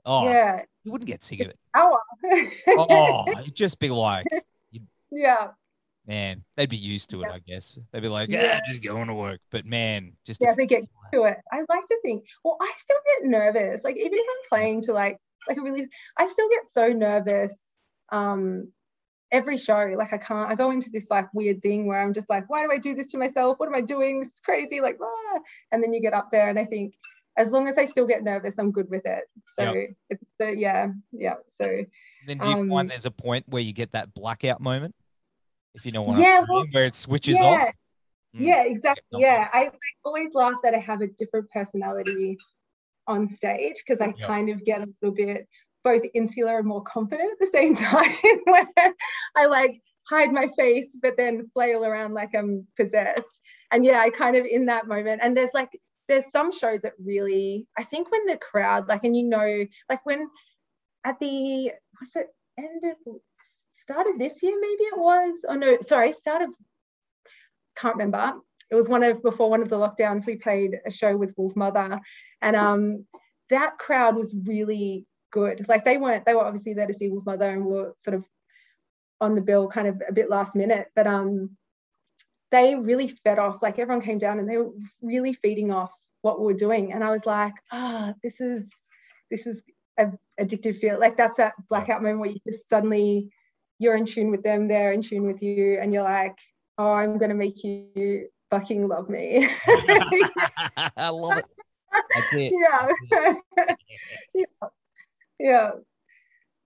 oh, 0.04 0.26
yeah 0.28 0.62
you 0.84 0.92
wouldn't 0.92 1.08
get 1.08 1.22
sick 1.22 1.40
of 1.40 1.48
it. 1.48 1.58
hour 1.74 1.98
Oh, 2.68 3.26
you'd 3.42 3.54
just 3.56 3.80
be 3.80 3.88
like, 3.88 4.26
yeah 5.10 5.48
man, 6.06 6.42
they'd 6.56 6.68
be 6.68 6.76
used 6.76 7.10
to 7.10 7.22
it. 7.22 7.28
Yeah. 7.28 7.34
I 7.34 7.38
guess 7.40 7.78
they'd 7.92 8.00
be 8.00 8.08
like, 8.08 8.28
yeah, 8.28 8.42
Yeah. 8.42 8.60
just 8.66 8.82
going 8.82 9.08
to 9.08 9.14
work. 9.14 9.40
But 9.50 9.66
man, 9.66 10.12
just 10.26 10.40
yeah 10.42 10.54
they 10.56 10.66
get 10.66 10.82
to 11.12 11.24
it 11.24 11.36
I 11.52 11.58
like 11.68 11.86
to 11.86 11.98
think 12.02 12.24
well 12.42 12.56
I 12.60 12.72
still 12.76 12.96
get 13.06 13.28
nervous 13.28 13.84
like 13.84 13.96
even 13.96 14.12
if 14.14 14.20
I'm 14.20 14.48
playing 14.48 14.82
to 14.82 14.92
like 14.94 15.18
like 15.48 15.58
a 15.58 15.60
really 15.62 15.86
I 16.16 16.26
still 16.26 16.48
get 16.48 16.66
so 16.66 16.88
nervous 16.88 17.54
um 18.10 18.72
every 19.30 19.56
show 19.58 19.94
like 19.96 20.12
I 20.12 20.18
can't 20.18 20.50
I 20.50 20.54
go 20.54 20.70
into 20.70 20.88
this 20.90 21.08
like 21.10 21.32
weird 21.34 21.60
thing 21.62 21.86
where 21.86 22.00
I'm 22.00 22.14
just 22.14 22.30
like 22.30 22.48
why 22.48 22.64
do 22.64 22.72
I 22.72 22.78
do 22.78 22.94
this 22.94 23.08
to 23.08 23.18
myself 23.18 23.58
what 23.58 23.68
am 23.68 23.74
I 23.74 23.80
doing 23.82 24.20
this 24.20 24.28
is 24.32 24.40
crazy 24.40 24.80
like 24.80 24.98
ah. 25.02 25.38
and 25.70 25.82
then 25.82 25.92
you 25.92 26.00
get 26.00 26.14
up 26.14 26.30
there 26.30 26.48
and 26.48 26.58
I 26.58 26.64
think 26.64 26.94
as 27.36 27.50
long 27.50 27.66
as 27.68 27.76
I 27.78 27.84
still 27.86 28.06
get 28.06 28.22
nervous 28.24 28.54
I'm 28.58 28.72
good 28.72 28.88
with 28.90 29.04
it 29.06 29.24
so 29.46 29.72
it's 30.10 30.22
so 30.40 30.48
yeah 30.48 30.88
yeah 31.12 31.34
so 31.48 31.84
Then 32.26 32.38
do 32.38 32.48
you 32.50 32.56
Um, 32.56 32.68
find 32.70 32.90
there's 32.90 33.06
a 33.06 33.10
point 33.10 33.46
where 33.48 33.62
you 33.62 33.72
get 33.72 33.92
that 33.92 34.14
blackout 34.14 34.60
moment? 34.60 34.94
If 35.74 35.86
you 35.86 35.92
know 35.92 36.02
what 36.02 36.18
Yeah, 36.18 36.44
well, 36.48 36.64
where 36.70 36.84
it 36.84 36.94
switches 36.94 37.40
yeah 37.40 37.46
off. 37.46 37.68
Mm. 38.34 38.46
yeah 38.46 38.62
exactly 38.64 39.20
Yeah. 39.20 39.40
yeah 39.40 39.48
i 39.52 39.70
always 40.04 40.30
laugh 40.32 40.54
that 40.62 40.74
i 40.74 40.78
have 40.78 41.02
a 41.02 41.06
different 41.06 41.50
personality 41.50 42.38
on 43.06 43.28
stage 43.28 43.76
because 43.76 44.00
i 44.00 44.12
kind 44.12 44.48
of 44.48 44.64
get 44.64 44.80
a 44.80 44.86
little 45.02 45.14
bit 45.14 45.46
both 45.84 46.02
insular 46.14 46.58
and 46.58 46.66
more 46.66 46.82
confident 46.82 47.30
at 47.32 47.38
the 47.38 47.50
same 47.52 47.74
time 47.92 48.14
where 48.44 48.94
i 49.36 49.44
like 49.46 49.72
hide 50.08 50.32
my 50.32 50.48
face 50.56 50.96
but 51.02 51.16
then 51.18 51.50
flail 51.52 51.84
around 51.84 52.14
like 52.14 52.30
i'm 52.34 52.66
possessed 52.76 53.40
and 53.70 53.84
yeah 53.84 54.00
i 54.00 54.08
kind 54.08 54.36
of 54.36 54.46
in 54.46 54.66
that 54.66 54.88
moment 54.88 55.20
and 55.22 55.36
there's 55.36 55.52
like 55.52 55.78
there's 56.08 56.30
some 56.30 56.52
shows 56.52 56.82
that 56.82 56.94
really 57.04 57.66
i 57.78 57.82
think 57.82 58.10
when 58.10 58.24
the 58.26 58.36
crowd 58.38 58.88
like 58.88 59.04
and 59.04 59.16
you 59.16 59.28
know 59.28 59.64
like 59.88 60.04
when 60.06 60.26
at 61.04 61.18
the 61.20 61.70
was 62.00 62.10
it 62.16 62.28
end 62.58 62.82
of 62.84 63.14
start 63.82 64.06
of 64.06 64.18
this 64.18 64.42
year 64.42 64.56
maybe 64.60 64.84
it 64.84 64.98
was 64.98 65.34
oh 65.48 65.54
no 65.54 65.76
sorry 65.82 66.12
start 66.12 66.42
of 66.42 66.50
can't 67.76 67.96
remember. 67.96 68.34
It 68.70 68.74
was 68.74 68.88
one 68.88 69.02
of 69.02 69.22
before 69.22 69.50
one 69.50 69.62
of 69.62 69.68
the 69.68 69.76
lockdowns. 69.76 70.26
We 70.26 70.36
played 70.36 70.80
a 70.86 70.90
show 70.90 71.16
with 71.16 71.36
Wolfmother, 71.36 72.00
and 72.40 72.56
um, 72.56 73.06
that 73.50 73.78
crowd 73.78 74.16
was 74.16 74.34
really 74.46 75.06
good. 75.30 75.66
Like 75.68 75.84
they 75.84 75.98
weren't, 75.98 76.24
they 76.24 76.34
were 76.34 76.44
obviously 76.44 76.74
there 76.74 76.86
to 76.86 76.94
see 76.94 77.08
Wolfmother 77.08 77.52
and 77.52 77.64
were 77.64 77.94
sort 77.98 78.14
of 78.14 78.26
on 79.20 79.34
the 79.34 79.40
bill, 79.40 79.68
kind 79.68 79.88
of 79.88 80.02
a 80.08 80.12
bit 80.12 80.30
last 80.30 80.56
minute, 80.56 80.88
but 80.96 81.06
um, 81.06 81.56
they 82.50 82.74
really 82.74 83.08
fed 83.08 83.38
off. 83.38 83.62
Like 83.62 83.78
everyone 83.78 84.02
came 84.02 84.18
down 84.18 84.38
and 84.38 84.48
they 84.48 84.56
were 84.56 84.70
really 85.00 85.34
feeding 85.34 85.70
off 85.70 85.92
what 86.22 86.40
we 86.40 86.46
were 86.46 86.54
doing, 86.54 86.92
and 86.92 87.04
I 87.04 87.10
was 87.10 87.26
like, 87.26 87.54
ah, 87.72 88.14
this 88.22 88.40
is 88.40 88.70
this 89.30 89.46
is 89.46 89.62
a 89.98 90.12
addictive 90.40 90.78
feel. 90.78 90.98
Like 90.98 91.16
that's 91.18 91.36
that 91.36 91.54
blackout 91.68 92.02
moment 92.02 92.20
where 92.20 92.30
you 92.30 92.40
just 92.46 92.68
suddenly 92.68 93.30
you're 93.78 93.96
in 93.96 94.06
tune 94.06 94.30
with 94.30 94.42
them, 94.42 94.68
they're 94.68 94.92
in 94.92 95.02
tune 95.02 95.26
with 95.26 95.42
you, 95.42 95.78
and 95.80 95.92
you're 95.92 96.02
like, 96.02 96.38
oh, 96.78 96.92
I'm 96.92 97.18
gonna 97.18 97.34
make 97.34 97.62
you 97.64 98.28
fucking 98.50 98.86
love 98.88 99.08
me. 99.08 99.48
I 100.96 101.08
love 101.10 101.38
it. 101.38 101.44
That's 102.14 102.32
it. 102.34 102.52
yeah. 102.54 103.74
yeah. 104.34 104.44
Yeah. 105.38 105.70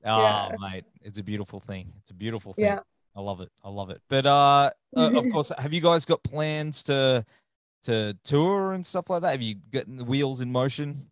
Oh, 0.04 0.22
Yeah. 0.22 0.56
mate, 0.60 0.84
it's 1.02 1.18
a 1.18 1.22
beautiful 1.22 1.60
thing. 1.60 1.92
It's 2.00 2.10
a 2.10 2.14
beautiful 2.14 2.52
thing. 2.52 2.64
Yeah. 2.66 2.80
I 3.16 3.20
love 3.20 3.40
it. 3.40 3.50
I 3.64 3.70
love 3.70 3.90
it. 3.90 4.00
But 4.08 4.26
uh, 4.26 4.70
uh, 4.96 5.10
of 5.18 5.24
course, 5.32 5.50
have 5.56 5.72
you 5.72 5.80
guys 5.80 6.04
got 6.04 6.22
plans 6.22 6.82
to 6.84 7.24
to 7.84 8.16
tour 8.24 8.72
and 8.72 8.84
stuff 8.84 9.08
like 9.10 9.22
that? 9.22 9.30
Have 9.32 9.42
you 9.42 9.56
gotten 9.72 9.96
the 9.96 10.04
wheels 10.04 10.40
in 10.40 10.52
motion? 10.52 11.06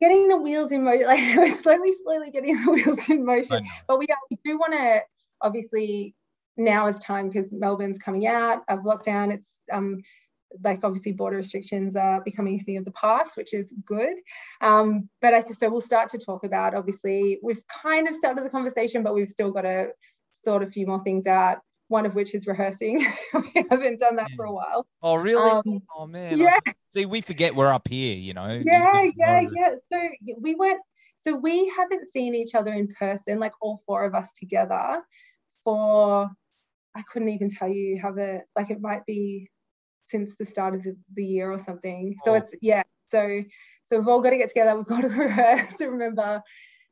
Getting 0.00 0.28
the 0.28 0.36
wheels 0.38 0.72
in 0.72 0.82
motion, 0.84 1.06
like 1.06 1.20
we're 1.36 1.54
slowly, 1.54 1.92
slowly 2.02 2.30
getting 2.30 2.54
the 2.64 2.72
wheels 2.72 3.08
in 3.10 3.24
motion. 3.24 3.66
But 3.86 3.98
we, 3.98 4.06
we 4.30 4.38
do 4.42 4.56
want 4.58 4.72
to 4.72 5.02
obviously 5.42 6.14
now 6.56 6.86
is 6.86 6.98
time 6.98 7.28
because 7.28 7.52
Melbourne's 7.52 7.98
coming 7.98 8.26
out 8.26 8.62
of 8.68 8.80
lockdown. 8.80 9.32
It's 9.32 9.60
um 9.72 10.02
like 10.64 10.80
obviously 10.82 11.12
border 11.12 11.36
restrictions 11.36 11.94
are 11.94 12.20
becoming 12.22 12.60
a 12.60 12.64
thing 12.64 12.76
of 12.76 12.84
the 12.84 12.90
past, 12.92 13.36
which 13.36 13.54
is 13.54 13.72
good. 13.84 14.16
Um, 14.60 15.08
but 15.20 15.32
I 15.32 15.42
so 15.42 15.70
we'll 15.70 15.80
start 15.80 16.08
to 16.10 16.18
talk 16.18 16.44
about 16.44 16.74
obviously 16.74 17.38
we've 17.42 17.62
kind 17.68 18.08
of 18.08 18.14
started 18.14 18.44
the 18.44 18.50
conversation, 18.50 19.02
but 19.02 19.14
we've 19.14 19.28
still 19.28 19.50
got 19.50 19.62
to 19.62 19.88
sort 20.32 20.62
a 20.62 20.70
few 20.70 20.86
more 20.86 21.02
things 21.02 21.26
out. 21.26 21.58
One 21.88 22.06
of 22.06 22.14
which 22.14 22.34
is 22.34 22.46
rehearsing. 22.46 22.98
we 23.34 23.66
haven't 23.68 23.98
done 23.98 24.14
that 24.16 24.30
for 24.36 24.44
a 24.44 24.52
while. 24.52 24.86
Oh, 25.02 25.16
really? 25.16 25.50
Um, 25.50 25.82
oh 25.96 26.06
man. 26.06 26.34
I- 26.34 26.36
yeah. 26.36 26.72
See, 26.86 27.04
we 27.04 27.20
forget 27.20 27.54
we're 27.54 27.72
up 27.72 27.88
here. 27.88 28.16
You 28.16 28.34
know. 28.34 28.60
Yeah 28.62 29.10
yeah 29.16 29.40
yeah 29.52 29.74
so 29.92 30.08
we 30.40 30.54
went 30.54 30.80
so 31.18 31.34
we 31.34 31.72
haven't 31.76 32.08
seen 32.08 32.34
each 32.34 32.54
other 32.54 32.72
in 32.72 32.88
person 32.98 33.38
like 33.38 33.52
all 33.60 33.82
four 33.86 34.04
of 34.04 34.14
us 34.14 34.32
together 34.32 35.02
for 35.64 36.30
i 36.94 37.02
couldn't 37.02 37.28
even 37.28 37.48
tell 37.48 37.68
you 37.68 37.98
how 38.00 38.12
it 38.14 38.42
like 38.56 38.70
it 38.70 38.80
might 38.80 39.04
be 39.06 39.48
since 40.04 40.36
the 40.36 40.44
start 40.44 40.74
of 40.74 40.82
the, 40.82 40.96
the 41.14 41.24
year 41.24 41.52
or 41.52 41.58
something 41.58 42.16
so 42.24 42.32
Oh. 42.32 42.34
it's 42.34 42.54
yeah 42.60 42.82
so 43.08 43.42
so 43.84 43.98
we've 43.98 44.08
all 44.08 44.20
got 44.20 44.30
to 44.30 44.38
get 44.38 44.48
together 44.48 44.76
we've 44.76 44.86
got 44.86 45.02
to 45.02 45.08
rehearse 45.26 45.76
to 45.76 45.88
remember 45.88 46.42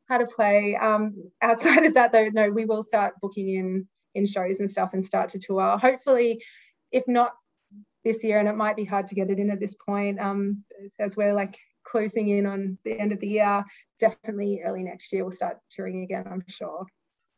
how 0.09 0.19
to 0.19 0.27
play 0.27 0.77
um 0.77 1.15
outside 1.43 1.85
of 1.85 1.95
that 1.95 2.13
though 2.13 2.29
no 2.33 2.51
we 2.51 2.65
will 2.65 2.83
start 2.83 3.15
booking 3.21 3.55
in 3.55 3.89
in 4.15 4.27
shows 4.27 4.61
and 4.61 4.71
stuff 4.71 4.91
and 4.95 5.05
start 5.05 5.29
to 5.31 5.39
tour 5.39 5.77
hopefully 5.79 6.43
if 6.93 7.05
not 7.07 7.33
this 8.05 8.25
year 8.25 8.39
and 8.39 8.49
it 8.49 8.57
might 8.57 8.77
be 8.77 8.85
hard 8.85 9.07
to 9.07 9.15
get 9.15 9.29
it 9.29 9.39
in 9.39 9.51
at 9.51 9.61
this 9.61 9.75
point 9.75 10.19
um 10.21 10.65
as 10.99 11.17
we're 11.17 11.35
like 11.35 11.59
closing 11.89 12.29
in 12.29 12.47
on 12.47 12.79
the 12.85 12.99
end 12.99 13.13
of 13.13 13.21
the 13.21 13.29
year. 13.29 13.65
Definitely 13.99 14.61
early 14.65 14.83
next 14.83 15.13
year 15.13 15.25
we'll 15.25 15.33
start 15.33 15.59
touring 15.71 16.03
again. 16.03 16.25
I'm 16.31 16.45
sure. 16.47 16.87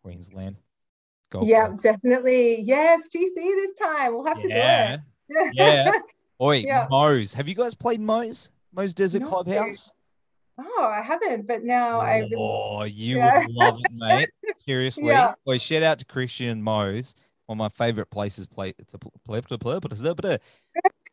Queensland. 0.02 0.57
Gold 1.31 1.47
yeah, 1.47 1.68
definitely. 1.81 2.61
Yes, 2.62 3.09
GC 3.09 3.35
this 3.35 3.72
time. 3.81 4.14
We'll 4.14 4.24
have 4.24 4.39
yeah. 4.45 4.97
to 4.97 4.97
do 5.28 5.35
it. 5.39 5.55
Yeah. 5.55 5.93
Oi, 6.43 6.57
yeah. 6.57 6.87
Moe's. 6.91 7.35
Have 7.35 7.49
you 7.49 7.55
guys 7.55 7.74
played 7.74 8.01
Moe's? 8.01 8.51
Moe's 8.72 8.95
Desert 8.95 9.22
no. 9.22 9.28
Clubhouse? 9.28 9.93
Oh, 10.59 10.85
I 10.85 11.03
haven't, 11.03 11.47
but 11.47 11.62
now 11.62 11.99
oh, 11.99 12.01
I 12.01 12.18
really. 12.18 12.37
Oh, 12.37 12.85
you 12.85 13.16
yeah. 13.16 13.47
would 13.47 13.51
love 13.51 13.78
it, 13.78 13.93
mate. 13.93 14.31
Seriously. 14.59 15.07
Yeah. 15.07 15.35
Boy, 15.47 15.59
shout 15.59 15.83
out 15.83 15.99
to 16.01 16.05
Christian 16.05 16.62
Moe's. 16.62 17.14
One 17.47 17.57
of 17.57 17.59
my 17.59 17.68
favorite 17.68 18.11
places 18.11 18.47
play 18.47 18.72
to 18.89 18.99
play, 19.24 19.41
to 19.41 19.59
play, 19.59 20.39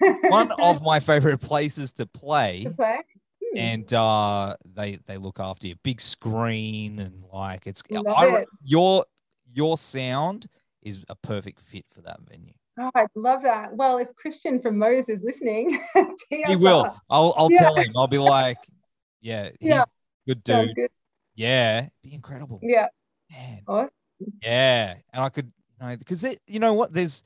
one 0.30 0.51
of 0.59 0.82
my 0.82 0.99
favorite 0.99 1.39
places 1.39 1.93
to 1.93 2.05
play. 2.05 2.63
To 2.63 2.70
play? 2.72 2.99
Hmm. 3.41 3.57
And 3.57 3.93
uh, 3.93 4.55
they 4.65 4.99
they 5.05 5.18
look 5.18 5.39
after 5.39 5.68
you. 5.68 5.76
Big 5.84 5.99
screen 5.99 6.99
and 6.99 7.24
like 7.34 7.65
it's 7.65 7.82
Love 7.89 8.05
I, 8.07 8.28
it. 8.41 8.47
your 8.63 9.05
your 9.57 9.77
sound 9.77 10.47
is 10.83 11.03
a 11.09 11.15
perfect 11.15 11.59
fit 11.59 11.85
for 11.89 12.01
that 12.01 12.19
venue. 12.29 12.53
Oh, 12.79 12.91
I'd 12.93 13.07
love 13.15 13.41
that. 13.41 13.75
Well, 13.75 13.97
if 13.97 14.15
Christian 14.15 14.61
from 14.61 14.77
Moe's 14.77 15.09
is 15.09 15.23
listening, 15.23 15.79
he 16.29 16.55
will. 16.55 16.95
I'll 17.09 17.33
I'll 17.35 17.51
yeah. 17.51 17.59
tell 17.59 17.75
him. 17.75 17.91
I'll 17.95 18.07
be 18.07 18.19
like, 18.19 18.59
yeah, 19.19 19.49
yeah, 19.59 19.85
good 20.27 20.43
dude. 20.43 20.75
Good. 20.75 20.91
Yeah, 21.35 21.87
be 22.03 22.13
incredible. 22.13 22.59
Yeah, 22.61 22.85
man. 23.31 23.61
Awesome. 23.67 23.89
Yeah, 24.43 24.95
and 25.11 25.23
I 25.23 25.29
could, 25.29 25.51
you 25.79 25.87
know, 25.87 25.97
because 25.97 26.23
you 26.47 26.59
know 26.59 26.73
what? 26.73 26.93
There's, 26.93 27.23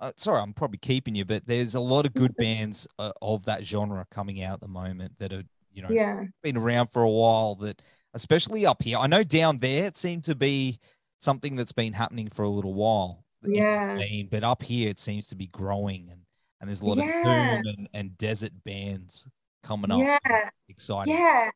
uh, 0.00 0.12
sorry, 0.16 0.40
I'm 0.40 0.54
probably 0.54 0.78
keeping 0.78 1.16
you, 1.16 1.24
but 1.24 1.46
there's 1.46 1.74
a 1.74 1.80
lot 1.80 2.06
of 2.06 2.14
good 2.14 2.34
bands 2.38 2.86
uh, 2.98 3.12
of 3.20 3.44
that 3.46 3.64
genre 3.64 4.06
coming 4.10 4.42
out 4.42 4.54
at 4.54 4.60
the 4.60 4.68
moment 4.68 5.18
that 5.18 5.32
are, 5.32 5.42
you 5.72 5.82
know, 5.82 5.90
yeah, 5.90 6.22
been 6.44 6.56
around 6.56 6.88
for 6.88 7.02
a 7.02 7.10
while. 7.10 7.56
That 7.56 7.82
especially 8.14 8.66
up 8.66 8.82
here, 8.82 8.98
I 8.98 9.08
know 9.08 9.24
down 9.24 9.58
there 9.58 9.86
it 9.86 9.96
seemed 9.96 10.24
to 10.24 10.36
be 10.36 10.78
something 11.22 11.56
that's 11.56 11.72
been 11.72 11.92
happening 11.92 12.28
for 12.28 12.42
a 12.42 12.48
little 12.48 12.74
while. 12.74 13.24
Yeah, 13.44 13.98
scene, 13.98 14.28
but 14.30 14.44
up 14.44 14.62
here 14.62 14.88
it 14.88 14.98
seems 14.98 15.28
to 15.28 15.34
be 15.34 15.46
growing, 15.48 16.08
and 16.10 16.20
and 16.60 16.68
there's 16.68 16.80
a 16.80 16.84
lot 16.84 16.98
yeah. 16.98 17.18
of 17.18 17.24
boom 17.62 17.74
and, 17.76 17.88
and 17.92 18.18
desert 18.18 18.52
bands 18.64 19.26
coming 19.64 19.90
up. 19.90 19.98
Yeah. 19.98 20.50
Exciting. 20.68 21.14
Yeah. 21.14 21.50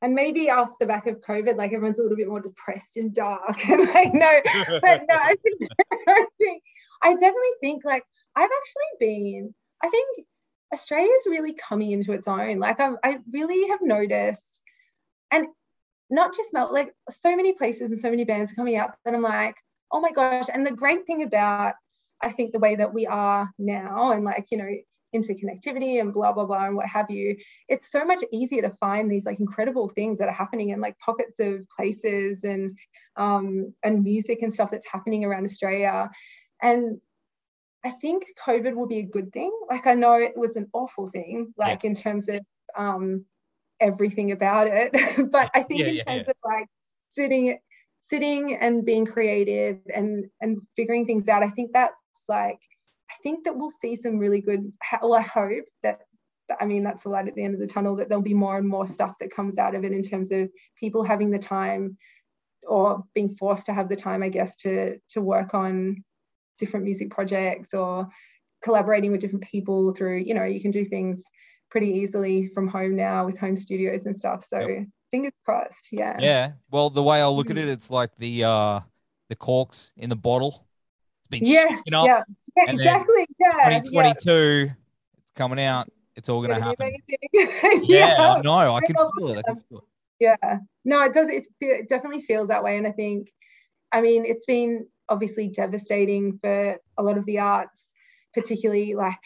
And 0.00 0.14
maybe 0.14 0.50
off 0.50 0.78
the 0.78 0.86
back 0.86 1.06
of 1.06 1.20
COVID, 1.20 1.56
like 1.56 1.72
everyone's 1.72 1.98
a 1.98 2.02
little 2.02 2.16
bit 2.16 2.28
more 2.28 2.40
depressed 2.40 2.96
and 2.96 3.12
dark. 3.14 3.56
And 3.68 3.86
like, 3.88 4.14
no, 4.14 4.40
but 4.80 5.02
no, 5.06 5.16
I 5.16 5.34
think, 5.42 5.70
I 6.08 6.24
think, 6.38 6.62
I 7.02 7.12
definitely 7.12 7.56
think 7.60 7.84
like 7.84 8.04
I've 8.36 8.44
actually 8.44 9.06
been, 9.06 9.54
I 9.82 9.88
think 9.88 10.26
Australia's 10.72 11.26
really 11.26 11.52
coming 11.52 11.90
into 11.90 12.12
its 12.12 12.26
own. 12.26 12.58
Like 12.58 12.80
I've, 12.80 12.96
I 13.04 13.18
really 13.30 13.68
have 13.68 13.80
noticed, 13.82 14.62
and 15.30 15.46
not 16.10 16.34
just 16.34 16.52
melt, 16.52 16.72
like 16.72 16.94
so 17.10 17.36
many 17.36 17.52
places 17.52 17.90
and 17.90 18.00
so 18.00 18.10
many 18.10 18.24
bands 18.24 18.52
are 18.52 18.56
coming 18.56 18.76
out 18.76 18.94
that 19.04 19.14
I'm 19.14 19.22
like, 19.22 19.56
oh 19.92 20.00
my 20.00 20.10
gosh. 20.10 20.46
And 20.52 20.66
the 20.66 20.72
great 20.72 21.06
thing 21.06 21.22
about, 21.22 21.74
I 22.22 22.30
think 22.30 22.52
the 22.52 22.58
way 22.58 22.74
that 22.76 22.92
we 22.92 23.06
are 23.06 23.50
now 23.58 24.12
and 24.12 24.24
like, 24.24 24.46
you 24.50 24.58
know, 24.58 24.68
interconnectivity 25.14 26.00
and 26.00 26.12
blah 26.12 26.32
blah 26.32 26.44
blah 26.44 26.66
and 26.66 26.76
what 26.76 26.86
have 26.86 27.10
you 27.10 27.36
it's 27.68 27.90
so 27.90 28.04
much 28.04 28.22
easier 28.30 28.60
to 28.60 28.70
find 28.70 29.10
these 29.10 29.24
like 29.24 29.40
incredible 29.40 29.88
things 29.88 30.18
that 30.18 30.28
are 30.28 30.34
happening 30.34 30.68
in 30.70 30.80
like 30.80 30.98
pockets 30.98 31.40
of 31.40 31.66
places 31.74 32.44
and 32.44 32.76
um 33.16 33.72
and 33.82 34.04
music 34.04 34.42
and 34.42 34.52
stuff 34.52 34.70
that's 34.70 34.90
happening 34.90 35.24
around 35.24 35.44
australia 35.44 36.10
and 36.62 37.00
i 37.84 37.90
think 37.90 38.24
covid 38.46 38.74
will 38.74 38.86
be 38.86 38.98
a 38.98 39.02
good 39.02 39.32
thing 39.32 39.50
like 39.70 39.86
i 39.86 39.94
know 39.94 40.12
it 40.12 40.36
was 40.36 40.56
an 40.56 40.68
awful 40.74 41.06
thing 41.06 41.52
like 41.56 41.84
yeah. 41.84 41.90
in 41.90 41.96
terms 41.96 42.28
of 42.28 42.40
um 42.76 43.24
everything 43.80 44.32
about 44.32 44.66
it. 44.66 44.92
But 45.30 45.50
i 45.54 45.62
think 45.62 45.80
yeah, 45.80 45.86
in 45.86 45.94
yeah, 45.96 46.04
terms 46.04 46.28
of 46.28 46.34
like 46.44 46.66
sitting 47.08 47.58
sitting 48.00 48.56
and 48.56 48.84
being 48.84 49.04
creative 49.04 49.78
and 49.94 50.26
and 50.40 50.58
figuring 50.76 51.04
things 51.04 51.28
out 51.28 51.42
i 51.42 51.50
think 51.50 51.72
that's 51.72 51.94
like 52.28 52.58
I 53.10 53.14
think 53.22 53.44
that 53.44 53.56
we'll 53.56 53.70
see 53.70 53.96
some 53.96 54.18
really 54.18 54.40
good, 54.40 54.72
well, 55.02 55.14
I 55.14 55.22
hope 55.22 55.64
that, 55.82 56.00
I 56.60 56.66
mean, 56.66 56.82
that's 56.82 57.02
the 57.02 57.08
light 57.08 57.28
at 57.28 57.34
the 57.34 57.44
end 57.44 57.54
of 57.54 57.60
the 57.60 57.66
tunnel, 57.66 57.96
that 57.96 58.08
there'll 58.08 58.22
be 58.22 58.34
more 58.34 58.58
and 58.58 58.68
more 58.68 58.86
stuff 58.86 59.14
that 59.20 59.34
comes 59.34 59.58
out 59.58 59.74
of 59.74 59.84
it 59.84 59.92
in 59.92 60.02
terms 60.02 60.30
of 60.30 60.50
people 60.78 61.02
having 61.02 61.30
the 61.30 61.38
time 61.38 61.96
or 62.66 63.04
being 63.14 63.34
forced 63.36 63.66
to 63.66 63.74
have 63.74 63.88
the 63.88 63.96
time, 63.96 64.22
I 64.22 64.28
guess, 64.28 64.56
to, 64.58 64.98
to 65.10 65.20
work 65.20 65.54
on 65.54 66.04
different 66.58 66.84
music 66.84 67.10
projects 67.10 67.72
or 67.72 68.08
collaborating 68.62 69.12
with 69.12 69.20
different 69.20 69.44
people 69.44 69.92
through, 69.92 70.18
you 70.18 70.34
know, 70.34 70.44
you 70.44 70.60
can 70.60 70.70
do 70.70 70.84
things 70.84 71.24
pretty 71.70 71.90
easily 71.90 72.46
from 72.48 72.68
home 72.68 72.96
now 72.96 73.26
with 73.26 73.38
home 73.38 73.56
studios 73.56 74.06
and 74.06 74.14
stuff. 74.14 74.44
So 74.44 74.60
yep. 74.60 74.86
fingers 75.10 75.32
crossed. 75.44 75.88
Yeah. 75.92 76.16
Yeah. 76.18 76.52
Well, 76.70 76.90
the 76.90 77.02
way 77.02 77.20
I 77.20 77.28
look 77.28 77.50
at 77.50 77.56
mm. 77.56 77.62
it, 77.62 77.68
it's 77.68 77.90
like 77.90 78.10
the, 78.18 78.44
uh, 78.44 78.80
the 79.28 79.36
corks 79.36 79.92
in 79.96 80.10
the 80.10 80.16
bottle 80.16 80.66
It's 81.20 81.28
been 81.28 81.44
yes, 81.44 81.80
up. 81.92 82.06
Yeah, 82.06 82.22
yeah 82.56 82.72
exactly. 82.72 83.26
Yeah. 83.38 83.80
2022, 83.80 84.30
yeah. 84.30 84.72
it's 85.18 85.30
coming 85.32 85.60
out. 85.60 85.88
It's 86.16 86.28
all 86.28 86.42
going 86.42 86.58
to 86.58 86.64
happen. 86.64 86.92
yeah, 87.32 87.46
yeah, 87.82 88.40
I. 88.44 88.74
I 88.74 88.80
can 88.80 88.96
feel 88.96 89.28
it. 89.28 89.38
I 89.38 89.42
can 89.42 89.62
feel 89.68 89.78
it. 89.78 89.84
Yeah. 90.18 90.58
No, 90.84 91.02
it 91.04 91.12
does. 91.12 91.28
It, 91.28 91.46
it 91.60 91.88
definitely 91.88 92.22
feels 92.22 92.48
that 92.48 92.64
way. 92.64 92.76
And 92.76 92.86
I 92.86 92.92
think, 92.92 93.30
I 93.92 94.00
mean, 94.00 94.24
it's 94.24 94.44
been 94.44 94.86
obviously 95.08 95.48
devastating 95.48 96.38
for 96.40 96.78
a 96.96 97.02
lot 97.02 97.18
of 97.18 97.24
the 97.24 97.38
arts, 97.38 97.88
particularly 98.34 98.94
like, 98.94 99.18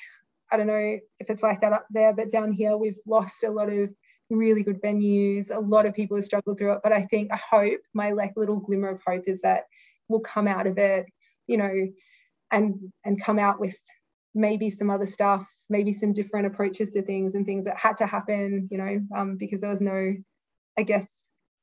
I 0.52 0.56
don't 0.56 0.66
know 0.66 0.98
if 1.18 1.30
it's 1.30 1.42
like 1.42 1.60
that 1.62 1.72
up 1.72 1.86
there, 1.90 2.12
but 2.12 2.30
down 2.30 2.52
here, 2.52 2.76
we've 2.76 2.98
lost 3.06 3.42
a 3.42 3.50
lot 3.50 3.72
of 3.72 3.90
really 4.30 4.62
good 4.62 4.82
venues. 4.82 5.54
A 5.54 5.58
lot 5.58 5.86
of 5.86 5.94
people 5.94 6.16
have 6.16 6.24
struggled 6.24 6.58
through 6.58 6.72
it. 6.72 6.80
But 6.82 6.92
I 6.92 7.02
think, 7.02 7.30
I 7.32 7.36
hope 7.50 7.80
my 7.94 8.12
like 8.12 8.32
little 8.36 8.56
glimmer 8.56 8.90
of 8.90 9.00
hope 9.06 9.24
is 9.26 9.40
that 9.40 9.64
we'll 10.08 10.20
come 10.20 10.46
out 10.46 10.66
of 10.66 10.78
it 10.78 11.06
you 11.46 11.56
know, 11.56 11.88
and 12.50 12.92
and 13.04 13.22
come 13.22 13.38
out 13.38 13.60
with 13.60 13.76
maybe 14.34 14.70
some 14.70 14.90
other 14.90 15.06
stuff, 15.06 15.46
maybe 15.68 15.92
some 15.92 16.12
different 16.12 16.46
approaches 16.46 16.92
to 16.92 17.02
things 17.02 17.34
and 17.34 17.44
things 17.44 17.66
that 17.66 17.76
had 17.76 17.96
to 17.98 18.06
happen, 18.06 18.68
you 18.70 18.78
know, 18.78 19.00
um, 19.14 19.36
because 19.36 19.60
there 19.60 19.70
was 19.70 19.80
no, 19.80 20.14
I 20.78 20.82
guess, 20.82 21.06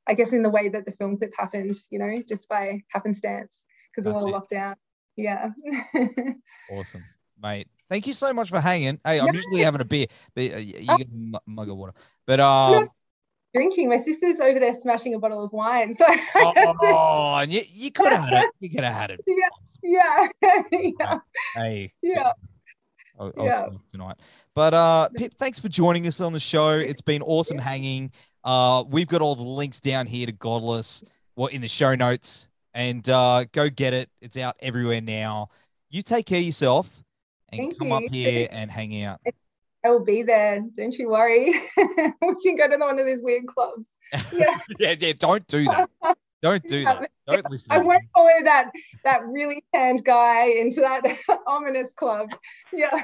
I 0.07 0.13
guess 0.13 0.33
in 0.33 0.43
the 0.43 0.49
way 0.49 0.69
that 0.69 0.85
the 0.85 0.91
film 0.91 1.17
clip 1.17 1.33
happened, 1.37 1.75
you 1.89 1.99
know, 1.99 2.15
just 2.27 2.47
by 2.47 2.81
happenstance 2.89 3.63
because 3.89 4.05
we're 4.05 4.19
all 4.19 4.31
locked 4.31 4.51
down. 4.51 4.75
Yeah. 5.15 5.49
awesome, 6.71 7.03
mate. 7.41 7.67
Thank 7.89 8.05
you 8.05 8.13
so 8.13 8.31
much 8.33 8.49
for 8.49 8.59
hanging. 8.59 8.99
Hey, 9.03 9.19
I'm 9.19 9.33
usually 9.33 9.61
having 9.61 9.81
a 9.81 9.85
beer, 9.85 10.07
but 10.35 10.53
uh, 10.53 10.57
you 10.57 10.97
get 10.97 11.07
a 11.07 11.39
mug 11.47 11.69
of 11.69 11.75
water. 11.75 11.93
But 12.27 12.39
um, 12.39 12.89
drinking. 13.53 13.89
My 13.89 13.97
sister's 13.97 14.39
over 14.39 14.59
there 14.59 14.73
smashing 14.73 15.13
a 15.15 15.19
bottle 15.19 15.43
of 15.43 15.51
wine. 15.51 15.93
So 15.93 16.05
oh, 16.35 17.35
and 17.41 17.51
you, 17.51 17.61
you 17.71 17.91
could 17.91 18.11
have 18.11 18.25
had 18.25 18.43
it. 18.43 18.51
You 18.59 18.69
could 18.69 18.83
have 18.83 18.95
had 18.95 19.11
it. 19.11 19.21
Yeah, 19.25 20.27
yeah, 20.41 20.61
yeah. 20.99 21.19
Hey, 21.55 21.93
yeah. 22.01 22.31
I'll, 23.19 23.33
I'll 23.37 23.45
yeah. 23.45 23.69
tonight. 23.91 24.17
But 24.53 24.73
uh, 24.73 25.09
Pip, 25.15 25.33
thanks 25.33 25.59
for 25.59 25.67
joining 25.67 26.07
us 26.07 26.21
on 26.21 26.33
the 26.33 26.39
show. 26.39 26.71
It's 26.71 27.01
been 27.01 27.21
awesome 27.21 27.57
hanging. 27.57 28.11
Uh, 28.43 28.83
we've 28.87 29.07
got 29.07 29.21
all 29.21 29.35
the 29.35 29.43
links 29.43 29.79
down 29.79 30.07
here 30.07 30.25
to 30.25 30.31
Godless, 30.31 31.03
what 31.35 31.53
in 31.53 31.61
the 31.61 31.67
show 31.67 31.95
notes, 31.95 32.47
and 32.73 33.07
uh, 33.09 33.45
go 33.51 33.69
get 33.69 33.93
it. 33.93 34.09
It's 34.21 34.37
out 34.37 34.55
everywhere 34.59 35.01
now. 35.01 35.49
You 35.89 36.01
take 36.01 36.27
care 36.27 36.39
of 36.39 36.45
yourself 36.45 37.03
and 37.51 37.59
Thank 37.59 37.77
come 37.79 37.87
you. 37.89 37.93
up 37.93 38.03
here 38.11 38.47
and 38.51 38.69
hang 38.71 39.03
out. 39.03 39.19
I 39.85 39.89
will 39.89 40.03
be 40.03 40.23
there. 40.23 40.61
Don't 40.75 40.97
you 40.97 41.09
worry. 41.09 41.53
we 41.77 42.35
can 42.43 42.55
go 42.57 42.67
to 42.67 42.77
one 42.77 42.99
of 42.99 43.05
these 43.05 43.21
weird 43.21 43.47
clubs. 43.47 43.89
Yeah. 44.33 44.57
yeah, 44.79 44.95
yeah. 44.99 45.13
Don't 45.17 45.45
do 45.47 45.65
that. 45.65 45.89
Don't 46.41 46.63
do 46.63 46.83
that. 46.83 47.09
Don't 47.27 47.51
listen. 47.51 47.67
I 47.69 47.77
won't 47.77 48.03
follow 48.13 48.29
that 48.43 48.71
that 49.03 49.23
really 49.25 49.63
tanned 49.73 50.03
guy 50.03 50.47
into 50.47 50.81
that 50.81 51.03
ominous 51.47 51.93
club. 51.93 52.29
Yeah. 52.73 53.03